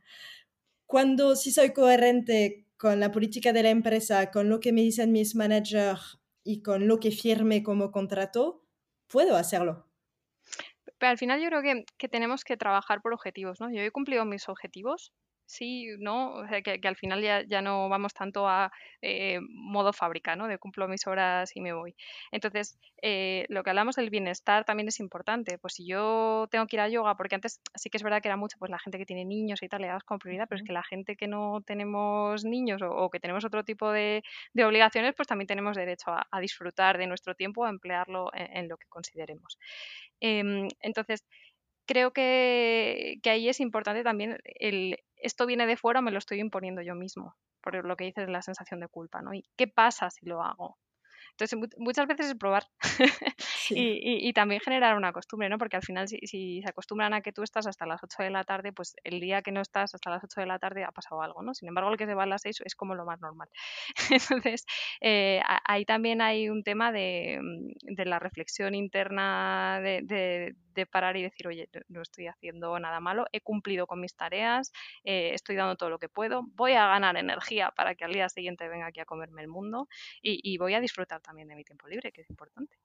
Cuando 0.86 1.36
sí 1.36 1.52
soy 1.52 1.70
coherente 1.72 2.66
con 2.76 3.00
la 3.00 3.12
política 3.12 3.52
de 3.52 3.62
la 3.62 3.70
empresa, 3.70 4.30
con 4.30 4.48
lo 4.48 4.60
que 4.60 4.72
me 4.72 4.82
dicen 4.82 5.12
mis 5.12 5.34
managers 5.34 6.20
y 6.44 6.62
con 6.62 6.88
lo 6.88 7.00
que 7.00 7.10
firme 7.10 7.62
como 7.62 7.90
contrato, 7.92 8.64
puedo 9.08 9.36
hacerlo. 9.36 9.89
Pero 11.00 11.10
al 11.10 11.18
final 11.18 11.40
yo 11.40 11.48
creo 11.48 11.62
que, 11.62 11.84
que 11.98 12.08
tenemos 12.08 12.44
que 12.44 12.56
trabajar 12.56 13.02
por 13.02 13.12
objetivos, 13.12 13.60
¿no? 13.60 13.72
Yo 13.72 13.80
he 13.82 13.90
cumplido 13.90 14.24
mis 14.24 14.48
objetivos, 14.48 15.12
sí, 15.50 15.88
¿no? 15.98 16.32
O 16.34 16.46
sea, 16.46 16.62
que, 16.62 16.80
al 16.86 16.96
final 16.96 17.22
ya, 17.22 17.42
ya, 17.42 17.60
no 17.60 17.88
vamos 17.88 18.14
tanto 18.14 18.48
a 18.48 18.72
eh, 19.02 19.40
modo 19.48 19.92
fábrica, 19.92 20.36
¿no? 20.36 20.46
De 20.48 20.58
cumplo 20.58 20.88
mis 20.88 21.06
horas 21.06 21.54
y 21.56 21.60
me 21.60 21.72
voy. 21.72 21.94
Entonces, 22.30 22.78
eh, 23.02 23.46
lo 23.48 23.62
que 23.62 23.70
hablamos 23.70 23.96
del 23.96 24.10
bienestar 24.10 24.64
también 24.64 24.88
es 24.88 25.00
importante. 25.00 25.58
Pues 25.58 25.74
si 25.74 25.86
yo 25.86 26.46
tengo 26.50 26.66
que 26.66 26.76
ir 26.76 26.80
a 26.80 26.88
yoga, 26.88 27.16
porque 27.16 27.34
antes 27.34 27.60
sí 27.74 27.90
que 27.90 27.96
es 27.96 28.02
verdad 28.02 28.22
que 28.22 28.28
era 28.28 28.36
mucho, 28.36 28.58
pues 28.58 28.70
la 28.70 28.78
gente 28.78 28.98
que 28.98 29.06
tiene 29.06 29.24
niños 29.24 29.62
y 29.62 29.68
tal, 29.68 29.82
le 29.82 29.88
das 29.88 30.04
como 30.04 30.18
prioridad, 30.20 30.46
pero 30.48 30.60
es 30.60 30.66
que 30.66 30.72
la 30.72 30.84
gente 30.84 31.16
que 31.16 31.26
no 31.26 31.62
tenemos 31.66 32.44
niños 32.44 32.80
o, 32.82 33.10
que 33.10 33.20
tenemos 33.20 33.44
otro 33.44 33.64
tipo 33.64 33.90
de, 33.90 34.22
de, 34.54 34.64
obligaciones, 34.64 35.14
pues 35.16 35.28
también 35.28 35.48
tenemos 35.48 35.76
derecho 35.76 36.12
a, 36.12 36.40
disfrutar 36.40 36.96
de 36.98 37.06
nuestro 37.06 37.34
tiempo, 37.34 37.64
a 37.64 37.70
emplearlo 37.70 38.30
en, 38.34 38.68
lo 38.68 38.76
que 38.76 38.86
consideremos. 38.88 39.58
Em, 40.20 40.68
entonces, 40.80 41.24
creo 41.86 42.12
que, 42.12 43.18
que, 43.22 43.30
ahí 43.30 43.48
es 43.48 43.60
importante 43.60 44.04
también 44.04 44.38
el 44.44 44.98
esto 45.22 45.46
viene 45.46 45.66
de 45.66 45.76
fuera 45.76 46.00
me 46.02 46.10
lo 46.10 46.18
estoy 46.18 46.40
imponiendo 46.40 46.82
yo 46.82 46.94
mismo, 46.94 47.36
por 47.62 47.84
lo 47.84 47.96
que 47.96 48.04
dices 48.04 48.26
de 48.26 48.32
la 48.32 48.42
sensación 48.42 48.80
de 48.80 48.88
culpa, 48.88 49.22
¿no? 49.22 49.34
¿Y 49.34 49.44
qué 49.56 49.66
pasa 49.68 50.10
si 50.10 50.26
lo 50.26 50.42
hago? 50.42 50.78
Entonces, 51.40 51.74
muchas 51.78 52.06
veces 52.06 52.26
es 52.26 52.34
probar 52.34 52.64
y, 53.70 54.32
también 54.34 54.60
generar 54.60 54.96
una 54.96 55.12
costumbre, 55.12 55.48
¿no? 55.48 55.56
Porque 55.56 55.76
al 55.76 55.82
final, 55.82 56.06
si, 56.06 56.18
se 56.26 56.68
acostumbran 56.68 57.14
a 57.14 57.22
que 57.22 57.32
tú 57.32 57.42
estás 57.42 57.66
hasta 57.66 57.86
las 57.86 58.02
8 58.02 58.22
de 58.22 58.30
la 58.30 58.44
tarde, 58.44 58.72
pues 58.72 58.94
el 59.04 59.20
día 59.20 59.40
que 59.40 59.50
no 59.50 59.60
estás 59.60 59.94
hasta 59.94 60.10
las 60.10 60.22
8 60.22 60.40
de 60.40 60.46
la 60.46 60.58
tarde 60.58 60.84
ha 60.84 60.92
pasado 60.92 61.22
algo, 61.22 61.42
¿no? 61.42 61.54
Sin 61.54 61.68
embargo, 61.68 61.90
el 61.90 61.96
que 61.96 62.06
se 62.06 62.14
va 62.14 62.24
a 62.24 62.26
las 62.26 62.42
6 62.42 62.62
es 62.64 62.74
como 62.74 62.94
lo 62.94 63.06
más 63.06 63.20
normal. 63.20 63.48
Entonces, 64.10 64.66
eh, 65.00 65.40
ahí 65.64 65.84
también 65.84 66.20
hay 66.20 66.50
un 66.50 66.62
tema 66.62 66.92
de, 66.92 67.38
mm, 67.42 68.02
la 68.04 68.18
reflexión 68.18 68.74
interna, 68.74 69.80
de, 69.80 70.54
parar 70.90 71.14
y 71.18 71.22
decir, 71.22 71.46
oye, 71.46 71.68
no 71.88 72.00
estoy 72.00 72.26
haciendo 72.26 72.78
nada 72.78 73.00
malo, 73.00 73.26
he 73.32 73.42
cumplido 73.42 73.86
con 73.86 74.00
mis 74.00 74.16
tareas, 74.16 74.72
eh, 75.04 75.32
estoy 75.34 75.54
dando 75.54 75.76
todo 75.76 75.90
lo 75.90 75.98
que 75.98 76.08
puedo, 76.08 76.42
voy 76.54 76.72
a 76.72 76.86
ganar 76.86 77.18
energía 77.18 77.70
para 77.76 77.94
que 77.94 78.06
al 78.06 78.14
día 78.14 78.30
siguiente 78.30 78.66
venga 78.66 78.86
aquí 78.86 78.98
a 78.98 79.04
comerme 79.04 79.42
el 79.42 79.48
mundo 79.48 79.88
y 80.22 80.56
voy 80.56 80.72
a 80.72 80.80
disfrutar 80.80 81.20
también 81.20 81.29
de 81.36 81.54
mi 81.56 81.64
tiempo 81.64 81.88
libre, 81.88 82.12
que 82.12 82.22
es 82.22 82.30
importante. 82.30 82.76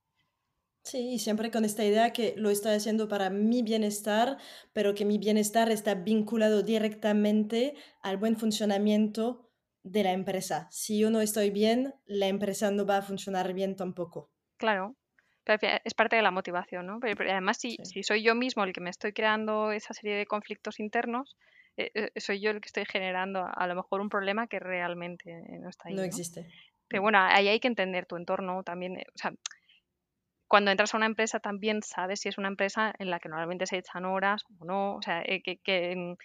Sí, 0.84 1.14
y 1.14 1.20
siempre 1.20 1.50
con 1.50 1.66
esta 1.66 1.84
idea 1.84 2.14
que 2.14 2.36
lo 2.38 2.52
estoy 2.52 2.74
haciendo 2.76 3.08
para 3.08 3.32
mi 3.32 3.64
bienestar, 3.64 4.38
pero 4.72 4.94
que 4.94 5.04
mi 5.04 5.18
bienestar 5.18 5.72
está 5.72 5.96
vinculado 5.96 6.62
directamente 6.62 7.74
al 8.02 8.18
buen 8.18 8.38
funcionamiento 8.38 9.50
de 9.82 10.04
la 10.04 10.12
empresa. 10.12 10.68
Si 10.70 11.00
yo 11.00 11.10
no 11.10 11.22
estoy 11.22 11.50
bien, 11.50 11.96
la 12.06 12.28
empresa 12.28 12.70
no 12.70 12.86
va 12.86 12.98
a 12.98 13.02
funcionar 13.02 13.54
bien 13.54 13.76
tampoco. 13.76 14.30
Claro, 14.58 14.96
es 15.46 15.94
parte 15.94 16.16
de 16.16 16.22
la 16.22 16.32
motivación, 16.32 16.86
¿no? 16.86 17.00
Pero, 17.00 17.32
además, 17.32 17.58
si, 17.58 17.78
si, 17.84 18.04
soy 18.04 18.24
yo 18.24 18.36
mismo 18.36 18.64
el 18.64 18.74
que 18.74 18.82
me 18.82 18.90
estoy 18.90 19.14
creando 19.14 19.72
esa 19.72 19.94
serie 19.94 20.16
de 20.16 20.26
conflictos 20.26 20.80
internos, 20.80 21.36
eh, 21.78 21.92
eh, 21.94 22.20
soy 22.20 22.40
yo 22.40 22.52
el 22.52 22.62
que 22.62 22.68
estoy 22.68 22.86
generando 22.86 23.46
a, 23.46 23.68
lo 23.68 23.76
mejor 23.76 24.02
un 24.02 24.10
problema 24.10 24.48
que 24.48 24.60
realmente 24.60 25.44
no 25.60 25.70
está 25.70 25.90
ahí. 25.90 25.96
No, 25.96 26.04
existe. 26.04 26.48
Pero 26.88 27.02
bueno, 27.02 27.20
ahí 27.20 27.48
hay 27.48 27.60
que 27.60 27.68
entender 27.68 28.06
tu 28.06 28.16
entorno 28.16 28.64
también. 28.64 28.98
Eh, 29.00 29.06
o 29.14 29.18
sea, 29.18 29.34
cuando 30.48 30.72
entras 30.72 30.94
a 30.94 30.98
una 30.98 31.06
empresa 31.08 31.40
también 31.40 31.82
sabes 31.84 32.22
si 32.22 32.30
es 32.30 32.38
una 32.38 32.48
empresa 32.48 32.94
en 33.00 33.10
la 33.10 33.20
que 33.20 33.30
normalmente 33.30 33.66
se 33.66 33.78
echan 33.78 34.06
horas 34.06 34.44
o 34.60 34.66
no, 34.66 34.96
o 34.96 35.02
sea, 35.02 35.22
eh, 35.24 35.42
que, 35.42 36.16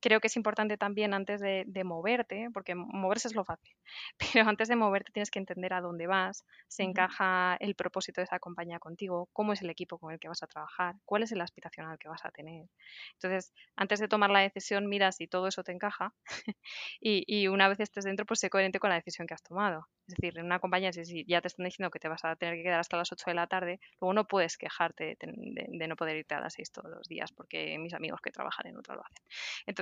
creo 0.00 0.20
que 0.20 0.28
es 0.28 0.36
importante 0.36 0.76
también 0.76 1.14
antes 1.14 1.40
de, 1.40 1.84
moverte, 1.84 2.48
porque 2.52 2.74
moverse 2.74 3.28
es 3.28 3.34
lo 3.34 3.44
fácil, 3.44 3.74
pero 4.44 4.48
antes 4.48 4.68
de 4.68 4.76
moverte 4.76 5.12
tienes 5.12 5.30
que 5.30 5.38
entender 5.38 5.72
a 5.74 5.80
dónde 5.80 6.06
vas, 6.06 6.44
se 6.68 6.82
encaja 6.82 7.56
el 7.60 7.74
propósito 7.74 8.20
de 8.20 8.24
esa 8.24 8.38
compañía 8.38 8.78
contigo, 8.78 9.28
cómo 9.32 9.52
es 9.52 9.62
el 9.62 9.70
equipo 9.70 9.98
con 9.98 10.12
el 10.12 10.18
que 10.18 10.28
vas 10.28 10.42
a 10.42 10.46
trabajar, 10.46 10.96
cuál 11.04 11.22
es 11.22 11.32
el 11.32 11.40
aspiracional 11.40 11.98
que 11.98 12.08
vas 12.08 12.24
a 12.24 12.30
tener. 12.30 12.66
Entonces, 13.14 13.52
antes 13.76 14.00
de 14.00 14.08
tomar 14.08 14.30
la 14.30 14.40
decisión, 14.40 14.88
mira 14.88 15.12
si 15.12 15.26
todo 15.26 15.48
eso 15.48 15.62
te 15.62 15.72
encaja 15.72 16.14
y, 17.00 17.24
y, 17.26 17.48
una 17.48 17.68
vez 17.68 17.80
estés 17.80 18.04
dentro, 18.04 18.26
pues 18.26 18.40
sé 18.40 18.50
coherente 18.50 18.78
con 18.78 18.90
la 18.90 18.96
decisión 18.96 19.26
que 19.26 19.34
has 19.34 19.42
tomado. 19.42 19.88
Es 20.06 20.16
decir, 20.16 20.38
en 20.38 20.44
una 20.44 20.58
compañía, 20.58 20.92
si, 20.92 21.24
ya 21.26 21.40
te 21.40 21.48
están 21.48 21.64
diciendo 21.64 21.90
que 21.90 21.98
te 21.98 22.08
vas 22.08 22.24
a 22.24 22.36
tener 22.36 22.56
que 22.56 22.62
quedar 22.62 22.80
hasta 22.80 22.96
las 22.98 23.10
8 23.10 23.24
de 23.26 23.34
la 23.34 23.46
tarde, 23.46 23.80
luego 24.00 24.12
no 24.12 24.26
puedes 24.26 24.58
quejarte 24.58 25.16
de, 25.18 25.88
no 25.88 25.96
poder 25.96 26.16
irte 26.16 26.34
a 26.34 26.40
las 26.40 26.54
6 26.54 26.72
todos 26.72 26.90
los 26.90 27.08
días 27.08 27.32
porque 27.32 27.78
mis 27.78 27.94
amigos 27.94 28.20
que 28.20 28.30
trabajan 28.30 28.66
en 28.66 28.76
otra 28.76 28.96
lo 28.96 29.02
hacen. 29.02 29.24
Entonces, 29.66 29.73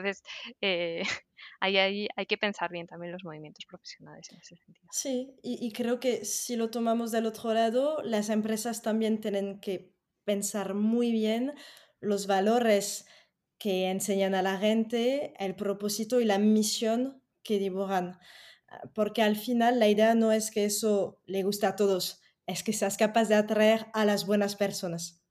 eh, 0.61 1.03
ahí, 1.61 2.09
hay 2.16 2.26
que 2.26 2.38
pensar 2.38 2.70
bien 2.70 2.86
también 2.86 3.12
los 3.12 3.24
movimientos 3.24 3.64
profesionales 3.66 4.28
en 4.30 4.38
ese 4.38 4.57
sentido. 4.57 4.88
Sí, 4.90 5.34
y, 5.43 5.66
y 5.66 5.72
creo 5.72 6.01
que 6.01 6.24
si 6.24 6.57
lo 6.57 6.70
tomamos 6.70 7.12
del 7.12 7.26
otro 7.26 7.55
lado, 7.55 8.03
las 8.03 8.28
empresas 8.28 8.82
también 8.82 9.20
tienen 9.20 9.61
que 9.61 9.93
pensar 10.24 10.74
muy 10.74 11.12
bien 11.12 11.55
los 12.01 12.26
valores 12.26 13.07
que 13.59 13.90
enseñan 13.90 14.34
a 14.34 14.43
la 14.43 14.59
gente, 14.59 15.34
el 15.38 15.55
propósito 15.55 16.20
y 16.20 16.24
la 16.24 16.38
misión 16.38 17.22
que 17.43 17.59
dibujan 17.59 18.18
porque 18.95 19.22
al 19.22 19.36
final 19.36 19.78
la 19.78 19.88
idea 19.88 20.14
no 20.14 20.32
es 20.32 20.51
que 20.51 20.64
eso 20.64 21.20
le 21.26 21.43
guste 21.43 21.66
a 21.66 21.76
todos, 21.76 22.20
es 22.47 22.62
que 22.62 22.72
seas 22.72 22.97
capaz 22.97 23.28
de 23.28 23.34
atraer 23.34 23.86
a 23.93 24.05
las 24.05 24.26
buenas 24.26 24.57
personas. 24.57 25.22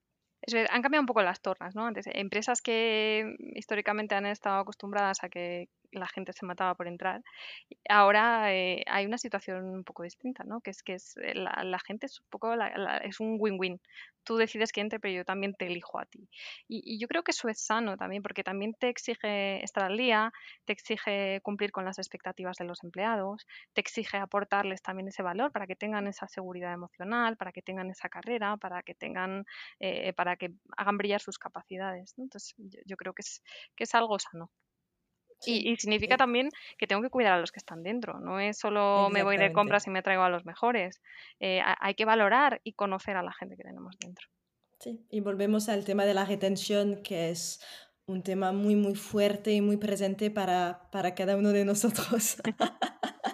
Han 0.69 0.81
cambiado 0.81 1.01
un 1.01 1.05
poco 1.05 1.21
las 1.21 1.41
tornas, 1.41 1.75
¿no? 1.75 1.85
Antes, 1.85 2.05
empresas 2.07 2.61
que 2.61 3.35
históricamente 3.55 4.15
han 4.15 4.25
estado 4.25 4.59
acostumbradas 4.59 5.23
a 5.23 5.29
que 5.29 5.69
la 5.91 6.07
gente 6.07 6.33
se 6.33 6.45
mataba 6.45 6.75
por 6.75 6.87
entrar. 6.87 7.21
Ahora 7.89 8.53
eh, 8.53 8.83
hay 8.87 9.05
una 9.05 9.17
situación 9.17 9.65
un 9.65 9.83
poco 9.83 10.03
distinta, 10.03 10.43
¿no? 10.43 10.61
Que 10.61 10.71
es 10.71 10.83
que 10.83 10.93
es, 10.95 11.17
eh, 11.17 11.33
la, 11.35 11.79
gente 11.79 12.05
es 12.05 12.19
un 12.19 12.27
poco 12.29 12.53
es 13.03 13.19
un 13.19 13.37
win-win. 13.39 13.79
Tú 14.23 14.37
decides 14.37 14.71
que 14.71 14.81
entre, 14.81 14.99
pero 14.99 15.13
yo 15.15 15.25
también 15.25 15.55
te 15.55 15.65
elijo 15.65 15.99
a 15.99 16.05
ti. 16.05 16.29
Y, 16.67 16.99
yo 16.99 17.07
creo 17.07 17.23
que 17.23 17.31
eso 17.31 17.49
es 17.49 17.59
sano 17.59 17.97
también, 17.97 18.21
porque 18.21 18.43
también 18.43 18.73
te 18.73 18.89
exige 18.89 19.63
estar 19.63 19.83
al 19.83 19.97
día, 19.97 20.31
te 20.65 20.73
exige 20.73 21.41
cumplir 21.41 21.71
con 21.71 21.85
las 21.85 21.97
expectativas 21.97 22.57
de 22.57 22.65
los 22.65 22.83
empleados, 22.83 23.47
te 23.73 23.81
exige 23.81 24.17
aportarles 24.17 24.81
también 24.81 25.07
ese 25.07 25.23
valor 25.23 25.51
para 25.51 25.67
que 25.67 25.75
tengan 25.75 26.07
esa 26.07 26.27
seguridad 26.27 26.73
emocional, 26.73 27.37
para 27.37 27.51
que 27.51 27.61
tengan 27.61 27.89
esa 27.89 28.09
carrera, 28.09 28.57
para 28.57 28.83
que 28.83 28.93
tengan, 28.95 29.45
eh, 29.79 30.13
para 30.13 30.35
que 30.37 30.51
hagan 30.77 30.97
brillar 30.97 31.21
sus 31.21 31.39
capacidades. 31.39 32.13
Entonces, 32.17 32.55
yo, 32.85 32.97
creo 32.97 33.13
que 33.13 33.21
es, 33.21 33.43
que 33.75 33.85
es 33.85 33.95
algo 33.95 34.19
sano. 34.19 34.51
Y, 35.45 35.75
significa 35.77 36.17
también 36.17 36.49
que 36.77 36.87
tengo 36.87 37.01
que 37.01 37.09
cuidar 37.09 37.33
a 37.33 37.39
los 37.39 37.51
que 37.51 37.59
están 37.59 37.83
dentro. 37.83 38.19
No 38.19 38.39
es 38.39 38.57
solo 38.57 39.09
me 39.11 39.23
voy 39.23 39.37
de 39.37 39.51
compras 39.51 39.87
y 39.87 39.89
me 39.89 40.03
traigo 40.03 40.23
a 40.23 40.29
los 40.29 40.45
mejores. 40.45 41.01
Eh, 41.39 41.61
hay 41.63 41.95
que 41.95 42.05
valorar 42.05 42.61
y 42.63 42.73
conocer 42.73 43.17
a 43.17 43.23
la 43.23 43.33
gente 43.33 43.57
que 43.57 43.63
tenemos 43.63 43.97
dentro. 43.99 44.27
Sí, 44.79 45.05
y 45.09 45.19
volvemos 45.19 45.69
al 45.69 45.85
tema 45.85 46.05
de 46.05 46.13
la 46.13 46.25
retención, 46.25 47.03
que 47.03 47.29
es 47.29 47.63
un 48.05 48.23
tema 48.23 48.51
muy, 48.51 48.75
muy 48.75 48.95
fuerte 48.95 49.51
y 49.53 49.61
muy 49.61 49.77
presente 49.77 50.31
para, 50.31 50.89
para 50.91 51.13
cada 51.15 51.37
uno 51.37 51.49
de 51.51 51.65
nosotros. 51.65 52.41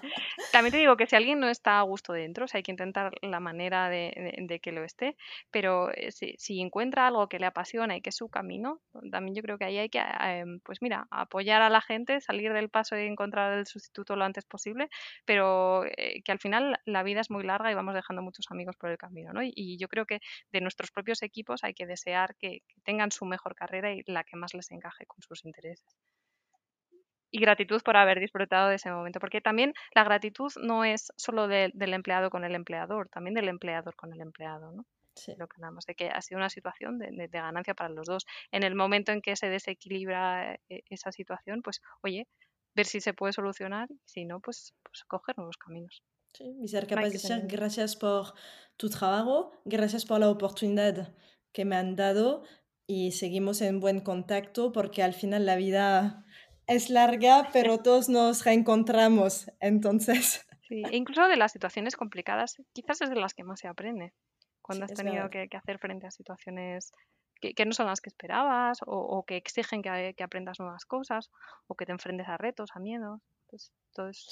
También 0.58 0.72
te 0.72 0.80
digo 0.80 0.98
que 0.98 1.06
si 1.06 1.16
alguien 1.16 1.40
no 1.40 1.50
está 1.50 1.78
a 1.78 1.84
gusto 1.84 2.14
dentro, 2.14 2.48
hay 2.52 2.64
que 2.64 2.72
intentar 2.72 3.14
la 3.22 3.40
manera 3.40 3.90
de, 3.90 4.60
que 4.60 4.72
lo 4.72 4.84
esté, 4.84 5.16
pero 5.52 5.92
eh, 5.94 6.12
si, 6.12 6.60
encuentra 6.60 7.06
algo 7.06 7.30
que 7.30 7.38
le 7.38 7.46
apasiona 7.46 7.96
y 7.96 8.02
que 8.02 8.10
es 8.10 8.16
su 8.16 8.28
camino, 8.30 8.82
también 9.12 9.36
yo 9.36 9.44
creo 9.44 9.60
que 9.60 9.66
ahí 9.66 9.78
hay 9.78 9.90
que, 9.90 10.00
em, 10.00 10.60
pues 10.62 10.82
mira, 10.82 11.06
apoyar 11.12 11.62
a 11.62 11.70
la 11.70 11.80
gente, 11.80 12.22
salir 12.22 12.54
del 12.54 12.70
paso 12.70 12.98
y 12.98 13.06
encontrar 13.06 13.54
el 13.56 13.68
sustituto 13.68 14.16
lo 14.16 14.26
antes 14.26 14.46
posible, 14.46 14.90
pero 15.26 15.86
eh, 15.86 16.24
que 16.24 16.32
al 16.32 16.40
final 16.40 16.80
la 16.86 17.04
vida 17.04 17.22
es 17.22 17.30
muy 17.30 17.44
larga 17.44 17.72
y 17.72 17.76
vamos 17.76 17.94
dejando 17.94 18.24
muchos 18.24 18.48
amigos 18.50 18.76
por 18.78 18.90
el 18.90 18.98
camino, 18.98 19.34
¿no? 19.34 19.42
Y, 19.44 19.78
yo 19.78 19.88
creo 19.88 20.08
que 20.08 20.22
de 20.52 20.62
nuestros 20.62 20.90
propios 20.90 21.22
equipos 21.22 21.64
hay 21.64 21.76
que 21.76 21.86
desear 21.86 22.36
que 22.36 22.64
tengan 22.84 23.12
su 23.12 23.26
mejor 23.26 23.54
carrera 23.54 23.94
y 23.94 24.02
la 24.08 24.24
que 24.24 24.38
más 24.38 24.56
les 24.56 24.72
encaje 24.72 25.06
con 25.06 25.22
sus 25.22 25.46
intereses 25.46 25.86
y 27.32 27.40
gratitud 27.40 27.82
por 27.84 27.98
haber 27.98 28.20
disfrutado 28.20 28.70
de 28.70 28.76
ese 28.76 28.92
momento, 28.92 29.20
porque 29.20 29.42
también 29.42 29.74
la 29.94 30.04
gratitud 30.04 30.52
no 30.62 30.86
es 30.86 31.12
solo 31.18 31.48
del 31.48 31.94
empleado 31.94 32.30
con 32.30 32.44
el 32.44 32.56
empleador, 32.56 33.10
también 33.10 33.34
del 33.34 33.50
empleador 33.50 33.96
con 33.96 34.14
el 34.14 34.22
empleado, 34.22 34.72
¿no? 34.72 34.86
Sí. 35.16 35.34
Lo 35.38 35.48
que 35.48 35.56
hablamos 35.58 35.86
de 35.86 35.96
que 35.96 36.10
ha 36.10 36.22
sido 36.22 36.38
una 36.38 36.50
situación 36.50 37.00
de, 37.00 37.28
ganancia 37.28 37.74
para 37.74 37.90
los 37.90 38.06
dos. 38.06 38.26
En 38.52 38.62
el 38.62 38.76
momento 38.76 39.12
en 39.12 39.22
que 39.22 39.36
se 39.36 39.50
desequilibra 39.50 40.60
eh, 40.70 40.84
esa 40.90 41.12
situación, 41.12 41.64
pues 41.64 41.82
oye, 42.04 42.28
ver 42.76 42.86
si 42.86 43.02
se 43.02 43.14
puede 43.14 43.34
solucionar, 43.34 43.88
si 44.06 44.26
no, 44.26 44.40
pues, 44.40 44.76
pues 44.84 45.04
coger 45.06 45.36
nuevos 45.38 45.58
caminos. 45.58 46.04
Sí, 46.34 46.56
y 46.62 46.68
ser 46.68 46.86
capaz 46.86 47.06
de 47.06 47.10
decir 47.12 47.42
gracias 47.48 47.96
por 47.96 48.34
tu 48.78 48.90
trabajo, 48.90 49.52
gracias 49.66 50.06
por 50.06 50.20
la 50.20 50.30
oportunidad 50.30 51.16
que 51.52 51.66
me 51.66 51.76
han 51.76 51.96
dado 51.96 52.44
y 52.86 53.12
seguimos 53.12 53.62
en 53.62 53.80
buen 53.80 54.02
contacto 54.02 54.72
porque 54.72 55.02
al 55.02 55.14
final 55.14 55.46
la 55.48 55.56
vida 55.56 56.26
es 56.68 56.90
larga, 56.90 57.50
pero 57.54 57.80
todos 57.80 58.10
nos 58.10 58.46
reencontramos, 58.46 59.50
entonces. 59.60 60.46
Sí, 60.68 60.84
e 60.92 60.98
incluso 60.98 61.28
de 61.28 61.38
las 61.38 61.54
situaciones 61.54 61.96
complicadas, 61.96 62.58
quizás 62.74 63.02
es 63.02 63.10
de 63.10 63.16
las 63.16 63.34
que 63.34 63.44
más 63.44 63.62
se 63.62 63.68
aprende, 63.68 64.14
cuando 64.62 64.86
has 64.86 64.94
tenido 64.94 65.30
que, 65.30 65.48
hacer 65.54 65.80
frente 65.80 66.08
a 66.08 66.12
situaciones 66.12 66.92
que, 67.40 67.66
no 67.66 67.72
son 67.72 67.86
las 67.86 68.02
que 68.02 68.10
esperabas 68.10 68.80
o, 68.86 69.24
que 69.26 69.38
exigen 69.38 69.82
que, 69.82 70.24
aprendas 70.24 70.60
nuevas 70.60 70.86
cosas 70.86 71.30
o 71.68 71.76
que 71.76 71.86
te 71.86 71.94
enfrentes 71.94 72.28
a 72.28 72.38
retos, 72.38 72.72
a 72.74 72.80
miedos. 72.80 73.22
Pues, 73.50 73.72
todo, 73.94 74.10
es, 74.10 74.26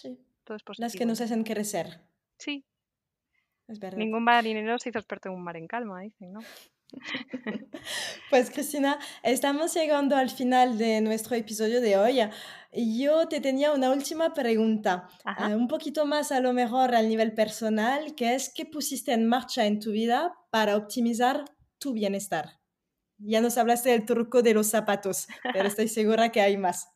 todo 0.44 0.58
es 0.58 0.64
positivo. 0.64 0.86
Las 0.86 0.96
que 0.96 1.06
nos 1.06 1.22
hacen 1.22 1.44
crecer. 1.44 2.02
Sí. 2.38 2.66
Es 3.68 3.80
verdad. 3.80 3.98
Ningún 3.98 4.24
marinero 4.24 4.78
se 4.78 4.90
hizo 4.90 5.00
experto 5.00 5.30
en 5.30 5.36
un 5.36 5.44
mar 5.44 5.56
en 5.56 5.68
calma, 5.68 6.02
dicen, 6.02 6.34
¿no? 6.34 6.42
Pues 8.30 8.50
Cristina, 8.50 9.00
estamos 9.24 9.74
llegando 9.74 10.16
al 10.16 10.30
final 10.30 10.78
de 10.78 11.02
nuestro 11.02 11.36
episodio 11.36 11.82
de 11.82 11.98
hoy. 11.98 12.20
Yo 12.74 13.28
te 13.28 13.40
tenía 13.40 13.72
una 13.72 13.92
última 13.92 14.34
pregunta, 14.34 15.08
eh, 15.40 15.56
un 15.56 15.68
poquito 15.68 16.06
más 16.06 16.32
a 16.32 16.40
lo 16.40 16.52
mejor 16.52 16.96
al 16.96 17.08
nivel 17.08 17.34
personal, 17.34 18.16
que 18.16 18.36
es 18.36 18.52
¿qué 18.54 18.66
pusiste 18.66 19.14
en 19.14 19.28
marcha 19.28 19.66
en 19.66 19.80
tu 19.80 19.92
vida 19.92 20.36
para 20.50 20.76
optimizar 20.76 21.46
tu 21.78 21.94
bienestar? 21.94 22.60
Ya 23.18 23.40
nos 23.40 23.58
hablaste 23.58 23.92
del 23.92 24.06
truco 24.06 24.42
de 24.42 24.54
los 24.54 24.68
zapatos, 24.68 25.28
pero 25.54 25.68
estoy 25.68 25.88
segura 25.88 26.32
que 26.32 26.42
hay 26.42 26.58
más. 26.58 26.90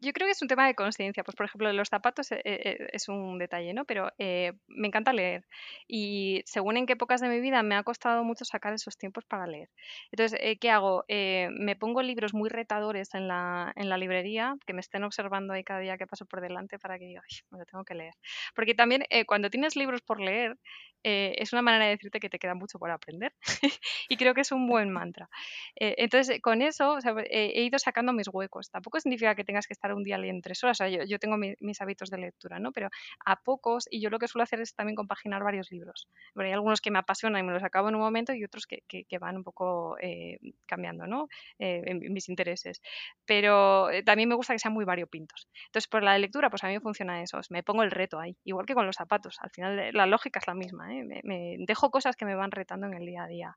Yo 0.00 0.12
creo 0.12 0.26
que 0.26 0.32
es 0.32 0.42
un 0.42 0.48
tema 0.48 0.66
de 0.66 0.74
conciencia. 0.74 1.24
Pues, 1.24 1.36
por 1.36 1.46
ejemplo, 1.46 1.72
los 1.72 1.88
zapatos 1.88 2.30
eh, 2.32 2.40
eh, 2.44 2.88
es 2.92 3.08
un 3.08 3.38
detalle, 3.38 3.74
¿no? 3.74 3.84
Pero 3.84 4.10
eh, 4.18 4.52
me 4.68 4.88
encanta 4.88 5.12
leer. 5.12 5.44
Y 5.88 6.42
según 6.46 6.76
en 6.76 6.86
qué 6.86 6.94
épocas 6.94 7.20
de 7.20 7.28
mi 7.28 7.40
vida 7.40 7.62
me 7.62 7.74
ha 7.74 7.82
costado 7.82 8.24
mucho 8.24 8.44
sacar 8.44 8.72
esos 8.72 8.96
tiempos 8.96 9.24
para 9.24 9.46
leer. 9.46 9.70
Entonces, 10.10 10.38
¿qué 10.60 10.70
hago? 10.70 11.04
me 11.08 11.76
pongo 11.76 12.02
libros 12.02 12.34
muy 12.34 12.48
retadores 12.48 13.14
en 13.14 13.28
la, 13.28 13.72
en 13.76 13.88
la 13.88 13.96
librería, 13.98 14.56
que 14.66 14.72
me 14.72 14.80
estén 14.80 15.04
observando 15.04 15.52
ahí 15.52 15.64
cada 15.64 15.80
día 15.80 15.98
que 15.98 16.06
paso 16.06 16.26
por 16.26 16.40
delante 16.40 16.78
para 16.78 16.98
que 16.98 17.06
diga, 17.06 17.22
ay, 17.22 17.38
me 17.50 17.58
lo 17.58 17.64
tengo 17.66 17.84
que 17.84 17.94
leer. 17.94 18.14
Porque 18.54 18.74
también 18.74 19.04
cuando 19.26 19.50
tienes 19.50 19.76
libros 19.76 20.00
por 20.02 20.20
leer, 20.20 20.56
es 21.02 21.52
una 21.52 21.62
manera 21.62 21.84
de 21.86 21.92
decirte 21.92 22.20
que 22.20 22.28
te 22.28 22.38
queda 22.38 22.54
mucho 22.54 22.78
por 22.78 22.90
aprender. 22.90 23.32
y 24.08 24.16
creo 24.16 24.34
que 24.34 24.42
es 24.42 24.52
un 24.52 24.66
buen 24.68 24.90
mantra. 24.90 25.28
entonces, 25.76 26.40
con 26.40 26.62
eso 26.62 26.98
he 27.24 27.62
ido 27.62 27.78
sacando 27.78 28.12
mis 28.12 28.28
huecos. 28.28 28.70
Tampoco 28.70 29.00
significa 29.00 29.34
que 29.34 29.44
tengas 29.44 29.66
estar 29.72 29.92
un 29.92 30.04
día 30.04 30.18
leyendo 30.18 30.42
tres 30.42 30.62
horas. 30.64 30.78
yo, 31.08 31.18
tengo 31.18 31.36
mis 31.36 31.80
hábitos 31.80 32.10
de 32.10 32.18
lectura, 32.18 32.58
¿no? 32.58 32.72
Pero 32.72 32.88
a 33.24 33.36
pocos, 33.42 33.86
y 33.90 34.00
yo 34.00 34.10
lo 34.10 34.18
que 34.18 34.28
suelo 34.28 34.44
hacer 34.44 34.60
es 34.60 34.74
también 34.74 34.96
compaginar 34.96 35.42
varios 35.42 35.70
libros. 35.70 36.08
hay 36.36 36.52
algunos 36.52 36.80
que 36.80 36.90
me 36.90 36.98
apasionan 36.98 37.40
y 37.40 37.46
me 37.46 37.52
los 37.52 37.62
acabo 37.62 37.88
en 37.88 37.94
un 37.94 38.00
momento 38.00 38.32
y 38.32 38.44
otros 38.44 38.66
que, 38.66 38.82
van 39.18 39.36
un 39.36 39.44
poco 39.44 39.96
eh, 40.00 40.38
cambiando, 40.66 41.06
¿no? 41.06 41.28
Eh, 41.58 41.82
en, 41.86 42.12
mis 42.12 42.28
intereses. 42.28 42.80
Pero 43.24 43.90
eh, 43.90 44.02
también 44.02 44.28
me 44.28 44.34
gusta 44.34 44.52
que 44.52 44.58
sean 44.58 44.74
muy 44.74 44.84
variopintos. 44.84 45.48
Entonces, 45.66 45.88
por 45.88 46.02
la 46.02 46.18
lectura, 46.18 46.50
pues 46.50 46.64
a 46.64 46.68
mí 46.68 46.74
me 46.74 46.80
funciona 46.80 47.22
eso. 47.22 47.40
Me 47.50 47.62
pongo 47.62 47.82
el 47.82 47.90
reto 47.90 48.18
ahí. 48.18 48.36
Igual 48.44 48.66
que 48.66 48.74
con 48.74 48.86
los 48.86 48.96
zapatos. 48.96 49.36
Al 49.40 49.50
final, 49.50 49.92
la 49.92 50.06
lógica 50.06 50.40
es 50.40 50.46
la 50.46 50.54
misma. 50.54 50.88
Me, 50.88 51.56
dejo 51.58 51.90
cosas 51.90 52.16
que 52.16 52.24
me 52.24 52.34
van 52.34 52.50
retando 52.50 52.86
en 52.86 52.94
el 52.94 53.06
día 53.06 53.24
a 53.24 53.28
día. 53.28 53.56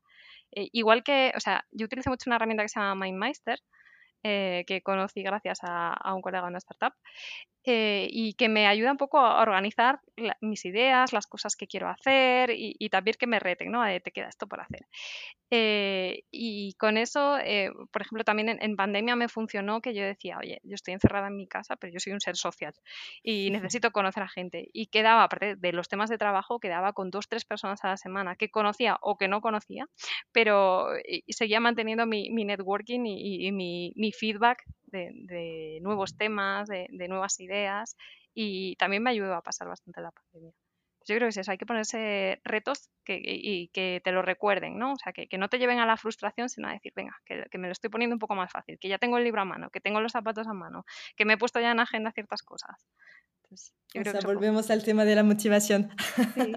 igual 0.52 1.02
que, 1.02 1.32
o 1.36 1.40
sea, 1.40 1.64
yo 1.70 1.86
utilizo 1.86 2.10
mucho 2.10 2.28
una 2.28 2.36
herramienta 2.36 2.62
que 2.62 2.68
se 2.68 2.80
llama 2.80 3.06
MindMeister, 3.06 3.58
eh, 4.22 4.64
que 4.66 4.82
conocí 4.82 5.22
gracias 5.22 5.60
a, 5.62 6.14
un 6.14 6.22
colega 6.22 6.44
de 6.44 6.48
una 6.48 6.58
startup, 6.58 6.94
eh, 7.66 8.06
y 8.10 8.34
que 8.34 8.48
me 8.48 8.68
ayuda 8.68 8.92
un 8.92 8.96
poco 8.96 9.18
a 9.18 9.42
organizar 9.42 10.00
mis 10.40 10.64
ideas, 10.64 11.12
las 11.12 11.26
cosas 11.26 11.56
que 11.56 11.66
quiero 11.66 11.88
hacer 11.88 12.50
y, 12.54 12.88
también 12.90 13.16
que 13.18 13.26
me 13.26 13.40
reten, 13.40 13.72
¿no? 13.72 13.82
te 14.00 14.12
queda 14.12 14.28
esto 14.28 14.46
por 14.46 14.60
hacer. 14.60 14.86
Eh, 15.50 16.22
y 16.30 16.74
con 16.74 16.96
eso, 16.96 17.36
por 17.92 18.02
ejemplo, 18.02 18.24
también 18.24 18.56
en, 18.60 18.76
pandemia 18.76 19.16
me 19.16 19.28
funcionó 19.28 19.80
que 19.80 19.94
yo 19.94 20.04
decía, 20.04 20.38
oye, 20.38 20.60
yo 20.62 20.74
estoy 20.74 20.94
encerrada 20.94 21.26
en 21.26 21.36
mi 21.36 21.48
casa, 21.48 21.76
pero 21.76 21.92
yo 21.92 21.98
soy 21.98 22.12
un 22.12 22.20
ser 22.20 22.36
social 22.36 22.72
y 23.22 23.50
necesito 23.74 23.90
conocer 23.90 24.22
a 24.22 24.28
gente. 24.28 24.68
Y 24.72 24.86
quedaba, 24.86 25.24
aparte 25.24 25.56
de 25.56 25.72
los 25.72 25.88
temas 25.88 26.08
de 26.08 26.18
trabajo, 26.18 26.60
quedaba 26.60 26.92
con 26.92 27.10
dos, 27.10 27.28
tres 27.28 27.44
personas 27.44 27.84
a 27.84 27.88
la 27.88 27.96
semana 27.96 28.36
que 28.36 28.48
conocía 28.48 28.96
o 29.02 29.18
que 29.18 29.28
no 29.28 29.40
conocía, 29.40 29.86
pero 30.32 30.88
seguía 31.28 31.60
manteniendo 31.60 32.06
mi, 32.06 32.28
networking 32.30 33.04
y, 33.06 33.50
mi, 33.52 33.92
mi 33.96 34.12
feedback 34.12 34.62
de, 34.96 35.78
nuevos 35.82 36.16
temas, 36.16 36.68
de, 36.68 37.08
nuevas 37.08 37.38
ideas 37.40 37.96
y 38.34 38.76
también 38.76 39.02
me 39.02 39.10
ayudó 39.10 39.34
a 39.34 39.42
pasar 39.42 39.68
bastante 39.68 40.00
la 40.00 40.10
pandemia. 40.10 40.52
Yo 41.06 41.14
creo 41.14 41.26
que 41.26 41.30
es 41.30 41.36
eso, 41.36 41.52
hay 41.52 41.58
que 41.58 41.66
ponerse 41.66 42.40
retos 42.42 42.90
que, 43.04 43.20
y, 43.24 43.68
que 43.68 44.00
te 44.02 44.10
lo 44.10 44.22
recuerden, 44.22 44.76
¿no? 44.76 44.94
O 44.94 44.96
sea, 44.96 45.12
que, 45.12 45.38
no 45.38 45.48
te 45.48 45.58
lleven 45.58 45.78
a 45.78 45.86
la 45.86 45.96
frustración, 45.96 46.48
sino 46.48 46.68
a 46.68 46.72
decir, 46.72 46.92
venga, 46.96 47.16
que, 47.24 47.58
me 47.58 47.68
lo 47.68 47.72
estoy 47.72 47.90
poniendo 47.90 48.16
un 48.16 48.18
poco 48.18 48.34
más 48.34 48.50
fácil, 48.50 48.76
que 48.80 48.88
ya 48.88 48.98
tengo 48.98 49.16
el 49.16 49.22
libro 49.22 49.40
a 49.40 49.44
mano, 49.44 49.70
que 49.70 49.80
tengo 49.80 50.00
los 50.00 50.10
zapatos 50.10 50.48
a 50.48 50.52
mano, 50.52 50.84
que 51.16 51.24
me 51.24 51.34
he 51.34 51.38
puesto 51.38 51.60
ya 51.60 51.70
en 51.70 51.78
agenda 51.78 52.10
ciertas 52.10 52.42
cosas. 52.42 52.88
o 53.52 53.56
sea, 53.56 54.20
volvemos 54.24 54.68
al 54.70 54.82
tema 54.82 55.04
de 55.04 55.14
la 55.14 55.22
motivación. 55.22 55.90
Sí, 56.34 56.52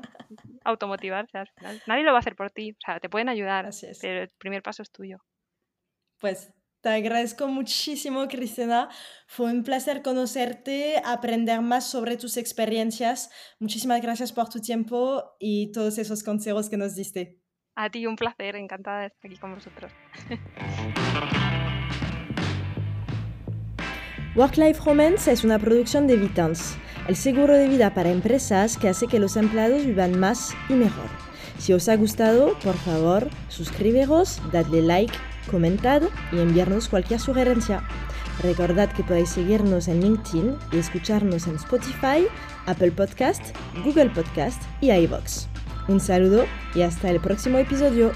automotivarse 0.64 1.38
al 1.38 1.50
final. 1.50 1.84
Nadie 1.86 2.04
lo 2.04 2.12
va 2.12 2.18
a 2.18 2.22
hacer 2.22 2.36
por 2.36 2.50
ti, 2.50 2.72
o 2.72 2.82
sea, 2.84 3.00
te 3.00 3.08
pueden 3.08 3.30
ayudar, 3.30 3.70
pero 4.02 4.24
el 4.24 4.30
primer 4.40 4.64
paso 4.64 4.82
es 4.82 4.92
tuyo. 4.92 5.20
Pues 6.18 6.52
te 6.82 6.90
agradezco 6.90 7.48
muchísimo, 7.48 8.28
Cristina. 8.28 8.90
Fue 9.28 9.52
un 9.52 9.64
placer 9.64 10.02
conocerte, 10.02 11.02
aprender 11.04 11.62
más 11.62 11.90
sobre 11.90 12.16
tus 12.18 12.38
experiencias. 12.38 13.30
Muchísimas 13.60 14.02
gracias 14.02 14.32
por 14.32 14.50
tu 14.50 14.60
tiempo 14.60 15.36
y 15.40 15.72
todos 15.72 15.98
esos 15.98 16.24
consejos 16.24 16.70
que 16.70 16.78
nos 16.78 16.96
diste. 16.96 17.42
A 17.76 17.90
ti 17.90 18.06
un 18.06 18.16
placer, 18.16 18.56
encantada 18.56 19.02
de 19.02 19.08
estar 19.08 19.30
aquí 19.30 19.38
con 19.40 19.56
vosotros. 19.56 19.92
Work-Life 24.36 24.82
Romance 24.86 25.32
es 25.32 25.44
una 25.44 25.60
producción 25.60 26.08
de 26.08 26.16
Vitans, 26.16 26.78
el 27.08 27.16
seguro 27.16 27.56
de 27.56 27.68
vida 27.68 27.94
para 27.94 28.10
empresas 28.10 28.78
que 28.78 28.88
hace 28.88 29.08
que 29.08 29.20
los 29.20 29.36
empleados 29.36 29.86
vivan 29.86 30.18
más 30.20 30.56
y 30.70 30.74
mejor. 30.74 31.10
Si 31.58 31.74
os 31.74 31.90
ha 31.90 31.98
gustado, 31.98 32.58
por 32.60 32.76
favor, 32.78 33.28
suscribiros, 33.50 34.40
dadle 34.52 34.82
like 34.82 35.14
comentad 35.50 36.02
y 36.32 36.40
enviarnos 36.40 36.90
cualquier 36.90 37.20
sugerencia. 37.20 37.84
Recordad 38.42 38.92
que 38.94 39.04
podéis 39.04 39.30
seguirnos 39.30 39.88
en 39.88 40.02
LinkedIn 40.02 40.56
y 40.72 40.78
escucharnos 40.78 41.48
en 41.48 41.56
Spotify, 41.56 42.28
Apple 42.68 42.92
Podcast, 42.92 43.56
Google 43.84 44.10
Podcast 44.12 44.62
y 44.82 44.92
iVoox. 44.92 45.48
Un 45.88 46.00
saludo 46.00 46.46
y 46.76 46.84
hasta 46.84 47.10
el 47.10 47.20
próximo 47.20 47.58
episodio. 47.58 48.12